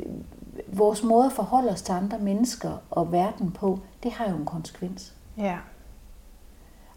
vores 0.67 1.03
måde 1.03 1.25
at 1.25 1.31
forholde 1.31 1.69
os 1.69 1.81
til 1.81 1.91
andre 1.91 2.19
mennesker 2.19 2.77
og 2.89 3.11
verden 3.11 3.51
på, 3.51 3.79
det 4.03 4.11
har 4.11 4.29
jo 4.29 4.35
en 4.35 4.45
konsekvens. 4.45 5.13
Ja. 5.37 5.57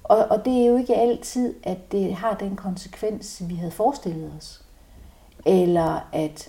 Og, 0.05 0.19
og 0.19 0.45
det 0.45 0.63
er 0.63 0.67
jo 0.67 0.77
ikke 0.77 0.97
altid, 0.97 1.55
at 1.63 1.93
det 1.93 2.15
har 2.15 2.35
den 2.35 2.57
konsekvens, 2.57 3.43
vi 3.49 3.55
havde 3.55 3.73
forestillet 3.73 4.33
os. 4.39 4.65
Eller 5.45 6.09
at 6.13 6.49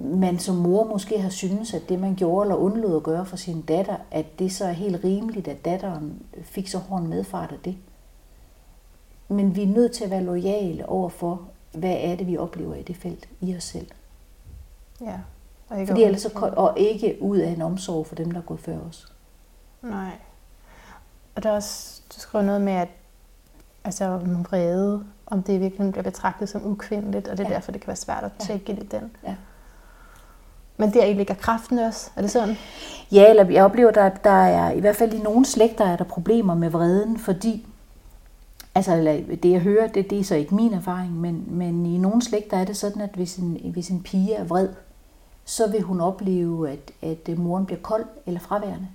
man 0.00 0.38
som 0.38 0.56
mor 0.56 0.84
måske 0.84 1.20
har 1.20 1.28
syntes, 1.30 1.74
at 1.74 1.88
det 1.88 2.00
man 2.00 2.14
gjorde 2.14 2.44
eller 2.44 2.56
undlod 2.56 2.96
at 2.96 3.02
gøre 3.02 3.26
for 3.26 3.36
sin 3.36 3.62
datter, 3.62 3.96
at 4.10 4.38
det 4.38 4.52
så 4.52 4.64
er 4.64 4.72
helt 4.72 5.04
rimeligt, 5.04 5.48
at 5.48 5.64
datteren 5.64 6.22
fik 6.42 6.68
så 6.68 6.78
hård 6.78 7.00
en 7.00 7.08
medfart 7.08 7.52
af 7.52 7.58
det. 7.64 7.76
Men 9.28 9.56
vi 9.56 9.62
er 9.62 9.66
nødt 9.66 9.92
til 9.92 10.04
at 10.04 10.10
være 10.10 10.22
lojale 10.22 10.88
over 10.88 11.08
for, 11.08 11.42
hvad 11.72 11.96
er 12.00 12.16
det, 12.16 12.26
vi 12.26 12.36
oplever 12.36 12.74
i 12.74 12.82
det 12.82 12.96
felt 12.96 13.28
i 13.40 13.56
os 13.56 13.64
selv. 13.64 13.86
Ja. 15.00 15.14
Og 15.68 15.80
ikke 15.80 15.90
Fordi 15.90 16.02
ellers 16.02 16.22
så, 16.22 16.52
og 16.56 16.74
ikke 16.78 17.18
ud 17.20 17.38
af 17.38 17.50
en 17.50 17.62
omsorg 17.62 18.06
for 18.06 18.14
dem, 18.14 18.30
der 18.30 18.38
er 18.38 18.44
gået 18.44 18.60
før 18.60 18.78
os. 18.88 19.12
Nej. 19.82 20.10
Og 21.34 21.42
der 21.42 21.50
er 21.50 21.54
også, 21.54 22.02
du 22.14 22.20
skriver 22.20 22.44
noget 22.44 22.60
med, 22.60 22.72
at 22.72 22.88
altså, 23.84 24.04
om 24.04 24.44
vrede, 24.44 25.04
om 25.26 25.42
det 25.42 25.52
i 25.52 25.58
virkeligheden 25.58 25.92
bliver 25.92 26.02
betragtet 26.02 26.48
som 26.48 26.66
ukvindeligt, 26.66 27.28
og 27.28 27.36
det 27.36 27.44
er 27.44 27.48
ja. 27.48 27.52
Ja. 27.52 27.56
derfor, 27.56 27.72
det 27.72 27.80
kan 27.80 27.86
være 27.86 27.96
svært 27.96 28.24
at 28.24 28.32
Ja. 28.40 28.44
tjekke 28.44 28.72
ind 28.72 28.82
i 28.82 28.86
den. 28.86 29.10
Ja. 29.24 29.34
Men 30.76 30.92
der 30.92 31.04
i 31.04 31.12
ligger 31.12 31.34
kraften 31.34 31.78
også. 31.78 32.10
Er 32.16 32.20
det 32.20 32.30
sådan? 32.30 32.56
Ja, 33.12 33.30
eller 33.30 33.50
jeg 33.50 33.64
oplever, 33.64 33.90
der, 33.90 34.08
der 34.08 34.30
er 34.30 34.70
i 34.70 34.80
hvert 34.80 34.96
fald 34.96 35.12
i 35.12 35.22
nogle 35.22 35.46
slægter 35.46 35.84
er 35.84 35.96
der 35.96 36.04
problemer 36.04 36.54
med 36.54 36.70
vreden, 36.70 37.18
fordi, 37.18 37.66
altså 38.74 38.94
eller 38.94 39.36
det 39.36 39.50
jeg 39.50 39.60
hører, 39.60 39.86
det, 39.86 40.10
det 40.10 40.20
er 40.20 40.24
så 40.24 40.34
ikke 40.34 40.54
min 40.54 40.74
erfaring, 40.74 41.12
men, 41.12 41.44
men 41.46 41.86
i 41.86 41.98
nogle 41.98 42.22
slægter 42.22 42.56
er 42.56 42.64
det 42.64 42.76
sådan, 42.76 43.02
at 43.02 43.10
hvis 43.14 43.36
en, 43.36 43.60
hvis 43.72 43.90
en 43.90 44.02
pige 44.02 44.34
er 44.34 44.44
vred, 44.44 44.68
så 45.44 45.70
vil 45.70 45.82
hun 45.82 46.00
opleve, 46.00 46.70
at, 46.70 46.92
at 47.02 47.28
øh, 47.28 47.38
moren 47.38 47.66
bliver 47.66 47.80
kold 47.80 48.04
eller 48.26 48.40
fraværende. 48.40 48.88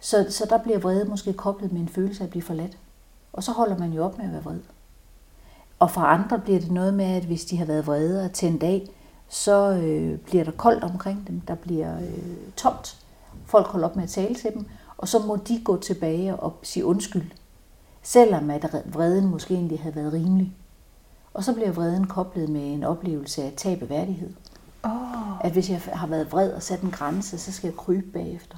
Så, 0.00 0.26
så 0.28 0.46
der 0.50 0.58
bliver 0.58 0.78
vrede 0.78 1.04
måske 1.04 1.32
koblet 1.32 1.72
med 1.72 1.80
en 1.80 1.88
følelse 1.88 2.20
af 2.20 2.26
at 2.26 2.30
blive 2.30 2.42
forladt. 2.42 2.78
Og 3.32 3.42
så 3.42 3.52
holder 3.52 3.78
man 3.78 3.92
jo 3.92 4.04
op 4.04 4.18
med 4.18 4.26
at 4.26 4.32
være 4.32 4.42
vred. 4.42 4.60
Og 5.78 5.90
for 5.90 6.00
andre 6.00 6.38
bliver 6.38 6.60
det 6.60 6.70
noget 6.70 6.94
med, 6.94 7.04
at 7.04 7.24
hvis 7.24 7.44
de 7.44 7.56
har 7.56 7.64
været 7.64 7.86
vrede 7.86 8.24
og 8.24 8.32
tændt 8.32 8.62
af, 8.62 8.88
så 9.32 9.70
øh, 9.72 10.18
bliver 10.18 10.44
der 10.44 10.50
koldt 10.52 10.84
omkring 10.84 11.26
dem. 11.26 11.40
Der 11.40 11.54
bliver 11.54 11.96
øh, 12.00 12.52
tomt. 12.56 12.96
Folk 13.46 13.66
holder 13.66 13.88
op 13.88 13.96
med 13.96 14.04
at 14.04 14.10
tale 14.10 14.34
til 14.34 14.50
dem. 14.54 14.66
Og 14.98 15.08
så 15.08 15.18
må 15.18 15.36
de 15.36 15.60
gå 15.64 15.76
tilbage 15.76 16.36
og 16.36 16.54
sige 16.62 16.84
undskyld. 16.84 17.30
Selvom 18.02 18.50
at 18.50 18.66
vreden 18.92 19.26
måske 19.28 19.54
egentlig 19.54 19.80
havde 19.80 19.96
været 19.96 20.12
rimelig. 20.12 20.56
Og 21.34 21.44
så 21.44 21.52
bliver 21.54 21.72
vreden 21.72 22.06
koblet 22.06 22.48
med 22.48 22.72
en 22.74 22.84
oplevelse 22.84 23.42
af 23.42 23.52
tab 23.56 23.82
af 23.82 23.88
værdighed. 23.90 24.30
Åh, 24.84 25.44
At 25.46 25.52
hvis 25.52 25.70
jeg 25.70 25.80
har 25.92 26.06
været 26.06 26.32
vred 26.32 26.52
og 26.52 26.62
sat 26.62 26.80
en 26.80 26.90
grænse, 26.90 27.38
så 27.38 27.52
skal 27.52 27.68
jeg 27.68 27.76
krybe 27.76 28.06
bagefter. 28.12 28.56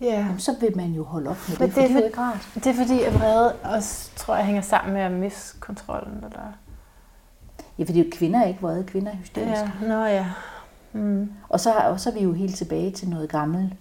ja. 0.00 0.06
Jamen, 0.06 0.38
så 0.38 0.54
vil 0.60 0.76
man 0.76 0.90
jo 0.92 1.04
holde 1.04 1.30
op 1.30 1.36
med 1.48 1.56
det, 1.56 1.72
for 1.74 1.80
det 1.80 1.84
er 1.84 1.88
det 1.88 1.90
er 1.90 1.94
jo 1.94 2.00
for- 2.00 2.06
ikke 2.06 2.18
rart. 2.20 2.48
Det 2.54 2.66
er 2.66 2.74
fordi, 2.74 3.02
at 3.02 3.14
vrede 3.14 3.52
også, 3.64 4.10
tror 4.16 4.36
jeg, 4.36 4.44
hænger 4.46 4.62
sammen 4.62 4.94
med 4.94 5.02
at 5.02 5.12
miste 5.12 5.60
kontrollen. 5.60 6.16
Eller... 6.24 6.40
Ja, 7.78 7.84
fordi 7.84 8.10
kvinder 8.10 8.40
er 8.40 8.46
ikke 8.46 8.60
vrede, 8.60 8.84
kvinder 8.84 9.12
er 9.12 9.16
hysteriske. 9.16 9.72
Ja, 9.82 9.88
nå 9.88 10.04
ja. 10.04 10.26
Mm. 10.92 11.32
Og 11.48 11.60
så, 11.60 11.74
og 11.74 12.00
så 12.00 12.10
er 12.10 12.14
vi 12.14 12.20
jo 12.20 12.32
helt 12.32 12.56
tilbage 12.56 12.90
til 12.90 13.08
noget 13.08 13.28
gammelt. 13.30 13.72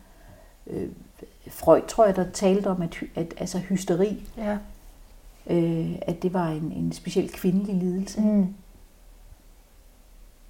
Øh, 0.67 0.89
Freud, 1.49 1.81
tror 1.87 2.05
jeg, 2.05 2.15
der 2.15 2.25
talte 2.33 2.67
om, 2.67 2.81
at, 2.81 2.97
at 3.15 3.33
altså 3.37 3.57
hysteri, 3.57 4.29
Ja. 4.37 4.57
øh, 5.49 5.91
at 6.01 6.23
det 6.23 6.33
var 6.33 6.47
en, 6.49 6.71
en 6.75 6.91
speciel 6.91 7.31
kvindelig 7.31 7.75
lidelse. 7.75 8.21
Mm. 8.21 8.53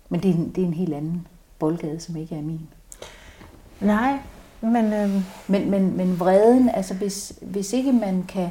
Men 0.10 0.24
det 0.24 0.32
er, 0.32 0.36
en, 0.36 0.50
det 0.56 0.64
er 0.64 0.68
en 0.68 0.74
helt 0.74 0.94
anden 0.94 1.28
boldgade, 1.60 2.00
som 2.00 2.16
ikke 2.16 2.36
er 2.36 2.42
min. 2.42 2.68
Nej, 3.82 4.20
men 4.62 4.94
øhm, 4.94 5.22
Men, 5.48 5.72
men, 5.72 5.98
men 5.98 6.20
vreden, 6.20 6.70
altså 6.70 6.94
hvis, 6.94 7.34
hvis 7.42 7.74
ikke 7.74 7.92
man 7.94 8.24
kan, 8.24 8.50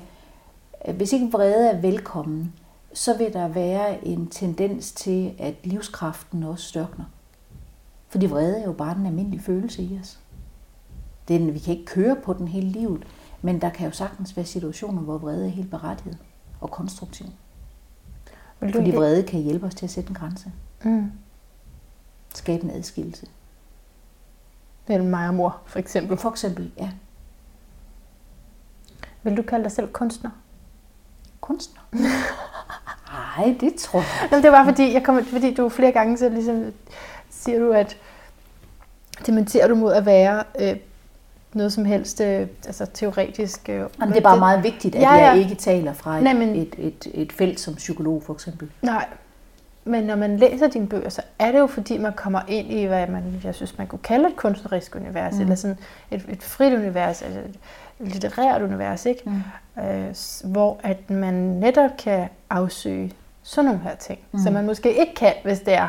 hvis 0.94 1.12
ikke 1.12 1.30
vrede 1.32 1.70
er 1.70 1.80
velkommen, 1.80 2.52
så 2.96 3.16
vil 3.16 3.32
der 3.32 3.48
være 3.48 4.06
en 4.06 4.26
tendens 4.26 4.92
til, 4.92 5.34
at 5.38 5.54
livskraften 5.64 6.42
også 6.42 6.64
størkner. 6.64 7.04
Fordi 8.08 8.26
vrede 8.26 8.60
er 8.60 8.64
jo 8.64 8.72
bare 8.72 8.96
en 8.96 9.06
almindelig 9.06 9.40
følelse 9.40 9.82
i 9.82 9.98
os. 10.00 10.20
Den, 11.28 11.54
vi 11.54 11.58
kan 11.58 11.74
ikke 11.74 11.86
køre 11.86 12.16
på 12.16 12.32
den 12.32 12.48
hele 12.48 12.68
livet, 12.68 13.06
men 13.42 13.60
der 13.60 13.70
kan 13.70 13.86
jo 13.86 13.92
sagtens 13.92 14.36
være 14.36 14.46
situationer, 14.46 15.02
hvor 15.02 15.18
vrede 15.18 15.46
er 15.46 15.50
helt 15.50 15.70
berettiget 15.70 16.18
og 16.60 16.70
konstruktiv. 16.70 17.26
vil 18.60 18.72
du 18.72 18.78
Fordi 18.78 18.86
ikke... 18.86 18.98
vrede 18.98 19.22
kan 19.22 19.40
hjælpe 19.40 19.66
os 19.66 19.74
til 19.74 19.86
at 19.86 19.90
sætte 19.90 20.08
en 20.08 20.14
grænse. 20.14 20.52
Mm. 20.84 21.12
Skabe 22.34 22.64
en 22.64 22.70
adskillelse. 22.70 23.26
Mellem 24.88 25.08
mig 25.08 25.28
og 25.28 25.34
mor, 25.34 25.60
for 25.66 25.78
eksempel. 25.78 26.16
For 26.16 26.30
eksempel, 26.30 26.72
ja, 26.76 26.90
Vil 29.22 29.36
du 29.36 29.42
kalde 29.42 29.64
dig 29.64 29.72
selv 29.72 29.92
kunstner? 29.92 30.30
Kunstner. 31.46 31.80
Nej, 33.38 33.54
det 33.60 33.74
tror 33.74 33.98
jeg. 33.98 34.28
Jamen, 34.30 34.42
det 34.44 34.52
var 34.52 34.64
fordi, 34.64 34.92
jeg 34.92 35.02
kom, 35.02 35.24
fordi 35.24 35.54
du 35.54 35.68
flere 35.68 35.92
gange 35.92 36.18
så 36.18 36.28
ligesom 36.28 36.64
siger 37.30 37.58
du, 37.58 37.72
at 37.72 37.96
dementerer 39.26 39.68
du 39.68 39.74
mod 39.74 39.92
at 39.92 40.06
være 40.06 40.44
øh, 40.60 40.76
noget 41.52 41.72
som 41.72 41.84
helst 41.84 42.20
øh, 42.20 42.46
altså 42.66 42.86
teoretisk. 42.94 43.68
Øh, 43.68 43.74
Jamen, 43.74 43.90
det 44.08 44.16
er 44.16 44.20
bare 44.22 44.38
meget 44.38 44.62
vigtigt, 44.64 44.94
at 44.94 45.02
Ja, 45.02 45.14
ja, 45.14 45.26
jeg 45.26 45.38
ikke 45.38 45.54
taler 45.54 45.92
fra 45.92 46.16
et, 46.16 46.22
Nej, 46.22 46.32
men- 46.34 46.56
et, 46.56 46.74
et, 46.78 47.06
et 47.14 47.32
felt 47.32 47.60
som 47.60 47.74
psykolog 47.74 48.22
for 48.22 48.32
eksempel. 48.34 48.70
Nej, 48.82 49.06
men 49.84 50.04
når 50.04 50.16
man 50.16 50.36
læser 50.36 50.68
dine 50.68 50.86
bøger, 50.86 51.08
så 51.08 51.22
er 51.38 51.52
det 51.52 51.58
jo 51.58 51.66
fordi, 51.66 51.98
man 51.98 52.12
kommer 52.12 52.40
ind 52.48 52.72
i, 52.72 52.84
hvad 52.84 53.06
man, 53.06 53.40
jeg 53.44 53.54
synes, 53.54 53.78
man 53.78 53.86
kunne 53.86 53.98
kalde 53.98 54.28
et 54.28 54.36
kunstnerisk 54.36 54.96
univers, 54.96 55.34
mm. 55.34 55.40
Eller 55.40 55.54
sådan 55.54 55.78
et, 56.10 56.24
et 56.28 56.42
frit 56.42 56.72
univers, 56.72 57.22
altså 57.22 57.40
litterært 57.98 58.62
univers, 58.62 59.06
ikke? 59.06 59.22
Mm. 59.24 59.82
Øh, 59.82 60.14
hvor 60.44 60.80
at 60.82 61.10
man 61.10 61.34
netop 61.34 61.90
kan 61.98 62.28
afsøge 62.50 63.12
sådan 63.42 63.64
nogle 63.64 63.80
her 63.80 63.96
ting, 63.96 64.18
mm. 64.32 64.38
Mm. 64.38 64.44
som 64.44 64.52
man 64.52 64.66
måske 64.66 65.00
ikke 65.00 65.14
kan, 65.14 65.32
hvis 65.44 65.60
det 65.60 65.74
er 65.74 65.88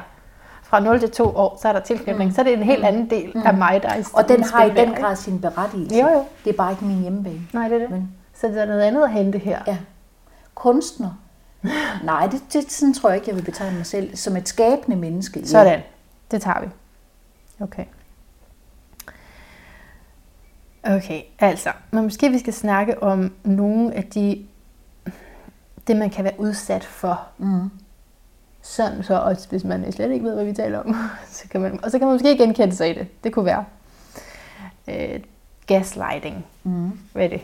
fra 0.64 0.80
0 0.80 1.00
til 1.00 1.12
2 1.12 1.24
år, 1.24 1.58
så 1.62 1.68
er 1.68 1.74
der 1.74 1.80
tilknytning, 1.80 2.30
mm. 2.30 2.36
så 2.36 2.42
er 2.42 2.46
det 2.46 2.54
en 2.54 2.64
helt 2.64 2.86
anden 2.86 3.10
del 3.10 3.32
mm. 3.36 3.42
af 3.46 3.54
mig, 3.54 3.80
der 3.84 3.90
er 3.90 4.00
i 4.00 4.04
Og 4.14 4.30
den 4.30 4.44
har 4.44 4.64
i 4.64 4.70
den 4.70 4.94
grad 4.94 5.16
sin 5.16 5.42
berettigelse. 5.42 5.96
Jo, 5.96 6.08
jo. 6.08 6.26
Det 6.44 6.50
er 6.54 6.58
bare 6.58 6.72
ikke 6.72 6.86
min 6.86 7.02
hjemmebane. 7.02 7.42
Nej, 7.54 7.68
det 7.68 7.76
er 7.76 7.80
det. 7.80 7.90
Men 7.90 8.12
Så 8.34 8.48
der 8.48 8.62
er 8.62 8.66
noget 8.66 8.82
andet 8.82 9.04
at 9.04 9.12
hente 9.12 9.38
her. 9.38 9.60
ja, 9.68 9.78
kunstner. 10.56 11.10
Nej, 12.04 12.28
det, 12.28 12.42
det 12.54 12.72
sådan 12.72 12.94
tror 12.94 13.10
jeg 13.10 13.16
ikke, 13.16 13.28
jeg 13.30 13.36
vil 13.36 13.44
betegne 13.44 13.78
mig 13.78 13.86
selv. 13.86 14.16
Som 14.16 14.38
et 14.38 14.50
skabende 14.50 14.98
menneske. 14.98 15.40
ja. 15.40 15.46
Sådan. 15.46 15.80
Det 16.32 16.42
tager 16.42 16.60
vi. 16.62 16.68
Okay. 17.60 17.84
Okay, 20.90 21.22
altså, 21.40 21.70
men 21.92 22.04
måske 22.04 22.30
vi 22.30 22.40
skal 22.40 22.54
snakke 22.54 23.04
om 23.04 23.34
nogle 23.44 23.94
af 23.96 24.04
de, 24.04 24.46
det 25.88 25.98
man 25.98 26.10
kan 26.10 26.24
være 26.24 26.40
udsat 26.40 26.84
for 26.84 27.28
Mm. 27.38 27.70
Sådan 28.62 29.04
så, 29.04 29.20
også 29.20 29.50
hvis 29.50 29.64
man 29.64 29.92
slet 29.92 30.12
ikke 30.12 30.26
ved, 30.26 30.34
hvad 30.34 30.46
vi 30.46 30.54
taler 30.54 30.80
om. 30.80 30.96
Så 31.30 31.48
kan 31.50 31.62
man, 31.62 31.84
og 31.84 31.92
så 31.92 32.00
kan 32.00 32.08
man 32.08 32.16
måske 32.16 32.38
genkende 32.38 32.76
sig 32.76 32.90
i 32.90 32.94
det. 32.94 33.24
Det 33.24 33.34
kunne 33.34 33.46
være. 33.46 33.66
Øh, 34.88 35.20
gaslighting. 35.68 36.46
Mm. 36.64 37.00
Hvad 37.14 37.24
er 37.24 37.30
det? 37.30 37.42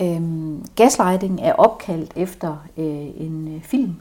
Øhm, 0.00 0.66
gaslighting 0.76 1.40
er 1.40 1.52
opkaldt 1.52 2.12
efter 2.16 2.66
øh, 2.76 3.10
en 3.26 3.54
øh, 3.56 3.62
film, 3.62 3.94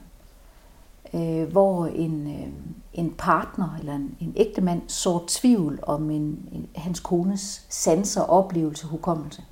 øh, 1.14 1.52
hvor 1.52 1.86
en, 1.86 2.28
øh, 2.28 2.54
en 2.94 3.14
partner 3.18 3.76
eller 3.80 3.96
en, 3.96 4.16
en 4.20 4.34
ægtemand 4.36 4.82
så 4.88 5.26
tvivl 5.28 5.80
om 5.82 6.10
en, 6.10 6.50
en, 6.52 6.70
hans 6.76 7.00
kones 7.00 7.66
sanser, 7.70 8.22
oplevelse, 8.22 8.88
hukommelse. 8.88 9.44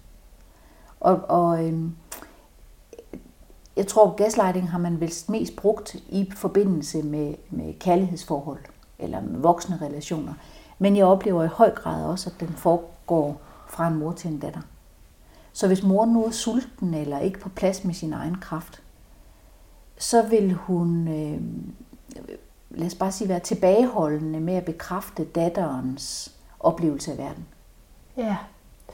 Og, 1.00 1.22
og 1.30 1.66
øhm, 1.66 1.96
jeg 3.76 3.88
tror, 3.88 4.16
gaslighting 4.16 4.70
har 4.70 4.80
man 4.80 5.00
vel 5.00 5.14
mest 5.30 5.56
brugt 5.56 5.96
i 5.96 6.32
forbindelse 6.36 7.04
med, 7.04 7.36
med 7.50 7.74
kærlighedsforhold 7.80 8.60
eller 9.00 9.22
med 9.22 9.40
voksne 9.40 9.80
relationer. 9.82 10.34
Men 10.80 10.98
jeg 10.98 11.06
oplever 11.06 11.44
i 11.44 11.48
høj 11.48 11.72
grad 11.76 12.06
også, 12.06 12.30
at 12.30 12.48
den 12.48 12.56
foregår 12.56 13.42
fra 13.68 13.88
en 13.88 13.96
mor 13.96 14.12
til 14.12 14.32
en 14.32 14.40
datter. 14.40 14.62
Så 15.54 15.68
hvis 15.68 15.84
mor 15.84 16.06
nu 16.06 16.26
er 16.26 16.32
sulten 16.32 16.94
eller 16.94 17.20
ikke 17.20 17.40
på 17.40 17.50
plads 17.50 17.84
med 17.84 17.94
sin 17.94 18.14
egen 18.14 18.36
kraft, 18.36 18.82
så 19.98 20.22
vil 20.22 20.54
hun, 20.54 21.08
øh, 21.08 21.42
lad 22.70 22.88
os 22.88 22.96
bare 22.96 23.12
sige, 23.12 23.30
være 23.30 23.40
tilbageholdende 23.40 24.40
med 24.40 24.54
at 24.54 24.66
bekræfte 24.66 25.24
datterens 25.26 26.36
oplevelse 26.60 27.12
af 27.12 27.18
verden. 27.18 27.46
Ja, 28.18 28.38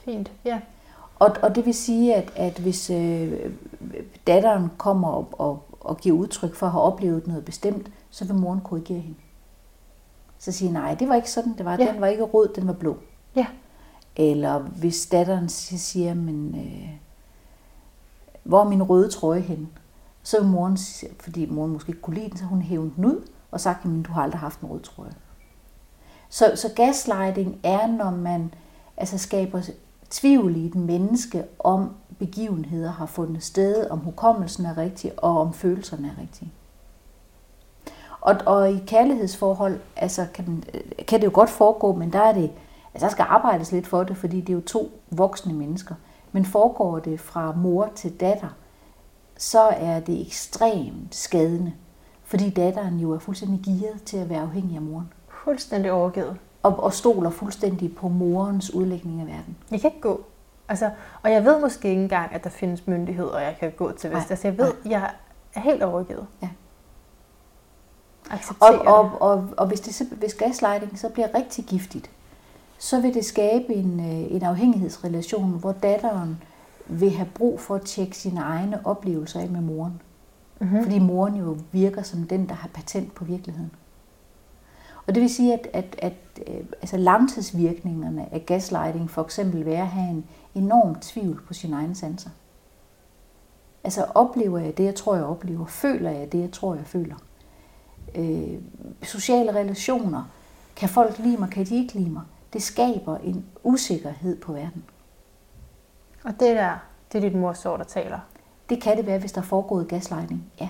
fint. 0.05 0.31
Ja. 0.45 0.59
Og, 1.19 1.35
og 1.41 1.55
det 1.55 1.65
vil 1.65 1.73
sige, 1.73 2.15
at, 2.15 2.31
at 2.35 2.59
hvis 2.59 2.89
øh, 2.89 3.51
datteren 4.27 4.69
kommer 4.77 5.07
op 5.11 5.35
og, 5.37 5.63
og 5.79 5.97
giver 5.97 6.17
udtryk 6.17 6.55
for 6.55 6.65
at 6.65 6.71
have 6.71 6.83
oplevet 6.83 7.27
noget 7.27 7.45
bestemt, 7.45 7.91
så 8.09 8.25
vil 8.25 8.35
moren 8.35 8.61
korrigere 8.61 8.99
hende. 8.99 9.17
Så 10.39 10.51
siger 10.51 10.71
nej, 10.71 10.95
det 10.95 11.09
var 11.09 11.15
ikke 11.15 11.31
sådan, 11.31 11.53
det 11.57 11.65
var. 11.65 11.77
Ja. 11.79 11.91
Den 11.91 12.01
var 12.01 12.07
ikke 12.07 12.23
rød, 12.23 12.47
den 12.55 12.67
var 12.67 12.73
blå. 12.73 12.97
Ja. 13.35 13.45
Eller 14.15 14.59
hvis 14.59 15.05
datteren 15.05 15.49
si- 15.49 15.77
siger, 15.77 16.13
men 16.13 16.55
øh, 16.55 16.89
hvor 18.43 18.59
er 18.63 18.69
min 18.69 18.83
røde 18.83 19.09
trøje 19.09 19.39
henne? 19.39 19.67
Så 20.23 20.39
vil 20.41 20.49
moren, 20.49 20.77
sige- 20.77 21.11
fordi 21.19 21.45
moren 21.45 21.71
måske 21.71 21.89
ikke 21.89 22.01
kunne 22.01 22.15
lide 22.15 22.29
den, 22.29 22.37
så 22.37 22.43
hun 22.45 22.61
hævet 22.61 22.91
den 22.95 23.05
ud 23.05 23.27
og 23.55 23.61
sagt, 23.61 23.85
men 23.85 24.03
du 24.03 24.11
har 24.11 24.23
aldrig 24.23 24.39
haft 24.39 24.59
en 24.59 24.69
rød 24.69 24.79
trøje. 24.79 25.13
Så, 26.29 26.51
så 26.55 26.69
gaslighting 26.75 27.59
er, 27.63 27.87
når 27.87 28.11
man 28.11 28.53
altså 28.97 29.17
skaber 29.17 29.61
tvivl 30.09 30.55
i 30.55 30.65
et 30.65 30.75
menneske, 30.75 31.43
om 31.59 31.89
begivenheder 32.19 32.91
har 32.91 33.05
fundet 33.05 33.43
sted, 33.43 33.89
om 33.89 33.99
hukommelsen 33.99 34.65
er 34.65 34.77
rigtig, 34.77 35.11
og 35.17 35.41
om 35.41 35.53
følelserne 35.53 36.07
er 36.17 36.21
rigtige. 36.21 36.51
Og, 38.21 38.35
og 38.45 38.71
i 38.71 38.83
kærlighedsforhold 38.87 39.79
altså 39.95 40.27
kan, 40.33 40.63
kan 41.07 41.19
det 41.19 41.25
jo 41.25 41.31
godt 41.33 41.49
foregå, 41.49 41.93
men 41.93 42.13
der 42.13 42.19
er 42.19 42.33
det, 42.33 42.51
altså 42.93 43.05
der 43.05 43.11
skal 43.11 43.25
arbejdes 43.29 43.71
lidt 43.71 43.87
for 43.87 44.03
det, 44.03 44.17
fordi 44.17 44.41
det 44.41 44.49
er 44.49 44.57
jo 44.57 44.61
to 44.61 44.91
voksne 45.11 45.53
mennesker. 45.53 45.95
Men 46.31 46.45
foregår 46.45 46.99
det 46.99 47.19
fra 47.19 47.51
mor 47.51 47.89
til 47.95 48.19
datter, 48.19 48.49
så 49.37 49.61
er 49.61 49.99
det 49.99 50.27
ekstremt 50.27 51.15
skadende, 51.15 51.73
fordi 52.25 52.49
datteren 52.49 52.99
jo 52.99 53.11
er 53.11 53.19
fuldstændig 53.19 53.61
gearet 53.65 54.03
til 54.03 54.17
at 54.17 54.29
være 54.29 54.41
afhængig 54.41 54.75
af 54.75 54.81
moren. 54.81 55.13
Fuldstændig 55.43 55.91
overgivet. 55.91 56.37
Og, 56.63 56.83
og 56.83 56.93
stoler 56.93 57.29
fuldstændig 57.29 57.95
på 57.95 58.07
morens 58.07 58.73
udlægning 58.73 59.21
af 59.21 59.27
verden. 59.27 59.57
Jeg 59.71 59.81
kan 59.81 59.89
ikke 59.89 60.01
gå. 60.01 60.25
Altså, 60.69 60.89
og 61.23 61.31
jeg 61.31 61.45
ved 61.45 61.61
måske 61.61 61.89
ikke 61.89 62.01
engang, 62.01 62.33
at 62.33 62.43
der 62.43 62.49
findes 62.49 62.87
myndigheder, 62.87 63.39
jeg 63.39 63.55
kan 63.59 63.71
gå 63.71 63.91
til 63.91 64.09
vest. 64.09 64.13
Nej. 64.13 64.25
Altså, 64.29 64.47
jeg 64.47 64.57
ved, 64.57 64.73
jeg 64.85 65.11
er 65.55 65.59
helt 65.59 65.83
overgivet. 65.83 66.27
Ja. 66.41 66.49
Og, 68.31 68.39
og, 68.59 68.73
det. 68.73 69.19
og, 69.19 69.49
og 69.57 69.67
hvis, 69.67 69.79
det, 69.79 70.07
hvis 70.17 70.33
gaslighting 70.33 70.99
så 70.99 71.09
bliver 71.09 71.27
rigtig 71.35 71.65
giftigt, 71.65 72.11
så 72.77 73.01
vil 73.01 73.13
det 73.13 73.25
skabe 73.25 73.73
en, 73.73 73.99
øh, 73.99 74.35
en 74.35 74.43
afhængighedsrelation, 74.43 75.49
hvor 75.59 75.71
datteren 75.71 76.41
vil 76.87 77.11
have 77.11 77.29
brug 77.35 77.59
for 77.59 77.75
at 77.75 77.81
tjekke 77.81 78.17
sine 78.17 78.41
egne 78.41 78.79
oplevelser 78.85 79.39
af 79.39 79.49
med 79.49 79.61
moren. 79.61 80.01
Mm-hmm. 80.59 80.83
Fordi 80.83 80.99
moren 80.99 81.35
jo 81.35 81.57
virker 81.71 82.01
som 82.01 82.27
den, 82.27 82.49
der 82.49 82.55
har 82.55 82.67
patent 82.67 83.15
på 83.15 83.25
virkeligheden. 83.25 83.71
Og 85.07 85.15
det 85.15 85.21
vil 85.21 85.29
sige, 85.29 85.53
at, 85.53 85.67
at, 85.73 85.95
at 85.97 86.13
øh, 86.47 86.65
altså 86.81 86.97
langtidsvirkningerne 86.97 88.33
af 88.33 88.45
gaslighting 88.45 89.09
for 89.09 89.23
eksempel 89.23 89.65
være 89.65 89.81
at 89.81 89.87
have 89.87 90.09
en 90.09 90.25
enorm 90.55 90.95
tvivl 90.95 91.41
på 91.47 91.53
sine 91.53 91.75
egne 91.75 91.95
sanser. 91.95 92.29
Altså 93.83 94.05
oplever 94.15 94.59
jeg 94.59 94.77
det, 94.77 94.83
jeg 94.83 94.95
tror, 94.95 95.15
jeg 95.15 95.25
oplever? 95.25 95.65
Føler 95.65 96.11
jeg 96.11 96.31
det, 96.31 96.41
jeg 96.41 96.51
tror, 96.51 96.75
jeg 96.75 96.85
føler? 96.85 97.15
Øh, 98.15 98.59
sociale 99.03 99.55
relationer. 99.55 100.23
Kan 100.75 100.89
folk 100.89 101.19
lide 101.19 101.37
mig? 101.37 101.49
Kan 101.49 101.65
de 101.65 101.75
ikke 101.75 101.93
lide 101.93 102.09
mig? 102.09 102.23
Det 102.53 102.63
skaber 102.63 103.17
en 103.17 103.45
usikkerhed 103.63 104.41
på 104.41 104.53
verden. 104.53 104.83
Og 106.23 106.31
det 106.31 106.55
der, 106.55 106.77
det 107.11 107.17
er 107.17 107.29
dit 107.29 107.39
mors 107.39 107.57
sår, 107.57 107.77
der 107.77 107.83
taler. 107.83 108.19
Det 108.69 108.81
kan 108.81 108.97
det 108.97 109.05
være, 109.05 109.19
hvis 109.19 109.31
der 109.31 109.41
er 109.41 109.45
foregået 109.45 109.87
gaslighting, 109.87 110.43
ja. 110.61 110.69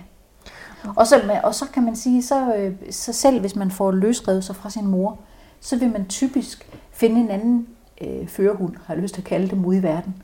Og 0.95 1.07
så, 1.07 1.39
og 1.43 1.55
så 1.55 1.65
kan 1.73 1.83
man 1.83 1.95
sige, 1.95 2.23
så, 2.23 2.55
øh, 2.55 2.75
så 2.91 3.13
selv 3.13 3.39
hvis 3.39 3.55
man 3.55 3.71
får 3.71 3.91
løsrevet 3.91 4.43
sig 4.43 4.55
fra 4.55 4.69
sin 4.69 4.87
mor, 4.87 5.17
så 5.59 5.77
vil 5.77 5.91
man 5.91 6.05
typisk 6.07 6.69
finde 6.91 7.21
en 7.21 7.29
anden 7.29 7.67
øh, 8.01 8.27
førerhund, 8.27 8.75
har 8.85 8.93
jeg 8.93 9.03
lyst 9.03 9.13
til 9.13 9.21
at 9.21 9.27
kalde 9.27 9.49
dem, 9.49 9.65
ude 9.65 9.77
i 9.77 9.83
verden. 9.83 10.23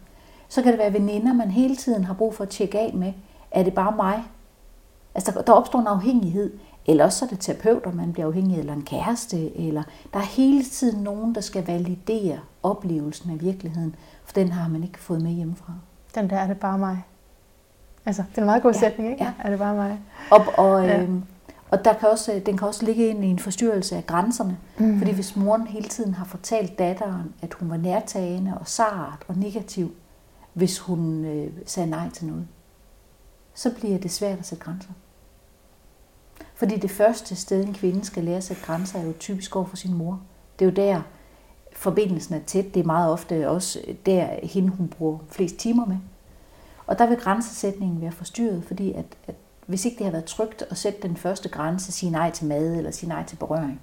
Så 0.49 0.61
kan 0.61 0.71
det 0.71 0.79
være 0.79 0.93
veninder, 0.93 1.33
man 1.33 1.51
hele 1.51 1.75
tiden 1.75 2.03
har 2.03 2.13
brug 2.13 2.35
for 2.35 2.43
at 2.43 2.49
tjekke 2.49 2.79
af 2.79 2.93
med. 2.93 3.13
Er 3.51 3.63
det 3.63 3.73
bare 3.73 3.95
mig? 3.95 4.23
Altså 5.15 5.31
der, 5.31 5.41
der 5.41 5.53
opstår 5.53 5.79
en 5.79 5.87
afhængighed. 5.87 6.53
Eller 6.85 7.05
også 7.05 7.19
så 7.19 7.25
er 7.25 7.29
det 7.29 7.39
terapeuter, 7.39 7.91
man 7.91 8.13
bliver 8.13 8.27
afhængig 8.27 8.55
af, 8.55 8.59
eller 8.59 8.73
en 8.73 8.85
kæreste. 8.85 9.57
Eller 9.57 9.83
der 10.13 10.19
er 10.19 10.23
hele 10.23 10.63
tiden 10.63 11.03
nogen, 11.03 11.35
der 11.35 11.41
skal 11.41 11.65
validere 11.67 12.39
oplevelsen 12.63 13.31
af 13.31 13.41
virkeligheden, 13.41 13.95
for 14.25 14.33
den 14.33 14.51
har 14.51 14.69
man 14.69 14.83
ikke 14.83 14.99
fået 14.99 15.21
med 15.21 15.31
hjemmefra. 15.31 15.73
Den 16.15 16.29
der, 16.29 16.37
er 16.37 16.47
det 16.47 16.59
bare 16.59 16.77
mig? 16.77 17.03
Altså, 18.05 18.23
det 18.29 18.37
er 18.37 18.41
en 18.41 18.45
meget 18.45 18.63
god 18.63 18.73
Ja, 18.73 18.79
sætning, 18.79 19.11
ikke? 19.11 19.23
ja. 19.23 19.31
Er 19.39 19.49
det 19.49 19.59
bare 19.59 19.75
mig? 19.75 19.99
Og, 20.31 20.45
og, 20.57 20.83
Ja. 20.83 20.87
ja. 20.93 21.01
øhm, 21.01 21.23
og 21.71 21.85
der 21.85 21.93
kan 21.93 22.09
også, 22.09 22.41
den 22.45 22.57
kan 22.57 22.67
også 22.67 22.85
ligge 22.85 23.07
ind 23.07 23.23
i 23.25 23.27
en 23.27 23.39
forstyrrelse 23.39 23.95
af 23.95 24.05
grænserne. 24.07 24.57
Mm. 24.77 24.97
Fordi 24.97 25.11
hvis 25.11 25.35
moren 25.35 25.67
hele 25.67 25.89
tiden 25.89 26.13
har 26.13 26.25
fortalt 26.25 26.79
datteren, 26.79 27.33
at 27.41 27.53
hun 27.53 27.69
var 27.69 27.77
nærtagende 27.77 28.57
og 28.59 28.67
sart 28.67 29.23
og 29.27 29.35
negativ, 29.37 29.91
hvis 30.53 30.79
hun 30.79 31.25
øh, 31.25 31.51
sagde 31.65 31.89
nej 31.89 32.09
til 32.09 32.25
noget, 32.25 32.47
så 33.53 33.71
bliver 33.79 33.97
det 33.97 34.11
svært 34.11 34.39
at 34.39 34.45
sætte 34.45 34.63
grænser. 34.63 34.89
Fordi 36.55 36.77
det 36.77 36.91
første 36.91 37.35
sted, 37.35 37.63
en 37.67 37.73
kvinde 37.73 38.05
skal 38.05 38.23
lære 38.23 38.37
at 38.37 38.43
sætte 38.43 38.63
grænser, 38.63 38.99
er 38.99 39.03
jo 39.03 39.13
typisk 39.19 39.55
over 39.55 39.65
for 39.65 39.75
sin 39.75 39.93
mor. 39.93 40.19
Det 40.59 40.65
er 40.65 40.69
jo 40.69 40.75
der, 40.75 41.01
forbindelsen 41.73 42.35
er 42.35 42.39
tæt. 42.47 42.73
Det 42.73 42.79
er 42.79 42.83
meget 42.85 43.11
ofte 43.11 43.49
også 43.49 43.79
der, 44.05 44.27
hende 44.43 44.69
hun 44.69 44.87
bruger 44.87 45.17
flest 45.29 45.55
timer 45.57 45.85
med. 45.85 45.97
Og 46.91 46.99
der 46.99 47.05
vil 47.05 47.17
grænsesætningen 47.17 48.01
være 48.01 48.11
forstyrret, 48.11 48.63
fordi 48.63 48.93
at, 48.93 49.05
at 49.27 49.35
hvis 49.65 49.85
ikke 49.85 49.97
det 49.97 50.05
har 50.05 50.11
været 50.11 50.25
trygt 50.25 50.63
at 50.69 50.77
sætte 50.77 51.01
den 51.01 51.17
første 51.17 51.49
grænse, 51.49 51.91
sige 51.91 52.11
nej 52.11 52.31
til 52.31 52.45
mad 52.45 52.75
eller 52.75 52.91
sige 52.91 53.09
nej 53.09 53.23
til 53.25 53.35
berøring, 53.35 53.81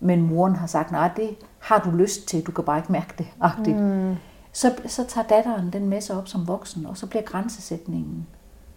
men 0.00 0.22
moren 0.22 0.56
har 0.56 0.66
sagt, 0.66 0.90
nej, 0.90 1.10
det 1.16 1.36
har 1.58 1.78
du 1.78 1.90
lyst 1.90 2.28
til, 2.28 2.46
du 2.46 2.52
kan 2.52 2.64
bare 2.64 2.78
ikke 2.78 2.92
mærke 2.92 3.14
det, 3.18 3.26
agtigt. 3.40 3.76
Mm. 3.76 4.16
Så, 4.52 4.74
så 4.86 5.04
tager 5.04 5.26
datteren 5.26 5.72
den 5.72 5.88
med 5.88 6.00
sig 6.00 6.16
op 6.16 6.28
som 6.28 6.48
voksen, 6.48 6.86
og 6.86 6.96
så 6.96 7.06
bliver 7.06 7.22
grænsesætningen 7.22 8.26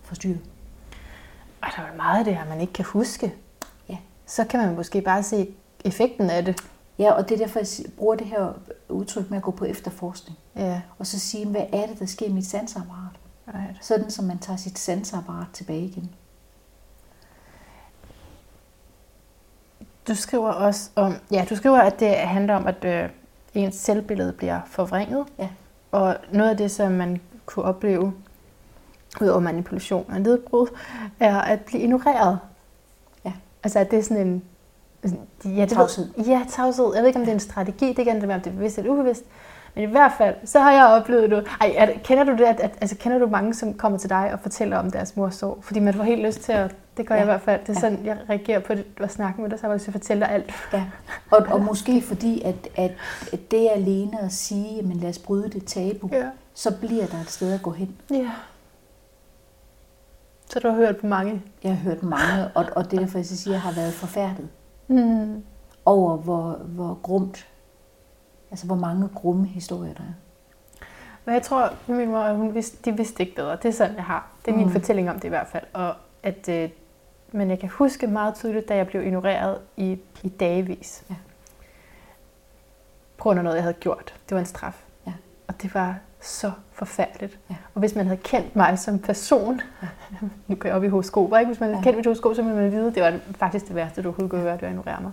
forstyrret. 0.02 0.40
Og 1.62 1.68
der 1.78 1.82
er 1.82 1.96
meget 1.98 2.20
af 2.20 2.26
det 2.26 2.36
her, 2.36 2.46
man 2.50 2.62
ikke 2.62 2.74
kan 2.74 2.86
huske. 2.86 3.34
Ja. 3.90 3.98
Så 4.26 4.46
kan 4.46 4.60
man 4.60 4.76
måske 4.76 5.02
bare 5.02 5.24
se 5.24 5.48
effekten 5.86 6.30
af 6.30 6.46
det. 6.46 6.62
Ja, 7.00 7.12
og 7.12 7.30
det 7.30 7.36
er 7.36 7.46
derfor, 7.46 7.60
jeg 7.60 7.92
bruger 7.98 8.16
det 8.16 8.28
her 8.28 8.54
udtryk 8.90 9.30
med 9.30 9.38
at 9.38 9.44
gå 9.44 9.52
på 9.52 9.66
efterforskning. 9.66 10.38
Ja, 10.56 10.82
Og 11.00 11.08
så 11.08 11.20
sige, 11.20 11.46
hvad 11.46 11.66
er 11.74 11.88
det, 11.88 12.00
der 12.00 12.06
sker 12.06 12.26
i 12.26 12.32
mit 12.32 12.46
sansapparat? 12.46 13.05
Right. 13.48 13.86
Sådan, 13.86 14.10
som 14.10 14.26
man 14.26 14.40
tager 14.40 14.58
sit 14.58 14.80
sansapparat 14.80 15.48
tilbage 15.54 15.86
igen. 15.86 16.10
Du 20.08 20.16
skriver 20.16 20.52
også 20.52 20.90
om, 20.96 21.16
ja, 21.32 21.46
du 21.50 21.56
skriver, 21.56 21.78
at 21.78 22.00
det 22.00 22.16
handler 22.16 22.56
om, 22.56 22.68
at 22.68 22.86
øh, 22.86 23.10
ens 23.54 23.76
selvbillede 23.76 24.34
bliver 24.34 24.62
forvrænget. 24.66 25.26
Ja. 25.40 25.50
Og 25.92 26.18
noget 26.32 26.50
af 26.50 26.58
det, 26.58 26.72
som 26.72 26.92
man 26.92 27.22
kunne 27.46 27.66
opleve, 27.66 28.14
ud 29.22 29.28
over 29.28 29.40
manipulation 29.40 30.06
og 30.10 30.22
nedbrud, 30.22 30.68
er 31.20 31.38
at 31.42 31.60
blive 31.62 31.82
ignoreret. 31.82 32.40
Ja. 33.26 33.34
Altså, 33.64 33.80
at 33.80 33.92
det 33.92 34.00
er 34.00 34.04
sådan 34.04 34.28
en... 34.28 34.44
Ja, 35.46 35.62
det 35.62 35.70
Tavshed. 35.70 36.10
Ja, 36.18 36.46
tavshed. 36.50 36.94
Jeg 36.94 37.02
ved 37.02 37.08
ikke, 37.08 37.20
om 37.20 37.26
det 37.26 37.32
er 37.32 37.36
en 37.36 37.40
strategi. 37.40 37.94
Det 37.94 38.06
kan 38.06 38.20
det 38.20 38.28
være, 38.28 38.38
om 38.38 38.42
det 38.42 38.50
er 38.50 38.56
bevidst 38.56 38.78
eller 38.78 38.92
ubevidst. 38.92 39.24
Men 39.76 39.84
i 39.84 39.88
hvert 39.92 40.12
fald, 40.18 40.36
så 40.46 40.60
har 40.60 40.72
jeg 40.72 40.86
oplevet 40.86 41.32
det. 41.32 41.46
Ej, 41.62 41.74
er, 41.78 41.88
kender 42.04 42.24
du 42.24 42.32
det? 42.32 42.44
At, 42.44 42.60
at, 42.60 42.72
altså, 42.82 42.96
kender 42.98 43.18
du 43.20 43.28
mange, 43.28 43.54
som 43.54 43.74
kommer 43.74 43.98
til 44.00 44.10
dig 44.10 44.30
og 44.34 44.40
fortæller 44.40 44.78
om 44.78 44.92
deres 44.92 45.16
mors 45.18 45.36
sorg? 45.36 45.58
Fordi 45.64 45.80
man 45.80 45.94
får 45.94 46.04
helt 46.04 46.22
lyst 46.26 46.42
til 46.42 46.52
at... 46.52 46.76
Det 46.98 47.08
gør 47.08 47.16
ja. 47.16 47.20
jeg 47.22 47.26
i 47.26 47.32
hvert 47.32 47.42
fald. 47.42 47.62
Det 47.62 47.70
er 47.70 47.74
Ja. 47.74 47.80
sådan, 47.80 48.06
jeg 48.06 48.18
reagerer 48.30 48.60
på 48.60 48.74
det 48.74 48.86
at 48.98 49.12
snakke 49.12 49.42
med 49.42 49.50
dig, 49.50 49.60
så 49.60 49.68
jeg 49.68 49.74
at 49.76 49.82
fortælle 49.92 50.22
dig 50.26 50.32
alt. 50.32 50.52
Ja. 50.74 50.84
Og, 51.32 51.46
og 51.50 51.62
måske 51.62 52.02
fordi, 52.02 52.42
at, 52.42 52.56
at, 52.76 52.92
at 53.34 53.52
det 53.52 53.70
alene 53.76 54.22
at 54.22 54.32
sige, 54.32 54.82
men 54.82 54.98
lad 54.98 55.10
os 55.10 55.20
bryde 55.20 55.50
det 55.50 55.66
tabu, 55.66 56.10
Ja. 56.12 56.24
så 56.54 56.78
bliver 56.78 57.06
der 57.06 57.18
et 57.22 57.30
sted 57.30 57.54
at 57.54 57.62
gå 57.62 57.72
hen. 57.72 57.96
Ja. 58.12 58.30
Så 60.50 60.60
du 60.60 60.68
har 60.68 60.76
hørt 60.76 60.98
på 60.98 61.08
mange? 61.08 61.42
Jeg 61.64 61.72
har 61.72 61.78
hørt 61.84 62.04
mange, 62.04 62.48
og, 62.56 62.66
og 62.76 62.92
det 62.92 62.98
er 62.98 63.02
derfor, 63.02 63.18
jeg 63.18 63.26
siger, 63.26 63.52
at 63.52 63.54
jeg 63.54 63.62
har 63.62 63.72
været 63.82 63.94
forfærdet 63.94 64.48
Mm. 64.88 65.44
over, 65.86 66.18
hvor, 66.18 66.52
hvor 66.64 67.00
grumt, 67.04 67.48
altså 68.56 68.66
hvor 68.66 68.76
mange 68.76 69.10
grumme 69.16 69.46
historier 69.48 69.94
der 69.94 70.00
er. 70.04 70.14
Men 71.26 71.34
jeg 71.34 71.42
tror, 71.44 71.62
at 71.64 71.74
min 71.88 72.10
mor, 72.10 72.34
hun 72.34 72.54
vidste, 72.56 72.78
de 72.92 72.98
vidste 72.98 73.24
ikke 73.24 73.36
bedre. 73.36 73.52
Det 73.56 73.66
er 73.66 73.72
sådan, 73.72 73.96
jeg 73.96 74.04
har. 74.04 74.28
Det 74.46 74.52
er 74.52 74.56
min 74.56 74.66
Mm. 74.66 74.72
fortælling 74.72 75.10
om 75.10 75.16
det 75.16 75.24
i 75.24 75.28
hvert 75.30 75.48
fald. 75.48 75.64
Og 75.74 75.94
at, 76.24 76.50
øh, 76.50 76.70
men 77.32 77.50
jeg 77.50 77.60
kan 77.60 77.70
huske 77.70 78.08
meget 78.08 78.36
tydeligt, 78.36 78.70
da 78.70 78.76
jeg 78.76 78.88
blev 78.88 79.04
ignoreret 79.06 79.58
i, 79.78 80.00
i 80.24 80.30
dagevis. 80.30 81.04
Ja. 81.10 81.16
På 83.18 83.24
grund 83.24 83.40
af 83.40 83.44
noget, 83.44 83.56
jeg 83.56 83.64
havde 83.64 83.74
gjort. 83.80 84.14
Det 84.30 84.36
var 84.36 84.40
en 84.40 84.46
straf. 84.46 84.84
Ja. 85.08 85.14
Og 85.48 85.62
det 85.62 85.74
var 85.74 85.96
så 86.22 86.52
forfærdeligt. 86.72 87.40
Ja. 87.50 87.56
Og 87.74 87.80
hvis 87.80 87.96
man 87.96 88.06
havde 88.08 88.20
kendt 88.24 88.56
mig 88.56 88.80
som 88.80 89.00
person, 89.00 89.62
ja. 89.82 89.88
nu 90.48 90.56
går 90.56 90.70
jeg 90.70 90.76
op 90.76 90.84
i 90.84 90.88
horoskoper, 90.88 91.38
ikke? 91.38 91.48
Hvis 91.50 91.60
man 91.60 91.70
havde 91.70 91.78
Ja. 91.80 91.84
kendt 91.84 91.98
mit 91.98 92.06
horoskop, 92.06 92.36
så 92.36 92.42
ville 92.42 92.58
man 92.62 92.72
vide, 92.72 92.88
at 92.88 92.96
det 92.96 93.04
var 93.04 93.20
faktisk 93.38 93.68
det 93.68 93.76
værste, 93.76 94.02
du 94.02 94.08
overhovedet 94.08 94.30
kunne 94.32 94.42
høre, 94.42 94.54
det 94.54 94.62
var 94.62 94.68
at 94.68 94.74
ignorere 94.74 95.02
mig. 95.02 95.12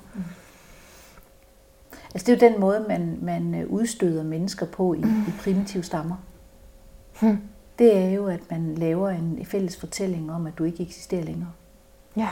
Altså 2.14 2.26
det 2.26 2.42
er 2.42 2.46
jo 2.46 2.52
den 2.52 2.60
måde, 2.60 2.84
man, 2.88 3.18
man 3.22 3.54
øh, 3.54 3.70
udstøder 3.70 4.22
mennesker 4.22 4.66
på 4.66 4.94
i, 4.94 4.98
i 4.98 5.32
primitive 5.40 5.82
stammer. 5.82 6.16
Hmm. 7.20 7.38
Det 7.78 7.96
er 7.96 8.10
jo, 8.10 8.26
at 8.26 8.40
man 8.50 8.74
laver 8.74 9.08
en 9.08 9.46
fælles 9.46 9.76
fortælling 9.76 10.32
om, 10.32 10.46
at 10.46 10.58
du 10.58 10.64
ikke 10.64 10.82
eksisterer 10.82 11.24
længere. 11.24 11.52
Ja. 12.16 12.28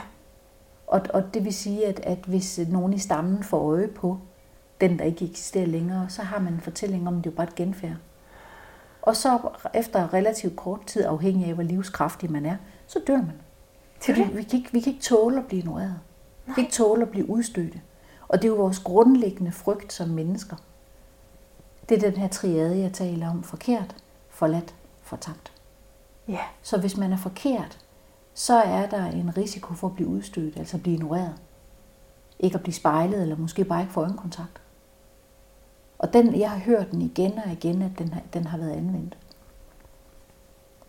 Og, 0.86 1.00
og 1.14 1.34
det 1.34 1.44
vil 1.44 1.54
sige, 1.54 1.86
at, 1.86 2.00
at 2.00 2.18
hvis 2.26 2.60
nogen 2.68 2.92
i 2.92 2.98
stammen 2.98 3.42
får 3.42 3.58
øje 3.72 3.88
på 3.88 4.18
den, 4.80 4.98
der 4.98 5.04
ikke 5.04 5.24
eksisterer 5.24 5.66
længere, 5.66 6.08
så 6.08 6.22
har 6.22 6.38
man 6.38 6.52
en 6.52 6.60
fortælling 6.60 7.08
om, 7.08 7.18
at 7.18 7.24
det 7.24 7.30
er 7.30 7.34
bare 7.34 7.46
et 7.46 7.54
genfærd. 7.54 7.96
Og 9.02 9.16
så 9.16 9.38
efter 9.74 10.14
relativt 10.14 10.56
kort 10.56 10.86
tid, 10.86 11.04
afhængig 11.04 11.46
af 11.46 11.54
hvor 11.54 11.62
livskraftig 11.62 12.32
man 12.32 12.46
er, 12.46 12.56
så 12.86 13.00
dør 13.06 13.16
man. 13.16 13.40
Fordi 14.00 14.22
vi 14.22 14.42
kan, 14.42 14.58
ikke, 14.58 14.72
vi 14.72 14.80
kan 14.80 14.92
ikke 14.92 15.02
tåle 15.02 15.38
at 15.38 15.46
blive 15.46 15.58
ignoreret. 15.58 15.94
Vi 16.46 16.52
kan 16.52 16.64
ikke 16.64 16.72
tåle 16.72 17.02
at 17.02 17.08
blive 17.08 17.30
udstødte. 17.30 17.80
Og 18.30 18.42
det 18.42 18.44
er 18.44 18.52
jo 18.52 18.56
vores 18.56 18.78
grundlæggende 18.78 19.52
frygt 19.52 19.92
som 19.92 20.08
mennesker. 20.08 20.56
Det 21.88 21.96
er 21.96 22.10
den 22.10 22.20
her 22.20 22.28
triade, 22.28 22.78
jeg 22.78 22.92
taler 22.92 23.30
om. 23.30 23.42
Forkert, 23.42 23.96
forladt, 24.28 24.74
fortabt. 25.02 25.52
Ja. 26.28 26.40
Så 26.62 26.78
hvis 26.80 26.96
man 26.96 27.12
er 27.12 27.16
forkert, 27.16 27.78
så 28.34 28.54
er 28.54 28.86
der 28.86 29.04
en 29.04 29.36
risiko 29.36 29.74
for 29.74 29.86
at 29.86 29.94
blive 29.94 30.08
udstødt, 30.08 30.56
altså 30.56 30.76
at 30.76 30.82
blive 30.82 30.94
ignoreret. 30.94 31.34
Ikke 32.38 32.54
at 32.54 32.62
blive 32.62 32.74
spejlet, 32.74 33.22
eller 33.22 33.36
måske 33.36 33.64
bare 33.64 33.80
ikke 33.80 33.92
få 33.92 34.00
øjenkontakt. 34.00 34.62
Og 35.98 36.12
den, 36.12 36.40
jeg 36.40 36.50
har 36.50 36.58
hørt 36.58 36.90
den 36.90 37.02
igen 37.02 37.38
og 37.38 37.52
igen, 37.52 37.82
at 37.82 37.98
den 37.98 38.12
har, 38.12 38.22
den 38.32 38.46
har 38.46 38.58
været 38.58 38.72
anvendt. 38.72 39.18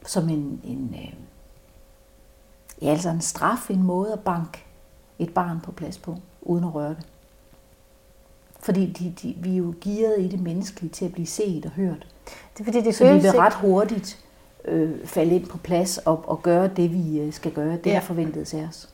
Som 0.06 0.30
en, 0.30 0.62
en, 0.64 0.96
øh, 0.98 1.14
ja, 2.82 2.88
altså 2.88 3.10
en 3.10 3.22
straf, 3.22 3.70
en 3.70 3.84
måde 3.84 4.14
at 4.14 4.20
banke 4.20 4.66
et 5.20 5.34
barn 5.34 5.60
på 5.62 5.72
plads 5.72 5.98
på, 5.98 6.18
uden 6.42 6.64
at 6.64 6.76
røre 6.76 6.90
det. 6.90 7.08
Fordi 8.64 8.86
de, 8.92 9.14
de, 9.22 9.36
vi 9.38 9.54
er 9.54 9.58
jo 9.58 9.74
gearet 9.82 10.20
i 10.20 10.28
det 10.28 10.40
menneskelige 10.42 10.92
til 10.92 11.06
at 11.06 11.12
blive 11.14 11.28
set 11.28 11.66
og 11.66 11.72
hørt. 11.72 12.08
Det 12.58 12.60
er 12.60 12.64
fordi, 12.64 12.82
det 12.82 12.96
Så 12.96 13.14
vi 13.14 13.20
vil 13.20 13.32
ret 13.32 13.54
hurtigt 13.54 14.26
øh, 14.66 15.06
falde 15.06 15.36
ind 15.36 15.48
på 15.48 15.58
plads 15.58 15.98
og, 15.98 16.30
og 16.30 16.44
gøre 16.44 16.68
det, 16.68 16.94
vi 16.94 17.20
øh, 17.20 17.34
skal 17.34 17.52
gøre. 17.52 17.72
Det, 17.78 17.86
Ja. 17.86 17.92
der 17.94 18.00
forventet 18.00 18.54
af 18.54 18.68
os. 18.68 18.90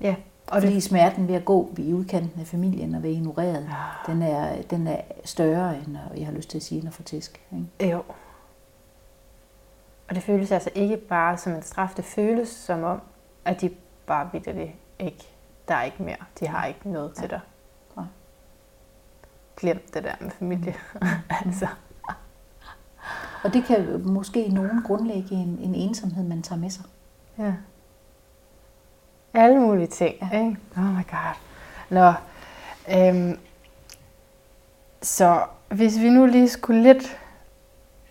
Ja. 0.00 0.14
Og 0.46 0.62
Fordi 0.62 0.80
smerten 0.80 1.28
ved 1.28 1.34
at 1.34 1.44
gå 1.44 1.70
i 1.78 1.92
udkanten 1.94 2.40
af 2.40 2.46
familien 2.46 2.94
og 2.94 3.02
være 3.02 3.12
ignoreret, 3.12 3.68
Ja. 4.06 4.12
den, 4.12 4.22
er, 4.22 4.62
den 4.62 4.86
er 4.86 5.00
større, 5.24 5.76
end 5.76 5.96
at- 6.12 6.18
jeg 6.18 6.26
har 6.26 6.32
lyst 6.32 6.50
til 6.50 6.58
at 6.58 6.62
sige, 6.62 6.78
end 6.78 6.88
at 6.88 6.94
få 6.94 7.02
tæsk. 7.02 7.40
Ikke? 7.52 7.92
Jo. 7.92 8.02
Og 10.08 10.14
det 10.14 10.22
føles 10.22 10.52
altså 10.52 10.70
ikke 10.74 10.96
bare 10.96 11.38
som 11.38 11.52
en 11.52 11.62
straf, 11.62 11.90
det 11.96 12.04
føles 12.04 12.48
som 12.48 12.82
om, 12.82 13.00
at 13.44 13.60
de 13.60 13.70
bare 14.06 14.28
ved 14.32 14.40
det 14.40 14.70
ikke. 14.98 15.28
Der 15.68 15.74
er 15.74 15.82
ikke 15.84 16.02
mere. 16.02 16.16
De 16.40 16.46
har 16.46 16.66
ikke 16.66 16.90
noget 16.90 17.12
til 17.14 17.30
dig. 17.30 17.40
Glem 19.60 19.88
det 19.94 20.04
der 20.04 20.12
med 20.20 20.30
familie. 20.30 20.74
altså. 21.44 21.66
Og 23.44 23.52
det 23.52 23.64
kan 23.64 24.02
måske 24.04 24.44
i 24.44 24.50
nogen 24.50 24.82
grundlægge 24.82 25.34
en, 25.34 25.58
en 25.62 25.74
ensomhed, 25.74 26.24
man 26.24 26.42
tager 26.42 26.60
med 26.60 26.70
sig. 26.70 26.84
Ja. 27.38 27.52
Alle 29.34 29.60
mulige 29.60 29.86
ting, 29.86 30.14
ja. 30.32 30.38
ikke? 30.38 30.56
Oh 30.76 30.84
my 30.84 31.06
god. 31.10 31.34
Nå, 31.90 32.12
øhm, 32.94 33.38
så 35.02 35.42
hvis 35.68 36.00
vi 36.00 36.08
nu 36.08 36.26
lige 36.26 36.48
skulle 36.48 36.82
lidt 36.82 37.18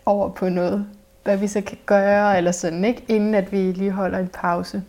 over 0.06 0.30
på 0.30 0.50
noget, 0.50 0.88
hvad 1.24 1.38
vi 1.38 1.48
så 1.48 1.62
kan 1.62 1.78
gøre, 1.86 2.38
eller 2.38 2.52
sådan, 2.52 2.86
ikke? 2.86 3.06
Inden 3.08 3.36
at 3.36 3.52
vi 3.52 3.72
lige 3.72 3.92
holder 3.92 4.20
en 4.20 4.28
pause. 4.28 4.84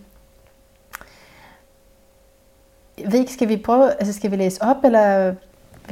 Jeg 2.98 3.12
ved 3.12 3.20
ikke, 3.20 3.32
skal 3.32 3.48
vi 3.48 3.56
prøve, 3.56 3.92
altså 3.92 4.12
skal 4.12 4.30
vi 4.30 4.36
læse 4.36 4.62
op, 4.62 4.84
eller 4.84 5.34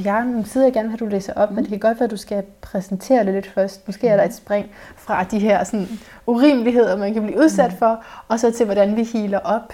jeg 0.05 0.25
nogle 0.25 0.47
sider, 0.47 0.65
jeg 0.67 0.73
gerne 0.73 0.89
vil 0.89 0.99
have, 0.99 1.07
du 1.07 1.11
læser 1.11 1.33
op, 1.35 1.51
mm. 1.51 1.55
men 1.55 1.65
det 1.65 1.71
kan 1.71 1.79
godt 1.79 2.01
være, 2.01 2.05
at 2.05 2.11
du 2.11 2.17
skal 2.17 2.45
præsentere 2.61 3.25
det 3.25 3.35
lidt 3.35 3.47
først. 3.51 3.87
Måske 3.87 4.09
er 4.09 4.17
der 4.17 4.25
et 4.25 4.35
spring 4.35 4.71
fra 4.97 5.25
de 5.25 5.39
her 5.39 5.65
sådan, 5.65 5.89
urimeligheder, 6.27 6.97
man 6.97 7.15
kan 7.15 7.23
blive 7.23 7.39
udsat 7.39 7.73
mm. 7.73 7.79
for, 7.79 8.05
og 8.29 8.41
så 8.41 8.51
til, 8.51 8.65
hvordan 8.67 8.97
vi 8.97 9.05
healer 9.05 9.39
op. 9.39 9.73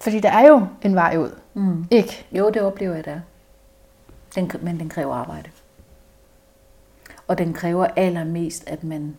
Fordi 0.00 0.20
der 0.20 0.30
er 0.30 0.48
jo 0.48 0.66
en 0.82 0.94
vej 0.94 1.16
ud, 1.16 1.30
Mm. 1.54 1.86
ikke? 1.90 2.26
Jo, 2.32 2.50
det 2.50 2.62
oplever 2.62 2.94
jeg 2.94 3.04
der. 3.04 3.20
Den, 4.34 4.50
men 4.62 4.80
den 4.80 4.88
kræver 4.88 5.14
arbejde. 5.14 5.50
Og 7.26 7.38
den 7.38 7.52
kræver 7.52 7.86
allermest, 7.96 8.68
at 8.70 8.84
man 8.84 9.16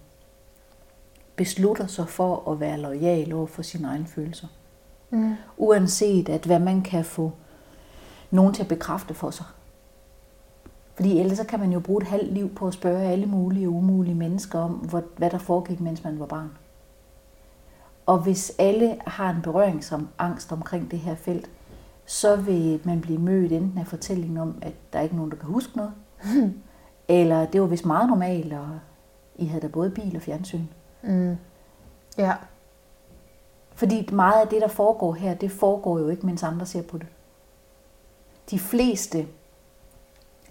beslutter 1.36 1.88
sig 1.88 2.10
for 2.10 2.52
at 2.52 2.60
være 2.60 2.78
lojal 2.78 3.34
over 3.34 3.48
for 3.48 3.62
sine 3.62 3.88
egne 3.88 4.06
følelser. 4.08 4.48
Mm. 5.10 5.36
Uanset 5.58 6.30
at 6.30 6.46
hvad 6.46 6.60
man 6.60 6.82
kan 6.82 7.06
få 7.06 7.32
nogen 8.32 8.54
til 8.54 8.62
at 8.62 8.68
bekræfte 8.68 9.14
for 9.14 9.32
sig. 9.32 9.46
Fordi 10.96 11.20
ellers 11.20 11.38
så 11.38 11.44
kan 11.44 11.60
man 11.60 11.74
jo 11.74 11.80
bruge 11.80 12.02
et 12.02 12.08
halvt 12.08 12.34
liv 12.34 12.56
på 12.56 12.68
at 12.68 12.74
spørge 12.74 13.02
alle 13.02 13.26
mulige 13.26 13.68
og 13.68 13.74
umulige 13.74 14.16
mennesker 14.16 14.60
om, 14.60 14.72
hvad 15.18 15.30
der 15.30 15.38
foregik, 15.38 15.80
mens 15.80 16.04
man 16.04 16.20
var 16.20 16.26
barn. 16.26 16.52
Og 18.06 18.20
hvis 18.20 18.52
alle 18.60 18.98
har 19.08 19.30
en 19.30 19.42
berøringsangst 19.42 20.52
omkring 20.52 20.92
det 20.92 21.00
her 21.00 21.16
felt, 21.16 21.50
så 22.06 22.36
vil 22.36 22.82
man 22.84 23.02
blive 23.02 23.20
mødt 23.20 23.52
enten 23.52 23.78
af 23.78 23.88
fortællingen 23.88 24.38
om, 24.38 24.56
at 24.62 24.74
der 24.94 25.00
er 25.00 25.04
ikke 25.04 25.16
nogen, 25.16 25.32
der 25.32 25.38
kan 25.38 25.50
huske 25.50 25.78
noget, 25.78 25.94
eller 27.08 27.46
det 27.46 27.62
var 27.62 27.68
vist 27.68 27.86
meget 27.86 28.10
normalt, 28.10 28.54
og 28.54 28.70
I 29.36 29.46
havde 29.46 29.62
da 29.62 29.68
både 29.68 29.90
bil 29.90 30.16
og 30.16 30.22
fjernsyn. 30.22 30.66
Mm. 31.02 31.36
Ja. 32.18 32.34
Fordi 33.74 34.10
meget 34.12 34.42
af 34.42 34.48
det, 34.48 34.62
der 34.62 34.68
foregår 34.68 35.14
her, 35.14 35.34
det 35.34 35.52
foregår 35.52 36.00
jo 36.00 36.10
ikke, 36.10 36.26
mens 36.26 36.44
andre 36.44 36.66
ser 36.66 36.82
på 36.82 36.98
det. 36.98 37.08
De 38.52 38.60
fleste 38.60 39.28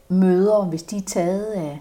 møder, 0.08 0.64
hvis 0.64 0.82
de 0.82 0.96
er 0.96 1.02
taget 1.06 1.44
af, 1.44 1.80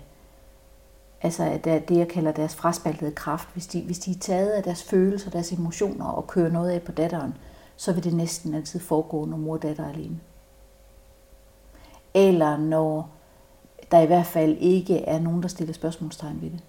altså 1.21 1.43
af 1.43 1.83
det, 1.87 1.97
jeg 1.97 2.07
kalder 2.07 2.31
deres 2.31 2.55
fraspaltede 2.55 3.11
kraft, 3.11 3.49
hvis 3.53 3.67
de, 3.67 3.81
hvis 3.81 3.99
de 3.99 4.11
er 4.11 4.19
taget 4.19 4.49
af 4.49 4.63
deres 4.63 4.83
følelser, 4.83 5.29
deres 5.29 5.51
emotioner 5.51 6.05
og 6.05 6.27
kører 6.27 6.51
noget 6.51 6.69
af 6.69 6.81
på 6.81 6.91
datteren, 6.91 7.37
så 7.75 7.93
vil 7.93 8.03
det 8.03 8.13
næsten 8.13 8.53
altid 8.53 8.79
foregå, 8.79 9.25
når 9.25 9.37
mor 9.37 9.53
og 9.53 9.61
datter 9.61 9.83
er 9.83 9.89
alene. 9.89 10.19
Eller 12.13 12.57
når 12.57 13.09
der 13.91 13.99
i 13.99 14.05
hvert 14.05 14.25
fald 14.25 14.57
ikke 14.59 15.05
er 15.05 15.19
nogen, 15.19 15.41
der 15.41 15.47
stiller 15.47 15.73
spørgsmålstegn 15.73 16.41
ved 16.41 16.49
det. 16.49 16.63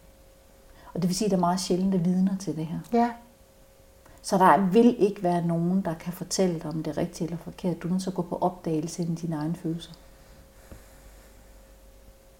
Og 0.95 1.03
det 1.03 1.09
vil 1.09 1.17
sige, 1.17 1.27
at 1.27 1.31
der 1.31 1.37
er 1.37 1.41
meget 1.41 1.61
sjældent 1.61 1.93
der 1.93 1.99
vidner 1.99 2.37
til 2.37 2.57
det 2.57 2.67
her. 2.67 2.79
Ja. 2.93 3.11
Så 4.23 4.39
der 4.39 4.57
vil 4.57 4.97
ikke 4.99 5.23
være 5.23 5.47
nogen, 5.47 5.83
der 5.83 5.95
kan 5.95 6.13
fortælle 6.13 6.55
dig, 6.61 6.67
om 6.67 6.83
det 6.83 6.91
er 6.91 6.99
rigtigt 6.99 7.31
eller 7.31 7.45
forkert. 7.45 7.83
Du 7.83 7.89
er 7.89 7.93
nødt 7.93 8.03
til 8.03 8.11
at 8.11 8.17
gå 8.17 8.23
på 8.23 8.39
opdagelse 8.41 9.03
i 9.03 9.07
dine 9.07 9.37
egne 9.37 9.55
følelser. 9.55 9.93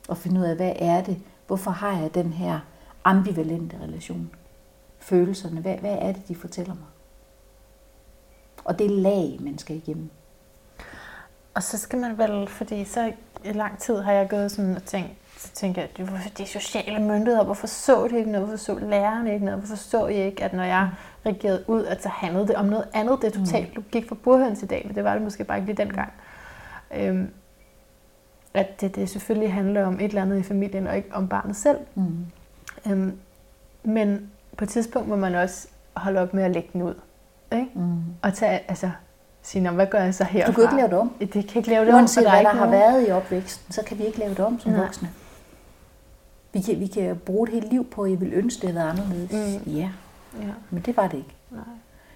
Og 0.09 0.17
finde 0.17 0.41
ud 0.41 0.45
af, 0.45 0.57
hvad 0.57 0.73
er 0.77 1.03
det? 1.03 1.19
Hvorfor 1.47 1.71
har 1.71 2.01
jeg 2.01 2.15
den 2.15 2.33
her 2.33 2.61
ambivalente 3.05 3.77
relation? 3.83 4.31
Følelserne, 4.99 5.61
hvad, 5.61 5.77
hvad 5.77 5.99
er 6.01 6.13
det, 6.13 6.29
de 6.29 6.35
fortæller 6.35 6.75
mig? 6.75 6.87
Og 8.65 8.79
det 8.79 8.87
er 8.87 8.91
lag, 8.91 9.37
man 9.41 9.59
skal 9.59 9.77
igennem. 9.77 10.11
Og 11.55 11.63
så 11.63 11.79
skal 11.79 11.99
man 11.99 12.19
vel, 12.19 12.49
fordi 12.49 12.85
så 12.85 13.13
i 13.45 13.53
lang 13.53 13.79
tid 13.79 14.01
har 14.01 14.13
jeg 14.13 14.29
gået 14.29 14.51
sådan 14.51 14.77
og 14.77 14.85
tænkt, 14.85 15.11
så 15.37 15.49
tænker 15.55 15.83
jeg, 15.83 16.07
hvorfor 16.07 16.29
de 16.29 16.47
sociale 16.47 16.99
myndigheder, 16.99 17.45
hvorfor 17.45 17.67
så 17.67 18.09
det 18.09 18.17
ikke 18.17 18.31
noget, 18.31 18.47
hvorfor 18.47 18.65
så 18.65 18.79
lærerne 18.79 19.33
ikke 19.33 19.45
noget, 19.45 19.61
hvorfor 19.61 19.77
så 19.77 20.07
I 20.07 20.27
ikke, 20.27 20.45
at 20.45 20.53
når 20.53 20.65
jeg 20.65 20.91
reagerede 21.27 21.65
ud, 21.67 21.85
at 21.85 22.03
så 22.03 22.09
handlede 22.09 22.47
det 22.47 22.55
om 22.57 22.65
noget 22.65 22.85
andet, 22.95 23.19
det 23.23 23.37
er 23.37 23.39
totalt 23.39 23.75
logik 23.75 24.09
for 24.09 24.15
burhøns 24.15 24.63
i 24.63 24.67
dag, 24.67 24.83
men 24.87 24.95
det 24.97 25.05
var 25.05 25.13
det 25.13 25.23
måske 25.23 25.45
bare 25.45 25.59
ikke 25.59 25.73
lige 25.73 25.85
dengang. 25.85 26.13
Øhm, 26.97 27.29
at 28.55 28.81
det, 28.81 28.95
det 28.97 29.09
selvfølgelig 29.09 29.53
handler 29.53 29.85
om 29.87 29.95
et 29.95 30.05
eller 30.05 30.23
andet 30.23 30.39
i 30.39 30.43
familien, 30.43 30.87
og 30.87 30.97
ikke 30.97 31.09
om 31.15 31.29
barnet 31.29 31.57
selv. 31.57 31.79
Mm. 31.95 32.27
Øhm, 32.91 33.19
men 33.83 34.31
på 34.57 34.65
et 34.65 34.69
tidspunkt 34.69 35.09
må 35.09 35.17
man 35.17 35.35
også 35.35 35.69
holde 35.95 36.21
op 36.21 36.35
med 36.35 36.43
at 36.43 36.51
lægge 36.51 36.69
den 36.73 36.83
ud. 36.83 36.95
Ikke? 37.53 37.67
Mm. 37.75 37.97
Og 38.23 38.35
tage, 38.35 38.61
altså, 38.71 38.91
sige, 39.43 39.63
"Nå, 39.63 39.71
hvad 39.71 39.87
gør 39.87 39.99
jeg 40.01 40.15
så 40.15 40.25
herfra? 40.25 40.47
Du 40.53 40.55
kan 40.55 40.65
ikke 40.65 40.77
lave 40.77 40.89
det 40.89 40.99
om. 40.99 41.13
Det 41.21 41.31
kan 41.31 41.43
ikke 41.57 41.69
lave 41.69 41.85
det 41.85 41.95
om, 41.95 41.99
Uanset 42.01 42.23
for 42.25 42.31
der 42.31 42.37
er 42.37 42.43
hvad 42.43 42.45
der 42.45 42.51
ikke 42.51 42.59
har 42.61 42.67
nogen- 42.71 42.81
været 42.95 43.09
i 43.09 43.11
opvæksten, 43.11 43.73
så 43.73 43.83
kan 43.87 43.99
vi 43.99 44.05
ikke 44.05 44.19
lave 44.19 44.31
det 44.31 44.41
om 44.41 44.61
som 44.61 44.73
Nej. 44.73 44.81
voksne. 44.81 45.11
Vi 46.53 46.61
kan, 46.61 46.81
vi 46.81 46.87
kan 46.87 47.17
bruge 47.17 47.49
et 47.49 47.55
helt 47.55 47.71
liv 47.71 47.87
på, 47.91 48.03
at 48.03 48.11
I 48.11 48.15
vil 48.15 48.33
ønske, 48.35 48.67
det 48.67 48.75
havde 48.75 48.87
været 48.87 49.01
anderledes. 49.01 49.67
Mm. 49.67 49.73
Ja, 49.73 49.91
Ja. 50.35 50.53
Men 50.71 50.83
det 50.83 50.97
var 50.97 51.09
det 51.09 51.17
ikke. 51.19 51.35
Nej. 51.51 51.65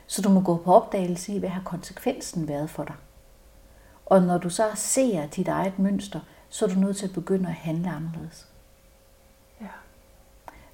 Så 0.06 0.22
du 0.22 0.28
må 0.28 0.40
gå 0.40 0.56
på 0.56 0.74
opdagelse 0.74 1.32
i, 1.32 1.38
hvad 1.38 1.48
har 1.48 1.62
konsekvensen 1.64 2.48
været 2.48 2.70
for 2.70 2.84
dig. 2.84 2.94
Og 4.06 4.22
når 4.22 4.38
du 4.38 4.50
så 4.50 4.70
ser 4.74 5.26
dit 5.26 5.48
eget 5.48 5.78
mønster, 5.78 6.20
så 6.48 6.64
er 6.64 6.68
du 6.68 6.80
nødt 6.80 6.96
til 6.96 7.06
at 7.06 7.12
begynde 7.14 7.48
at 7.48 7.54
handle 7.54 7.90
anderledes. 7.90 8.46
Ja. 9.60 9.66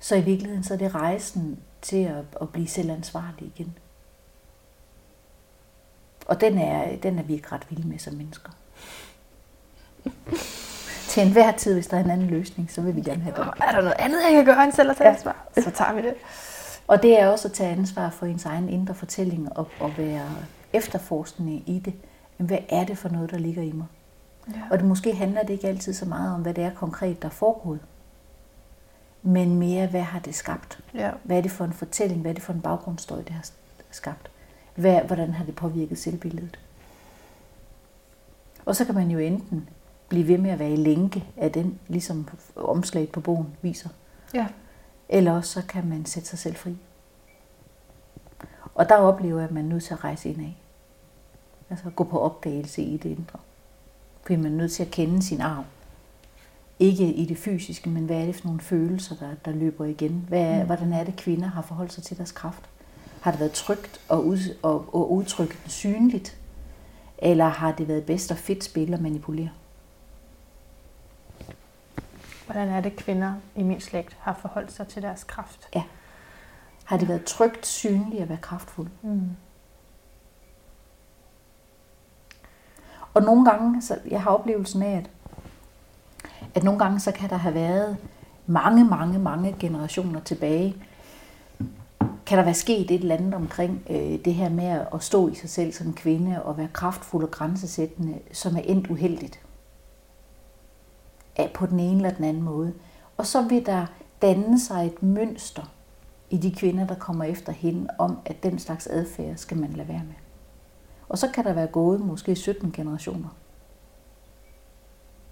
Så 0.01 0.17
i 0.17 0.21
virkeligheden 0.21 0.65
så 0.65 0.75
er 0.75 0.79
det 0.79 0.95
rejsen 0.95 1.61
til 1.83 2.05
at, 2.05 2.25
at 2.41 2.49
blive 2.49 2.69
selvansvarlig 2.69 3.53
igen. 3.57 3.79
Og 6.27 6.41
den 6.41 6.59
er, 6.59 6.97
den 6.97 7.19
er 7.19 7.23
vi 7.23 7.33
ikke 7.33 7.49
ret 7.53 7.67
vilde 7.71 7.89
med 7.89 7.99
som 7.99 8.15
mennesker. 8.15 8.51
Til 11.09 11.23
enhver 11.23 11.53
tid, 11.53 11.75
hvis 11.75 11.87
der 11.87 11.97
er 11.97 12.05
en 12.05 12.11
anden 12.11 12.27
løsning, 12.27 12.71
så 12.71 12.81
vil 12.81 12.97
vi 12.97 13.01
gerne 13.01 13.23
have 13.23 13.37
den. 13.37 13.43
Er 13.43 13.73
der 13.73 13.81
noget 13.81 13.97
andet, 13.99 14.19
jeg 14.23 14.33
kan 14.33 14.45
gøre 14.45 14.65
end 14.65 14.73
selv 14.73 14.91
at 14.91 14.97
tage 14.97 15.09
Ja. 15.09 15.15
ansvar? 15.15 15.37
Så 15.55 15.71
tager 15.71 15.93
vi 15.93 16.03
det. 16.03 16.15
Og 16.91 17.03
det 17.03 17.21
er 17.21 17.27
også 17.29 17.49
at 17.49 17.53
tage 17.53 17.71
ansvar 17.71 18.11
for 18.11 18.27
ens 18.27 18.45
egen 18.45 18.69
indre 18.69 18.95
fortælling 18.95 19.57
og, 19.57 19.69
og 19.81 19.93
være 19.99 20.29
efterforskende 20.73 21.63
i 21.67 21.79
det. 21.79 21.95
Men 22.39 22.47
hvad 22.47 22.59
er 22.69 22.85
det 22.85 22.99
for 22.99 23.09
noget, 23.09 23.31
der 23.31 23.39
ligger 23.39 23.63
i 23.63 23.73
mig? 23.73 23.87
Ja. 24.49 24.61
Og 24.71 24.79
det 24.79 24.87
måske 24.87 25.15
handler 25.15 25.43
det 25.43 25.51
ikke 25.51 25.69
altid 25.69 25.93
så 25.93 26.05
meget 26.05 26.35
om, 26.35 26.43
hvad 26.43 26.55
det 26.55 26.65
er 26.65 26.75
konkret, 26.75 27.23
der 27.23 27.29
er 27.29 27.33
foregået. 27.33 27.81
Men 29.23 29.59
mere, 29.59 29.87
hvad 29.87 30.01
har 30.01 30.19
det 30.19 30.35
skabt? 30.35 30.81
Ja. 30.95 31.11
Hvad 31.23 31.37
er 31.37 31.41
det 31.41 31.51
for 31.51 31.65
en 31.65 31.73
fortælling? 31.73 32.21
Hvad 32.21 32.31
er 32.31 32.35
det 32.35 32.43
for 32.43 32.53
en 32.53 32.61
baggrundsstøj, 32.61 33.19
det 33.19 33.31
har 33.31 33.47
skabt? 33.91 34.31
Hvad, 34.75 35.01
hvordan 35.01 35.33
har 35.33 35.45
det 35.45 35.55
påvirket 35.55 35.99
selvbilledet? 35.99 36.59
Og 38.65 38.77
så 38.77 38.85
kan 38.85 38.95
man 38.95 39.11
jo 39.11 39.19
enten 39.19 39.69
blive 40.09 40.29
ved 40.29 40.39
med 40.39 40.51
at 40.51 40.59
være 40.59 40.73
i 40.73 40.77
lænke 40.77 41.25
af 41.37 41.53
den, 41.53 41.79
ligesom 41.89 42.29
omslaget 42.57 43.13
på 43.13 43.21
bogen 43.21 43.47
viser. 43.63 43.89
Ja. 44.35 44.47
Eller 45.13 45.33
også 45.33 45.53
så 45.53 45.67
kan 45.67 45.89
man 45.89 46.05
sætte 46.05 46.29
sig 46.29 46.39
selv 46.39 46.57
fri. 46.57 46.77
Og 48.75 48.89
der 48.89 48.97
oplever 48.97 49.39
jeg, 49.39 49.49
at 49.49 49.55
man 49.55 49.65
er 49.65 49.69
nødt 49.69 49.85
til 49.85 49.95
at 49.95 50.05
rejse 50.05 50.29
ind 50.29 50.41
af. 50.41 50.57
Altså 51.71 51.91
gå 51.91 52.05
på 52.05 52.21
opdagelse 52.21 52.83
i 52.83 52.97
det 52.97 53.09
indre. 53.11 53.39
Fordi 54.23 54.37
man 54.37 54.53
er 54.53 54.57
nødt 54.57 54.73
til 54.73 54.83
at 54.83 54.91
kende 54.91 55.23
sin 55.23 55.41
arv. 55.41 55.65
Ikke 56.79 57.13
i 57.13 57.25
det 57.25 57.39
fysiske, 57.39 57.91
men 57.91 58.07
hvad 58.07 58.17
er 58.17 58.27
det 58.27 58.37
for 58.37 58.47
nogle 58.47 58.61
følelser, 58.61 59.17
der, 59.17 59.35
der 59.45 59.51
løber 59.53 59.85
igen? 59.85 60.25
Hvad 60.29 60.41
er, 60.43 60.61
Mm. 60.61 60.67
Hvordan 60.67 60.93
er 60.93 61.05
det, 61.05 61.17
kvinder 61.17 61.49
har 61.49 61.63
forholdt 61.63 61.93
sig 61.93 62.03
til 62.03 62.17
deres 62.17 62.33
kraft? 62.33 62.63
Har 63.21 63.31
det 63.31 63.41
været 63.41 63.53
trygt 63.53 64.01
og, 64.09 64.27
ud, 64.27 64.39
og, 64.63 64.95
og 64.95 65.13
udtrykt 65.13 65.59
synligt? 65.67 66.37
Eller 67.19 67.49
har 67.49 67.73
det 67.73 67.89
været 67.89 68.05
bedst 68.05 68.31
og 68.31 68.37
fedt 68.37 68.65
spil 68.65 68.95
at 68.95 69.01
manipulere? 69.01 69.51
Hvordan 72.51 72.69
er 72.69 72.81
det, 72.81 72.97
kvinder 72.97 73.35
i 73.57 73.63
min 73.63 73.81
slægt 73.81 74.17
har 74.21 74.33
forholdt 74.33 74.73
sig 74.73 74.89
til 74.89 75.03
deres 75.03 75.25
kraft? 75.25 75.69
Har 76.85 76.97
det 76.97 77.09
været 77.09 77.25
trygt, 77.25 77.67
synligt 77.67 78.23
at 78.23 78.29
være 78.29 78.39
kraftfuld? 78.43 78.89
Mm. 79.03 79.31
Og 83.15 83.23
nogle 83.23 83.45
gange, 83.45 83.83
så 83.83 83.99
jeg 84.11 84.23
har 84.23 84.31
oplevelsen 84.31 84.83
af, 84.83 84.97
at, 84.97 85.11
at 86.55 86.63
nogle 86.63 86.79
gange, 86.79 87.01
så 87.01 87.13
kan 87.13 87.31
der 87.31 87.37
have 87.37 87.55
været 87.55 87.97
mange, 88.47 88.85
mange, 88.85 89.19
mange 89.19 89.57
generationer 89.59 90.21
tilbage, 90.21 90.77
kan 92.27 92.39
der 92.39 92.45
være 92.45 92.55
sket 92.55 92.91
et 92.91 93.01
eller 93.01 93.17
andet 93.17 93.35
omkring 93.35 93.83
øh, 93.91 94.25
det 94.25 94.35
her 94.35 94.49
med 94.49 94.87
at 94.95 95.03
stå 95.03 95.29
i 95.29 95.35
sig 95.35 95.51
selv 95.51 95.73
som 95.73 95.95
kvinde 95.95 96.43
og 96.43 96.59
være 96.59 96.69
kraftfuld 96.73 97.25
og 97.25 97.31
grænsesættende, 97.31 98.19
som 98.33 98.57
er 98.57 98.61
endt 98.61 98.87
uheldigt. 98.87 99.41
Af 101.37 101.51
på 101.55 101.67
den 101.67 101.81
ene 101.81 101.97
eller 101.97 102.17
den 102.17 102.25
anden 102.25 102.43
måde. 102.43 102.73
Og 103.17 103.27
så 103.27 103.43
vil 103.43 103.67
der 103.67 103.87
danne 104.23 104.61
sig 104.61 104.87
et 104.87 105.03
mønster 105.03 105.73
i 106.31 106.37
de 106.37 106.55
kvinder, 106.55 106.87
der 106.87 106.95
kommer 106.95 107.25
efter 107.25 107.53
hende, 107.53 107.89
om 107.99 108.19
at 108.25 108.43
den 108.43 108.59
slags 108.59 108.87
adfærd 108.87 109.37
skal 109.37 109.57
man 109.57 109.73
lade 109.73 109.89
være 109.89 110.03
med. 110.07 110.15
Og 111.09 111.19
så 111.19 111.29
kan 111.35 111.45
der 111.45 111.53
være 111.53 111.67
gået 111.67 112.01
måske 112.01 112.37
17 112.37 112.73
generationer. 112.73 113.29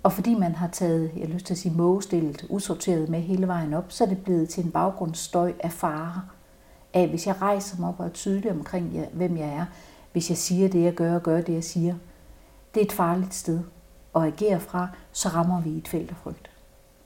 Og 0.02 0.12
fordi 0.12 0.34
man 0.34 0.54
har 0.54 0.68
taget, 0.68 1.10
jeg 1.16 1.26
har 1.26 1.34
lyst 1.34 1.46
til 1.46 1.54
at 1.54 1.58
sige, 1.58 1.74
mågestillet, 1.74 2.46
usorteret 2.48 3.08
med 3.08 3.20
hele 3.20 3.46
vejen 3.46 3.74
op, 3.74 3.92
så 3.92 4.04
er 4.04 4.08
det 4.08 4.24
blevet 4.24 4.48
til 4.48 4.64
en 4.64 4.70
baggrundsstøj 4.70 5.52
af 5.60 5.72
fare. 5.72 6.22
Af 6.94 7.08
hvis 7.08 7.26
jeg 7.26 7.42
rejser 7.42 7.80
mig 7.80 7.88
op 7.88 8.00
og 8.00 8.06
er 8.06 8.10
tydelig 8.10 8.50
omkring, 8.50 9.06
hvem 9.12 9.36
jeg 9.36 9.48
er, 9.48 9.64
hvis 10.12 10.30
jeg 10.30 10.38
siger 10.38 10.68
det, 10.68 10.82
jeg 10.82 10.94
gør, 10.94 11.14
og 11.14 11.22
gør 11.22 11.40
det, 11.40 11.54
jeg 11.54 11.64
siger, 11.64 11.94
det 12.74 12.80
er 12.80 12.84
et 12.84 12.92
farligt 12.92 13.34
sted 13.34 13.60
at 14.16 14.22
agere 14.22 14.60
fra, 14.60 14.88
så 15.12 15.28
rammer 15.28 15.60
vi 15.60 15.78
et 15.78 15.88
felt 15.88 16.10
af 16.10 16.16
frygt. 16.16 16.50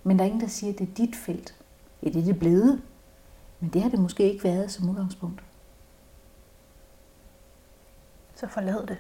Men 0.05 0.18
der 0.18 0.24
er 0.24 0.26
ingen, 0.26 0.40
der 0.40 0.48
siger, 0.48 0.72
at 0.72 0.78
det 0.78 0.88
er 0.88 0.94
dit 0.94 1.16
felt. 1.16 1.55
Ja, 2.03 2.09
det 2.09 2.20
er 2.20 2.24
det 2.24 2.38
blevet. 2.38 2.82
Men 3.61 3.70
det 3.70 3.82
har 3.82 3.90
det 3.90 3.98
måske 3.98 4.32
ikke 4.32 4.44
været 4.44 4.70
som 4.70 4.90
udgangspunkt. 4.90 5.42
Så 8.34 8.46
forlad 8.48 8.86
det. 8.86 8.98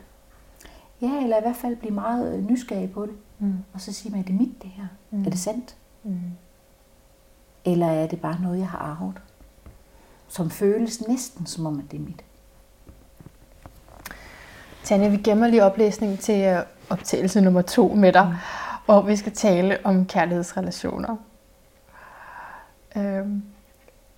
Ja, 1.00 1.22
eller 1.22 1.38
i 1.38 1.40
hvert 1.40 1.56
fald 1.56 1.76
blive 1.76 1.94
meget 1.94 2.38
øh, 2.38 2.44
nysgerrig 2.44 2.92
på 2.92 3.06
det. 3.06 3.14
Mm. 3.38 3.54
Og 3.72 3.80
så 3.80 3.92
sige 3.92 4.18
er 4.18 4.22
det 4.22 4.34
mit 4.34 4.62
det 4.62 4.70
her? 4.70 4.86
Mm. 5.10 5.24
Er 5.24 5.30
det 5.30 5.38
sandt? 5.38 5.76
Mm. 6.04 6.20
Eller 7.64 7.86
er 7.86 8.06
det 8.06 8.20
bare 8.20 8.40
noget, 8.42 8.58
jeg 8.58 8.68
har 8.68 8.78
arvet? 8.78 9.22
Som 10.28 10.50
føles 10.50 11.08
næsten 11.08 11.46
som 11.46 11.66
om, 11.66 11.78
at 11.78 11.84
det 11.90 11.96
er 11.96 12.02
mit. 12.02 12.24
Tanja, 14.84 15.08
vi 15.08 15.16
gemmer 15.16 15.46
lige 15.46 15.64
oplæsningen 15.64 16.18
til 16.18 16.40
øh, 16.44 16.62
optagelse 16.90 17.40
nummer 17.40 17.62
to 17.62 17.88
med 17.94 18.12
dig, 18.12 18.36
hvor 18.84 19.02
vi 19.02 19.16
skal 19.16 19.32
tale 19.32 19.78
om 19.84 20.06
kærlighedsrelationer. 20.06 21.16
Øhm, 22.96 23.42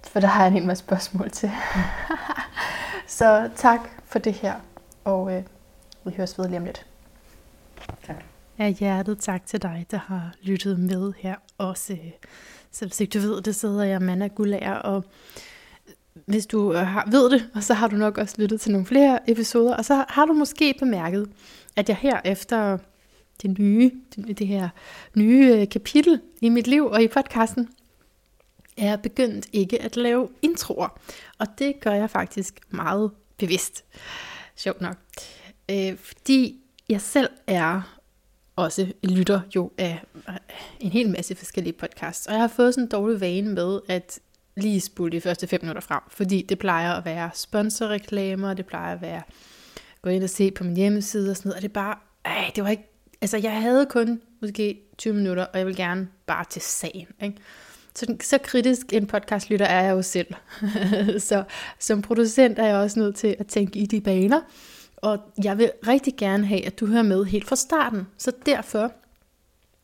for 0.02 0.20
der 0.20 0.26
har 0.28 0.40
jeg 0.42 0.48
en 0.48 0.52
hel 0.54 0.66
masse 0.66 0.84
spørgsmål 0.84 1.30
til. 1.30 1.50
Så 3.06 3.50
tak 3.56 3.80
for 4.04 4.18
det 4.18 4.32
her, 4.32 4.54
og 5.04 5.34
øh, 5.34 5.42
vi 6.04 6.12
høres 6.16 6.38
ved 6.38 6.48
lige 6.48 6.58
om 6.58 6.64
lidt. 6.64 6.86
Af 8.58 8.72
hjertet 8.72 9.18
tak 9.18 9.46
til 9.46 9.62
dig, 9.62 9.86
der 9.90 9.98
har 9.98 10.30
lyttet 10.42 10.78
med 10.80 11.12
her 11.18 11.34
også. 11.58 11.92
øh, 11.92 12.10
Så 12.72 12.86
hvis 12.86 13.00
ikke 13.00 13.18
du 13.18 13.28
ved 13.28 13.42
det, 13.42 13.56
så 13.56 13.68
hedder 13.68 13.84
jeg 13.84 14.02
Manna 14.02 14.26
Gulager, 14.26 14.74
og 14.74 15.04
hvis 16.26 16.46
du 16.46 16.72
øh, 16.72 16.78
har, 16.78 17.08
ved 17.10 17.30
det, 17.30 17.50
og 17.54 17.62
så 17.62 17.74
har 17.74 17.88
du 17.88 17.96
nok 17.96 18.18
også 18.18 18.34
lyttet 18.38 18.60
til 18.60 18.72
nogle 18.72 18.86
flere 18.86 19.30
episoder, 19.30 19.76
og 19.76 19.84
så 19.84 20.04
har 20.08 20.24
du 20.24 20.32
måske 20.32 20.74
bemærket, 20.78 21.30
at 21.76 21.88
jeg 21.88 21.96
her 21.96 22.20
efter 22.24 22.78
det 23.42 23.58
nye, 23.58 23.90
det, 24.16 24.46
her 24.46 24.68
nye 25.14 25.56
øh, 25.56 25.68
kapitel 25.68 26.20
i 26.40 26.48
mit 26.48 26.66
liv 26.66 26.86
og 26.86 27.02
i 27.02 27.08
podcasten, 27.08 27.68
er 28.76 28.96
begyndt 28.96 29.46
ikke 29.52 29.82
at 29.82 29.96
lave 29.96 30.28
introer. 30.42 30.98
Og 31.38 31.46
det 31.58 31.80
gør 31.80 31.92
jeg 31.92 32.10
faktisk 32.10 32.60
meget 32.70 33.10
bevidst. 33.38 33.84
Sjovt 34.56 34.80
nok. 34.80 34.96
Øh, 35.70 35.96
fordi 35.96 36.60
jeg 36.88 37.00
selv 37.00 37.28
er 37.46 37.98
også 38.56 38.92
lytter 39.02 39.40
jo 39.56 39.70
af 39.78 40.02
øh, 40.28 40.34
en 40.80 40.90
hel 40.90 41.10
masse 41.10 41.34
forskellige 41.34 41.72
podcasts. 41.72 42.26
Og 42.26 42.32
jeg 42.32 42.40
har 42.40 42.48
fået 42.48 42.74
sådan 42.74 42.84
en 42.84 42.90
dårlig 42.90 43.20
vane 43.20 43.54
med 43.54 43.80
at 43.88 44.20
lige 44.56 44.80
spole 44.80 45.12
de 45.12 45.20
første 45.20 45.46
5 45.46 45.60
minutter 45.62 45.82
frem. 45.82 46.00
Fordi 46.08 46.46
det 46.48 46.58
plejer 46.58 46.92
at 46.92 47.04
være 47.04 47.30
sponsorreklamer, 47.34 48.54
det 48.54 48.66
plejer 48.66 48.94
at 48.94 49.02
være 49.02 49.22
gå 50.02 50.10
ind 50.10 50.24
og 50.24 50.30
se 50.30 50.50
på 50.50 50.64
min 50.64 50.76
hjemmeside 50.76 51.30
og 51.30 51.36
sådan 51.36 51.48
noget. 51.48 51.56
Og 51.56 51.62
det 51.62 51.68
er 51.68 51.72
bare, 51.72 51.96
ej, 52.24 52.50
det 52.56 52.64
var 52.64 52.70
ikke, 52.70 52.90
altså 53.22 53.36
jeg 53.36 53.62
havde 53.62 53.86
kun 53.86 54.20
måske 54.42 54.80
20 54.98 55.14
minutter, 55.14 55.44
og 55.44 55.58
jeg 55.58 55.66
vil 55.66 55.76
gerne 55.76 56.08
bare 56.26 56.44
til 56.50 56.62
sagen. 56.62 57.06
Ikke? 57.22 57.36
Så, 57.94 58.16
så 58.20 58.38
kritisk 58.38 58.92
en 58.92 59.06
podcastlytter 59.06 59.66
er 59.66 59.82
jeg 59.82 59.92
jo 59.92 60.02
selv. 60.02 60.34
så 61.28 61.44
som 61.78 62.02
producent 62.02 62.58
er 62.58 62.66
jeg 62.66 62.76
også 62.76 63.00
nødt 63.00 63.16
til 63.16 63.36
at 63.38 63.46
tænke 63.46 63.78
i 63.78 63.86
de 63.86 64.00
baner. 64.00 64.40
Og 64.96 65.18
jeg 65.44 65.58
vil 65.58 65.70
rigtig 65.86 66.14
gerne 66.16 66.46
have, 66.46 66.66
at 66.66 66.80
du 66.80 66.86
hører 66.86 67.02
med 67.02 67.24
helt 67.24 67.48
fra 67.48 67.56
starten. 67.56 68.06
Så 68.18 68.32
derfor 68.46 68.92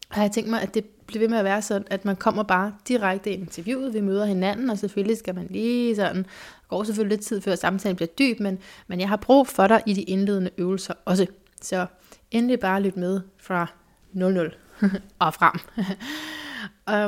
har 0.08 0.22
jeg 0.22 0.32
tænkt 0.32 0.50
mig, 0.50 0.62
at 0.62 0.74
det 0.74 0.84
blive 1.10 1.20
ved 1.20 1.28
med 1.28 1.38
at 1.38 1.44
være 1.44 1.62
sådan, 1.62 1.86
at 1.90 2.04
man 2.04 2.16
kommer 2.16 2.42
bare 2.42 2.74
direkte 2.88 3.30
ind 3.30 3.42
i 3.42 3.44
interviewet, 3.44 3.94
vi 3.94 4.00
møder 4.00 4.24
hinanden, 4.24 4.70
og 4.70 4.78
selvfølgelig 4.78 5.16
skal 5.16 5.34
man 5.34 5.46
lige 5.50 5.96
sådan, 5.96 6.26
går 6.68 6.84
selvfølgelig 6.84 7.16
lidt 7.16 7.26
tid 7.26 7.40
før 7.40 7.54
samtalen 7.54 7.96
bliver 7.96 8.08
dyb, 8.18 8.40
men, 8.40 8.58
men 8.86 9.00
jeg 9.00 9.08
har 9.08 9.16
brug 9.16 9.46
for 9.46 9.66
dig 9.66 9.82
i 9.86 9.92
de 9.92 10.02
indledende 10.02 10.50
øvelser 10.58 10.94
også. 11.04 11.26
Så 11.62 11.86
endelig 12.30 12.60
bare 12.60 12.82
lyt 12.82 12.96
med 12.96 13.20
fra 13.38 13.66
00 14.12 14.54
og 15.18 15.34
frem. 15.34 15.60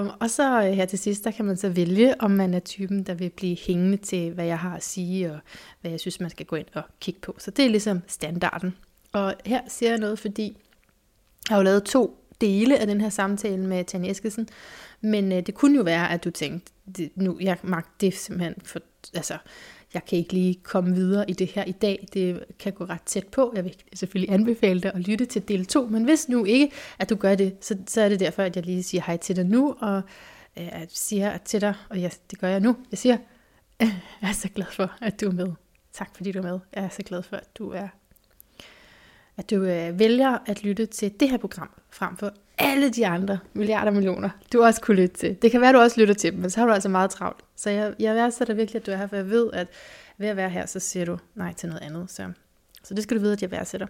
Um, 0.03 0.11
og 0.20 0.30
så 0.30 0.62
øh, 0.62 0.72
her 0.72 0.84
til 0.84 0.98
sidst, 0.98 1.24
der 1.24 1.30
kan 1.30 1.44
man 1.44 1.57
så 1.57 1.68
vælge, 1.68 2.20
om 2.20 2.30
man 2.30 2.55
er 2.55 2.61
typen, 2.61 3.03
der 3.03 3.14
vil 3.14 3.30
blive 3.30 3.57
hængende 3.66 3.96
til, 3.96 4.32
hvad 4.32 4.44
jeg 4.44 4.59
har 4.59 4.76
at 4.76 4.84
sige, 4.84 5.32
og 5.32 5.38
hvad 5.80 5.90
jeg 5.90 6.00
synes, 6.00 6.20
man 6.20 6.30
skal 6.30 6.46
gå 6.46 6.57
ind 6.57 6.66
og 6.74 6.82
kigge 7.00 7.20
på. 7.20 7.36
Så 7.38 7.50
det 7.50 7.64
er 7.64 7.68
ligesom 7.68 8.03
standarden. 8.07 8.76
Og 9.12 9.34
her 9.46 9.61
siger 9.68 9.90
jeg 9.90 9.98
noget, 9.98 10.18
fordi 10.18 10.57
jeg 11.48 11.55
har 11.55 11.57
jo 11.57 11.62
lavet 11.62 11.84
to 11.84 12.21
dele 12.43 12.78
af 12.78 12.86
den 12.86 13.01
her 13.01 13.09
samtale 13.09 13.66
med 13.66 13.84
Tanja 13.84 14.11
Eskesen, 14.11 14.49
men 15.01 15.32
øh, 15.32 15.47
det 15.47 15.55
kunne 15.55 15.76
jo 15.76 15.82
være, 15.82 16.11
at 16.11 16.24
du 16.24 16.30
tænkte, 16.30 16.72
det, 16.97 17.11
nu, 17.14 17.38
jeg 17.40 17.57
magter 17.62 17.90
det 18.01 18.14
simpelthen, 18.14 18.55
for, 18.64 18.80
altså, 19.14 19.38
jeg 19.95 20.05
kan 20.05 20.18
ikke 20.18 20.32
lige 20.32 20.55
komme 20.55 20.95
videre 20.95 21.30
i 21.30 21.32
det 21.32 21.47
her 21.47 21.64
i 21.64 21.72
dag, 21.72 22.09
det 22.14 22.45
kan 22.59 22.72
gå 22.72 22.84
ret 22.84 23.03
tæt 23.03 23.26
på, 23.26 23.53
jeg 23.57 23.64
vil 23.64 23.76
selvfølgelig 23.95 24.34
anbefale 24.34 24.80
dig 24.80 24.95
at 24.95 25.01
lytte 25.01 25.24
til 25.24 25.49
del 25.49 25.66
2, 25.66 25.86
men 25.86 26.05
hvis 26.05 26.28
nu 26.28 26.45
ikke, 26.45 26.70
at 26.99 27.11
du 27.11 27.16
gør 27.16 27.34
det, 27.34 27.57
så, 27.61 27.76
så 27.86 28.01
er 28.01 28.09
det 28.09 28.20
derfor, 28.20 28.43
at 28.43 28.57
jeg 28.57 28.66
lige 28.66 28.82
siger 28.82 29.03
hej 29.07 29.16
til 29.16 29.36
dig 29.36 29.45
nu, 29.45 29.76
og 29.80 29.97
øh, 30.59 30.82
at 30.82 30.93
siger 30.93 31.38
til 31.38 31.61
dig, 31.61 31.74
og 31.90 32.01
jeg, 32.03 32.12
det 32.30 32.38
gør 32.38 32.49
jeg 32.49 32.61
nu, 32.61 32.76
jeg 32.90 32.99
siger, 32.99 33.16
jeg 33.80 34.28
er 34.28 34.32
så 34.32 34.49
glad 34.49 34.66
for, 34.72 34.93
at 35.01 35.20
du 35.20 35.26
er 35.28 35.32
med. 35.32 35.53
Tak 35.93 36.16
fordi 36.16 36.32
du 36.32 36.38
er 36.38 36.43
med. 36.43 36.59
Jeg 36.74 36.84
er 36.84 36.88
så 36.88 37.03
glad 37.03 37.22
for, 37.22 37.36
at 37.36 37.59
du 37.59 37.70
er 37.70 37.88
at 39.37 39.51
du 39.51 39.62
øh, 39.62 39.99
vælger 39.99 40.39
at 40.47 40.64
lytte 40.64 40.87
til 40.87 41.12
det 41.20 41.30
her 41.30 41.37
program, 41.37 41.70
frem 41.91 42.16
for 42.16 42.33
alle 42.59 42.91
de 42.91 43.07
andre 43.07 43.39
milliarder 43.53 43.91
millioner, 43.91 44.30
du 44.53 44.62
også 44.62 44.80
kunne 44.80 44.97
lytte 44.97 45.16
til. 45.16 45.43
Det 45.43 45.51
kan 45.51 45.61
være, 45.61 45.72
du 45.72 45.78
også 45.78 46.01
lytter 46.01 46.14
til 46.14 46.33
dem, 46.33 46.41
men 46.41 46.51
så 46.51 46.61
har 46.61 46.66
du 46.66 46.72
altså 46.72 46.89
meget 46.89 47.11
travlt. 47.11 47.45
Så 47.57 47.70
jeg, 47.70 47.95
jeg 47.99 48.14
værdsætter 48.14 48.55
virkelig, 48.55 48.80
at 48.80 48.87
du 48.87 48.91
er 48.91 48.97
her, 48.97 49.07
for 49.07 49.16
jeg 49.16 49.30
ved, 49.30 49.51
at 49.53 49.68
ved 50.18 50.28
at 50.28 50.37
være 50.37 50.51
her, 50.51 50.66
så 50.66 50.80
siger 50.80 51.05
du 51.05 51.18
nej 51.35 51.53
til 51.53 51.68
noget 51.68 51.83
andet. 51.83 52.11
Så, 52.11 52.33
så 52.85 52.95
det 52.95 53.03
skal 53.03 53.16
du 53.16 53.22
vide, 53.22 53.33
at 53.33 53.43
jeg 53.43 53.51
værdsætter. 53.51 53.87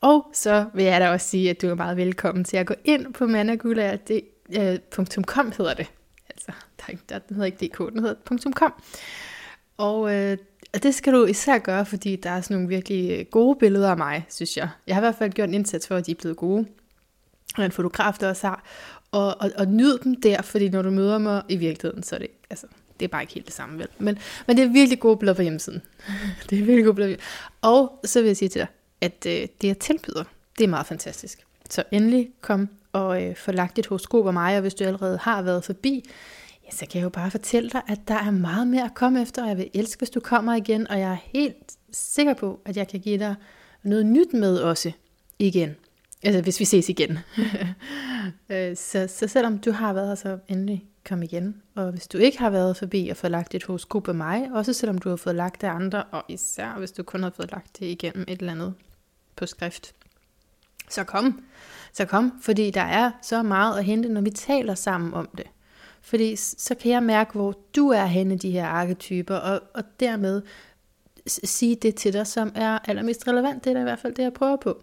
Og 0.00 0.30
så 0.32 0.66
vil 0.74 0.84
jeg 0.84 1.00
da 1.00 1.10
også 1.10 1.28
sige, 1.28 1.50
at 1.50 1.62
du 1.62 1.68
er 1.68 1.74
meget 1.74 1.96
velkommen 1.96 2.44
til 2.44 2.56
at 2.56 2.66
gå 2.66 2.74
ind 2.84 3.14
på 3.14 3.26
managula.com 3.26 5.46
øh, 5.46 5.56
hedder 5.56 5.74
det. 5.74 5.86
Altså, 6.30 6.52
der, 6.78 6.92
er 6.92 6.96
der, 7.08 7.18
den 7.18 7.36
hedder 7.36 7.46
ikke 7.46 7.66
.dk, 7.66 7.78
den 7.78 8.00
hedder 8.00 8.50
.com. 8.54 8.74
Og 9.76 10.14
øh, 10.14 10.38
det 10.82 10.94
skal 10.94 11.12
du 11.12 11.24
især 11.24 11.58
gøre, 11.58 11.86
fordi 11.86 12.16
der 12.16 12.30
er 12.30 12.40
sådan 12.40 12.54
nogle 12.54 12.68
virkelig 12.68 13.10
øh, 13.10 13.24
gode 13.30 13.56
billeder 13.58 13.90
af 13.90 13.96
mig, 13.96 14.26
synes 14.28 14.56
jeg. 14.56 14.68
Jeg 14.86 14.94
har 14.94 15.02
i 15.02 15.04
hvert 15.04 15.14
fald 15.14 15.32
gjort 15.32 15.48
en 15.48 15.54
indsats 15.54 15.88
for, 15.88 15.96
at 15.96 16.06
de 16.06 16.10
er 16.10 16.14
blevet 16.14 16.36
gode. 16.36 16.66
Og 17.56 17.64
en 17.64 17.72
fotograf, 17.72 18.14
der 18.20 18.28
også 18.28 18.46
har. 18.46 18.64
Og, 19.10 19.40
og, 19.40 19.50
og 19.58 19.66
nyd 19.66 19.98
dem 19.98 20.20
der, 20.20 20.42
fordi 20.42 20.68
når 20.68 20.82
du 20.82 20.90
møder 20.90 21.18
mig 21.18 21.42
i 21.48 21.56
virkeligheden, 21.56 22.02
så 22.02 22.14
er 22.14 22.18
det, 22.18 22.28
altså, 22.50 22.66
det 23.00 23.04
er 23.04 23.08
bare 23.08 23.22
ikke 23.22 23.34
helt 23.34 23.46
det 23.46 23.54
samme, 23.54 23.78
vel? 23.78 23.88
Men, 23.98 24.18
men 24.46 24.56
det 24.56 24.64
er 24.64 24.68
virkelig 24.68 25.00
gode 25.00 25.16
billeder 25.16 25.36
på 25.36 25.42
hjemmesiden. 25.42 25.82
det 26.50 26.58
er 26.58 26.64
virkelig 26.64 26.84
gode 26.84 26.94
billeder. 26.94 27.16
Og 27.62 28.00
så 28.04 28.20
vil 28.20 28.26
jeg 28.26 28.36
sige 28.36 28.48
til 28.48 28.58
dig, 28.60 28.68
at 29.00 29.26
øh, 29.26 29.48
det 29.60 29.68
jeg 29.68 29.78
tilbyder, 29.78 30.24
det 30.58 30.64
er 30.64 30.68
meget 30.68 30.86
fantastisk. 30.86 31.38
Så 31.70 31.82
endelig 31.90 32.30
kom 32.40 32.68
og 32.92 33.22
øh, 33.22 33.36
få 33.36 33.52
lagt 33.52 33.76
dit 33.76 33.86
horoskop 33.86 34.26
af 34.26 34.32
mig, 34.32 34.54
og 34.54 34.60
hvis 34.60 34.74
du 34.74 34.84
allerede 34.84 35.18
har 35.18 35.42
været 35.42 35.64
forbi, 35.64 36.10
ja, 36.66 36.70
så 36.70 36.86
kan 36.86 36.98
jeg 36.98 37.04
jo 37.04 37.08
bare 37.08 37.30
fortælle 37.30 37.70
dig, 37.70 37.82
at 37.88 37.98
der 38.08 38.14
er 38.14 38.30
meget 38.30 38.66
mere 38.66 38.84
at 38.84 38.94
komme 38.94 39.22
efter, 39.22 39.42
og 39.42 39.48
jeg 39.48 39.56
vil 39.56 39.70
elske, 39.74 40.00
hvis 40.00 40.10
du 40.10 40.20
kommer 40.20 40.54
igen, 40.54 40.90
og 40.90 41.00
jeg 41.00 41.10
er 41.10 41.18
helt 41.32 41.76
sikker 41.92 42.34
på, 42.34 42.60
at 42.64 42.76
jeg 42.76 42.88
kan 42.88 43.00
give 43.00 43.18
dig 43.18 43.34
noget 43.82 44.06
nyt 44.06 44.32
med 44.32 44.58
også 44.58 44.92
igen. 45.38 45.76
Altså, 46.22 46.42
hvis 46.42 46.60
vi 46.60 46.64
ses 46.64 46.88
igen. 46.88 47.18
Øh, 48.50 48.76
så, 48.76 49.06
så 49.08 49.28
selvom 49.28 49.58
du 49.58 49.72
har 49.72 49.92
været 49.92 50.08
her, 50.08 50.14
så 50.14 50.38
endelig 50.48 50.84
kom 51.04 51.22
igen. 51.22 51.62
Og 51.74 51.90
hvis 51.90 52.06
du 52.06 52.18
ikke 52.18 52.38
har 52.38 52.50
været 52.50 52.76
forbi 52.76 53.08
og 53.08 53.16
fået 53.16 53.30
lagt 53.30 53.54
et 53.54 53.64
horoskop 53.64 54.08
af 54.08 54.14
mig, 54.14 54.48
også 54.52 54.72
selvom 54.72 54.98
du 54.98 55.08
har 55.08 55.16
fået 55.16 55.34
lagt 55.34 55.60
det 55.60 55.66
andre, 55.66 56.02
og 56.02 56.24
især 56.28 56.78
hvis 56.78 56.92
du 56.92 57.02
kun 57.02 57.22
har 57.22 57.30
fået 57.30 57.50
lagt 57.50 57.78
det 57.78 57.86
igennem 57.86 58.24
et 58.28 58.40
eller 58.40 58.52
andet 58.52 58.74
på 59.36 59.46
skrift, 59.46 59.94
så 60.88 61.04
kom. 61.04 61.44
Så 61.92 62.04
kom, 62.04 62.32
fordi 62.42 62.70
der 62.70 62.80
er 62.80 63.10
så 63.22 63.42
meget 63.42 63.78
at 63.78 63.84
hente, 63.84 64.08
når 64.08 64.20
vi 64.20 64.30
taler 64.30 64.74
sammen 64.74 65.14
om 65.14 65.28
det. 65.36 65.46
Fordi 66.06 66.36
så 66.36 66.74
kan 66.74 66.90
jeg 66.90 67.02
mærke, 67.02 67.32
hvor 67.32 67.58
du 67.76 67.88
er 67.88 68.04
henne 68.04 68.36
de 68.38 68.50
her 68.50 68.66
arketyper, 68.66 69.36
og, 69.36 69.60
og 69.74 69.82
dermed 70.00 70.42
sige 71.26 71.76
det 71.76 71.94
til 71.94 72.12
dig, 72.12 72.26
som 72.26 72.52
er 72.54 72.78
allermest 72.84 73.28
relevant. 73.28 73.64
Det 73.64 73.70
er 73.70 73.74
da 73.74 73.80
i 73.80 73.82
hvert 73.82 73.98
fald 73.98 74.14
det, 74.14 74.22
jeg 74.22 74.32
prøver 74.32 74.56
på. 74.56 74.82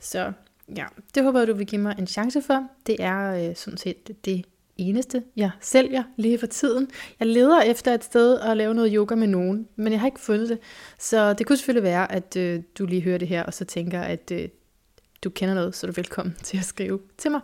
Så 0.00 0.32
ja, 0.76 0.84
det 1.14 1.24
håber 1.24 1.38
jeg, 1.38 1.48
du 1.48 1.54
vil 1.54 1.66
give 1.66 1.80
mig 1.80 1.94
en 1.98 2.06
chance 2.06 2.42
for. 2.42 2.68
Det 2.86 2.96
er 2.98 3.48
øh, 3.48 3.56
sådan 3.56 3.76
set 3.76 4.24
det 4.24 4.44
eneste, 4.76 5.22
jeg 5.36 5.50
sælger 5.60 6.02
lige 6.16 6.38
for 6.38 6.46
tiden. 6.46 6.90
Jeg 7.20 7.28
leder 7.28 7.60
efter 7.60 7.94
et 7.94 8.04
sted 8.04 8.40
at 8.40 8.56
lave 8.56 8.74
noget 8.74 8.92
yoga 8.94 9.14
med 9.14 9.26
nogen, 9.26 9.68
men 9.76 9.92
jeg 9.92 10.00
har 10.00 10.06
ikke 10.06 10.20
fundet 10.20 10.48
det. 10.48 10.58
Så 10.98 11.32
det 11.32 11.46
kunne 11.46 11.56
selvfølgelig 11.56 11.84
være, 11.84 12.12
at 12.12 12.36
øh, 12.36 12.62
du 12.78 12.86
lige 12.86 13.02
hører 13.02 13.18
det 13.18 13.28
her, 13.28 13.42
og 13.42 13.54
så 13.54 13.64
tænker, 13.64 14.00
at 14.00 14.30
øh, 14.32 14.48
du 15.24 15.30
kender 15.30 15.54
noget, 15.54 15.76
så 15.76 15.86
er 15.86 15.90
du 15.90 15.94
velkommen 15.96 16.36
til 16.42 16.58
at 16.58 16.64
skrive 16.64 17.00
til 17.18 17.30
mig. 17.30 17.40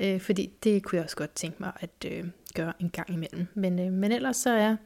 Øh, 0.00 0.20
fordi 0.20 0.52
det 0.64 0.82
kunne 0.82 0.96
jeg 0.96 1.04
også 1.04 1.16
godt 1.16 1.34
tænke 1.34 1.56
mig 1.60 1.72
at 1.80 2.06
øh, 2.06 2.24
gøre 2.54 2.72
en 2.80 2.90
gang 2.90 3.10
imellem. 3.10 3.46
Men, 3.54 3.78
øh, 3.78 3.92
men 3.92 4.12
ellers 4.12 4.36
så 4.36 4.50
er 4.50 4.76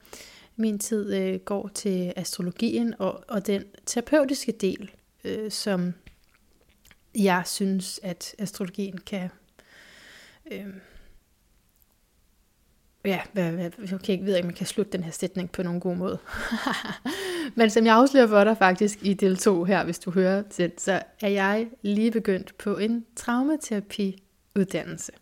min 0.56 0.78
tid 0.78 1.14
øh, 1.14 1.40
går 1.40 1.70
til 1.74 2.12
astrologien 2.16 2.94
og, 2.98 3.24
og 3.28 3.46
den 3.46 3.64
terapeutiske 3.86 4.52
del, 4.52 4.90
øh, 5.24 5.50
som 5.50 5.94
jeg 7.14 7.42
synes, 7.46 8.00
at 8.02 8.34
astrologien 8.38 8.98
kan... 8.98 9.30
Øh, 10.50 10.66
ja, 13.04 13.20
hvad, 13.32 13.52
hvad, 13.52 13.92
okay, 13.92 14.18
jeg 14.18 14.26
ved 14.26 14.36
ikke, 14.36 14.44
om 14.44 14.46
man 14.46 14.56
kan 14.56 14.66
slutte 14.66 14.92
den 14.92 15.04
her 15.04 15.11
sætning 15.11 15.52
på 15.52 15.62
nogen 15.62 15.80
god 15.80 15.96
måde. 15.96 16.18
Men 17.56 17.70
som 17.70 17.86
jeg 17.86 17.94
afslører 17.94 18.26
for 18.26 18.44
dig 18.44 18.59
faktisk 18.59 18.98
i 19.02 19.14
del 19.14 19.36
2 19.36 19.64
her, 19.64 19.84
hvis 19.84 19.98
du 19.98 20.11
hører 20.11 20.42
til, 20.42 20.72
så 20.78 21.02
er 21.22 21.28
jeg 21.28 21.68
lige 21.82 22.11
begyndt 22.11 22.59
på 22.59 22.76
en 22.76 23.06
traumaterapi 23.16 24.22
uddannelse. 24.59 25.12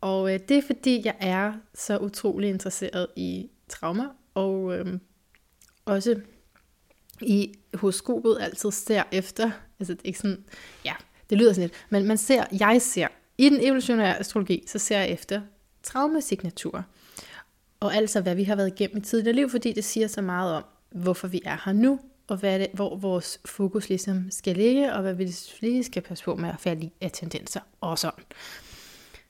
Og 0.00 0.34
øh, 0.34 0.40
det 0.48 0.58
er 0.58 0.62
fordi, 0.66 1.02
jeg 1.04 1.16
er 1.20 1.52
så 1.74 1.98
utrolig 1.98 2.50
interesseret 2.50 3.06
i 3.16 3.50
trauma, 3.68 4.04
og 4.34 4.78
øh, 4.78 4.98
også 5.84 6.20
i 7.20 7.54
horoskopet 7.74 8.38
altid 8.40 8.70
ser 8.70 9.02
efter, 9.12 9.50
altså 9.78 9.94
det 9.94 10.00
er 10.00 10.06
ikke 10.06 10.18
sådan, 10.18 10.44
ja, 10.84 10.94
det 11.30 11.38
lyder 11.38 11.52
sådan 11.52 11.68
lidt, 11.68 11.86
men 11.90 12.06
man 12.06 12.18
ser, 12.18 12.44
jeg 12.60 12.82
ser, 12.82 13.08
i 13.38 13.48
den 13.48 13.60
evolutionære 13.60 14.18
astrologi, 14.18 14.64
så 14.66 14.78
ser 14.78 14.98
jeg 14.98 15.10
efter 15.10 15.40
traumasignaturer. 15.82 16.82
Og 17.80 17.94
altså, 17.94 18.20
hvad 18.20 18.34
vi 18.34 18.44
har 18.44 18.56
været 18.56 18.68
igennem 18.68 18.96
i 18.96 19.00
tidligere 19.00 19.36
liv, 19.36 19.50
fordi 19.50 19.72
det 19.72 19.84
siger 19.84 20.06
så 20.06 20.22
meget 20.22 20.54
om, 20.54 20.64
hvorfor 20.90 21.28
vi 21.28 21.42
er 21.44 21.56
her 21.64 21.72
nu, 21.72 22.00
og 22.30 22.36
hvad 22.36 22.58
det, 22.58 22.68
hvor 22.72 22.96
vores 22.96 23.40
fokus 23.44 23.88
ligesom 23.88 24.30
skal 24.30 24.56
ligge, 24.56 24.92
og 24.92 25.02
hvad 25.02 25.14
vi 25.14 25.34
lige 25.60 25.84
skal 25.84 26.02
passe 26.02 26.24
på 26.24 26.36
med 26.36 26.48
at 26.48 26.60
falde 26.60 26.82
i 26.82 26.92
af 27.00 27.10
tendenser 27.12 27.60
og 27.80 27.98
sådan. 27.98 28.24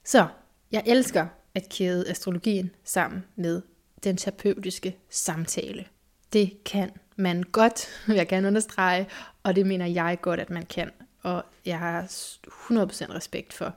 Så 0.03 0.27
jeg 0.71 0.83
elsker 0.85 1.27
at 1.55 1.69
kæde 1.69 2.09
astrologien 2.09 2.71
sammen 2.83 3.23
med 3.35 3.61
den 4.03 4.17
terapeutiske 4.17 4.97
samtale. 5.09 5.85
Det 6.33 6.63
kan 6.63 6.91
man 7.15 7.43
godt, 7.43 7.87
vil 8.07 8.15
jeg 8.15 8.27
gerne 8.27 8.47
understrege, 8.47 9.07
og 9.43 9.55
det 9.55 9.65
mener 9.65 9.85
jeg 9.85 10.17
godt, 10.21 10.39
at 10.39 10.49
man 10.49 10.65
kan. 10.65 10.91
Og 11.23 11.43
jeg 11.65 11.79
har 11.79 12.03
100% 12.03 13.15
respekt 13.15 13.53
for 13.53 13.75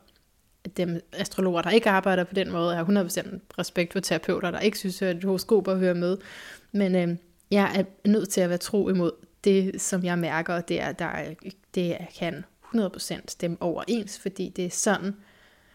dem 0.76 1.00
astrologer, 1.12 1.62
der 1.62 1.70
ikke 1.70 1.90
arbejder 1.90 2.24
på 2.24 2.34
den 2.34 2.50
måde. 2.50 2.76
Jeg 2.76 2.84
har 2.84 3.04
100% 3.04 3.38
respekt 3.58 3.92
for 3.92 4.00
terapeuter, 4.00 4.50
der 4.50 4.60
ikke 4.60 4.78
synes, 4.78 5.02
at 5.02 5.24
horoskoper 5.24 5.76
hører 5.76 5.94
med. 5.94 6.18
Men 6.72 6.94
øh, 6.94 7.16
jeg 7.50 7.72
er 8.04 8.08
nødt 8.08 8.28
til 8.28 8.40
at 8.40 8.48
være 8.48 8.58
tro 8.58 8.88
imod 8.88 9.12
det, 9.44 9.80
som 9.80 10.04
jeg 10.04 10.18
mærker, 10.18 10.60
det 10.60 10.80
er, 10.80 10.92
der, 10.92 11.34
det 11.74 11.88
jeg 11.88 12.08
kan 12.18 12.44
100% 12.74 13.20
stemme 13.28 13.56
overens, 13.60 14.18
fordi 14.18 14.52
det 14.56 14.64
er 14.64 14.70
sådan, 14.70 15.16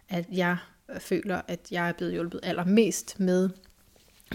at 0.09 0.25
jeg 0.31 0.57
føler, 0.99 1.41
at 1.47 1.59
jeg 1.71 1.89
er 1.89 1.93
blevet 1.93 2.13
hjulpet 2.13 2.39
allermest 2.43 3.19
med 3.19 3.49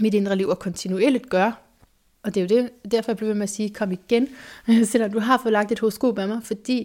mit 0.01 0.13
indre 0.13 0.35
liv 0.35 0.47
og 0.47 0.59
kontinuerligt 0.59 1.29
gør. 1.29 1.61
Og 2.23 2.35
det 2.35 2.51
er 2.51 2.55
jo 2.55 2.61
det, 2.61 2.91
derfor 2.91 3.11
jeg 3.11 3.17
bliver 3.17 3.29
ved 3.29 3.35
med 3.35 3.43
at 3.43 3.49
sige, 3.49 3.69
kom 3.69 3.91
igen, 3.91 4.27
selvom 4.91 5.11
du 5.11 5.19
har 5.19 5.39
fået 5.43 5.51
lagt 5.51 5.71
et 5.71 5.79
horoskop 5.79 6.19
af 6.19 6.27
mig, 6.27 6.43
fordi 6.43 6.81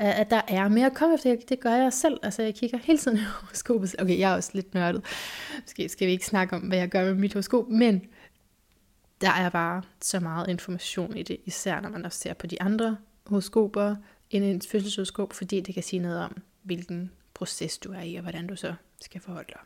øh, 0.00 0.20
at 0.20 0.30
der 0.30 0.40
er 0.48 0.68
mere 0.68 0.86
at 0.86 0.94
komme 0.94 1.14
efter. 1.14 1.36
Det 1.48 1.60
gør 1.60 1.74
jeg 1.74 1.92
selv. 1.92 2.18
Altså 2.22 2.42
jeg 2.42 2.54
kigger 2.54 2.78
hele 2.78 2.98
tiden 2.98 3.18
i 3.18 3.20
horoskopet. 3.40 3.94
Okay, 3.98 4.18
jeg 4.18 4.30
er 4.32 4.34
også 4.34 4.50
lidt 4.54 4.74
nørdet. 4.74 5.04
Måske 5.62 5.88
skal 5.88 6.06
vi 6.06 6.12
ikke 6.12 6.26
snakke 6.26 6.56
om, 6.56 6.62
hvad 6.62 6.78
jeg 6.78 6.88
gør 6.88 7.04
med 7.04 7.14
mit 7.14 7.32
horoskop, 7.32 7.68
men 7.68 8.02
der 9.24 9.30
er 9.30 9.48
bare 9.48 9.82
så 10.00 10.20
meget 10.20 10.48
information 10.48 11.16
i 11.16 11.22
det, 11.22 11.40
især 11.44 11.80
når 11.80 11.88
man 11.88 12.04
også 12.04 12.18
ser 12.18 12.34
på 12.34 12.46
de 12.46 12.62
andre 12.62 12.96
horoskoper 13.26 13.96
end 14.30 14.44
en 14.44 14.62
fødselshoroskop, 14.62 15.32
fordi 15.32 15.60
det 15.60 15.74
kan 15.74 15.82
sige 15.82 16.00
noget 16.00 16.18
om, 16.18 16.42
hvilken 16.62 17.10
proces 17.34 17.78
du 17.78 17.92
er 17.92 18.00
i, 18.00 18.14
og 18.14 18.22
hvordan 18.22 18.46
du 18.46 18.56
så 18.56 18.74
skal 19.00 19.20
forholde 19.20 19.48
dig. 19.48 19.60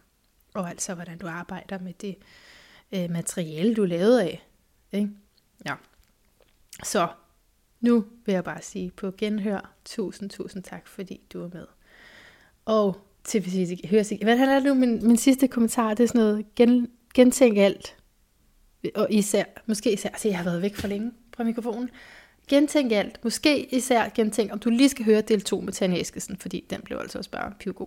Og 0.55 0.71
altså, 0.71 0.95
hvordan 0.95 1.19
du 1.19 1.27
arbejder 1.27 1.79
med 1.79 1.93
det 2.01 2.17
øh, 2.93 3.11
materiale, 3.11 3.75
du 3.75 3.83
er 3.83 3.87
lavet 3.87 4.21
af. 4.21 4.47
Ikke? 4.93 5.11
Ja. 5.67 5.75
Så 6.85 7.09
nu 7.81 8.05
vil 8.25 8.33
jeg 8.33 8.45
bare 8.45 8.63
sige 8.63 8.91
på 8.91 9.11
genhør, 9.19 9.73
tusind, 9.85 10.31
tusind 10.31 10.63
tak, 10.63 10.87
fordi 10.87 11.21
du 11.33 11.45
er 11.45 11.49
med. 11.53 11.67
Og 12.65 13.01
til 13.25 13.43
præcis, 13.43 13.81
hør 13.91 14.25
hvad 14.25 14.39
er 14.39 14.61
nu 14.61 14.75
min, 14.75 15.07
min 15.07 15.17
sidste 15.17 15.49
kommentar, 15.49 15.95
det 15.95 16.05
er 16.05 16.09
sådan 16.09 16.21
noget, 16.21 16.55
gen, 16.55 16.91
gentænk 17.15 17.59
alt. 17.59 17.98
Og 18.95 19.07
især, 19.11 19.45
måske 19.67 19.93
især, 19.93 20.11
se 20.17 20.29
jeg 20.29 20.37
har 20.37 20.45
været 20.45 20.63
væk 20.63 20.77
for 20.77 20.89
længe 20.89 21.13
fra 21.37 21.45
mikrofonen. 21.45 21.91
Gentænk 22.49 22.93
alt. 22.93 23.25
Måske 23.25 23.75
især 23.75 24.09
gentænk, 24.09 24.53
om 24.53 24.59
du 24.59 24.71
lige 24.71 24.89
skal 24.89 25.05
høre 25.05 25.21
del 25.21 25.41
2 25.41 25.61
med 25.61 25.73
Tanja 25.73 26.01
Eskesen, 26.01 26.37
fordi 26.37 26.65
den 26.71 26.81
blev 26.83 26.99
altså 26.99 27.19
også 27.19 27.31
bare 27.31 27.53
pivgod. 27.59 27.87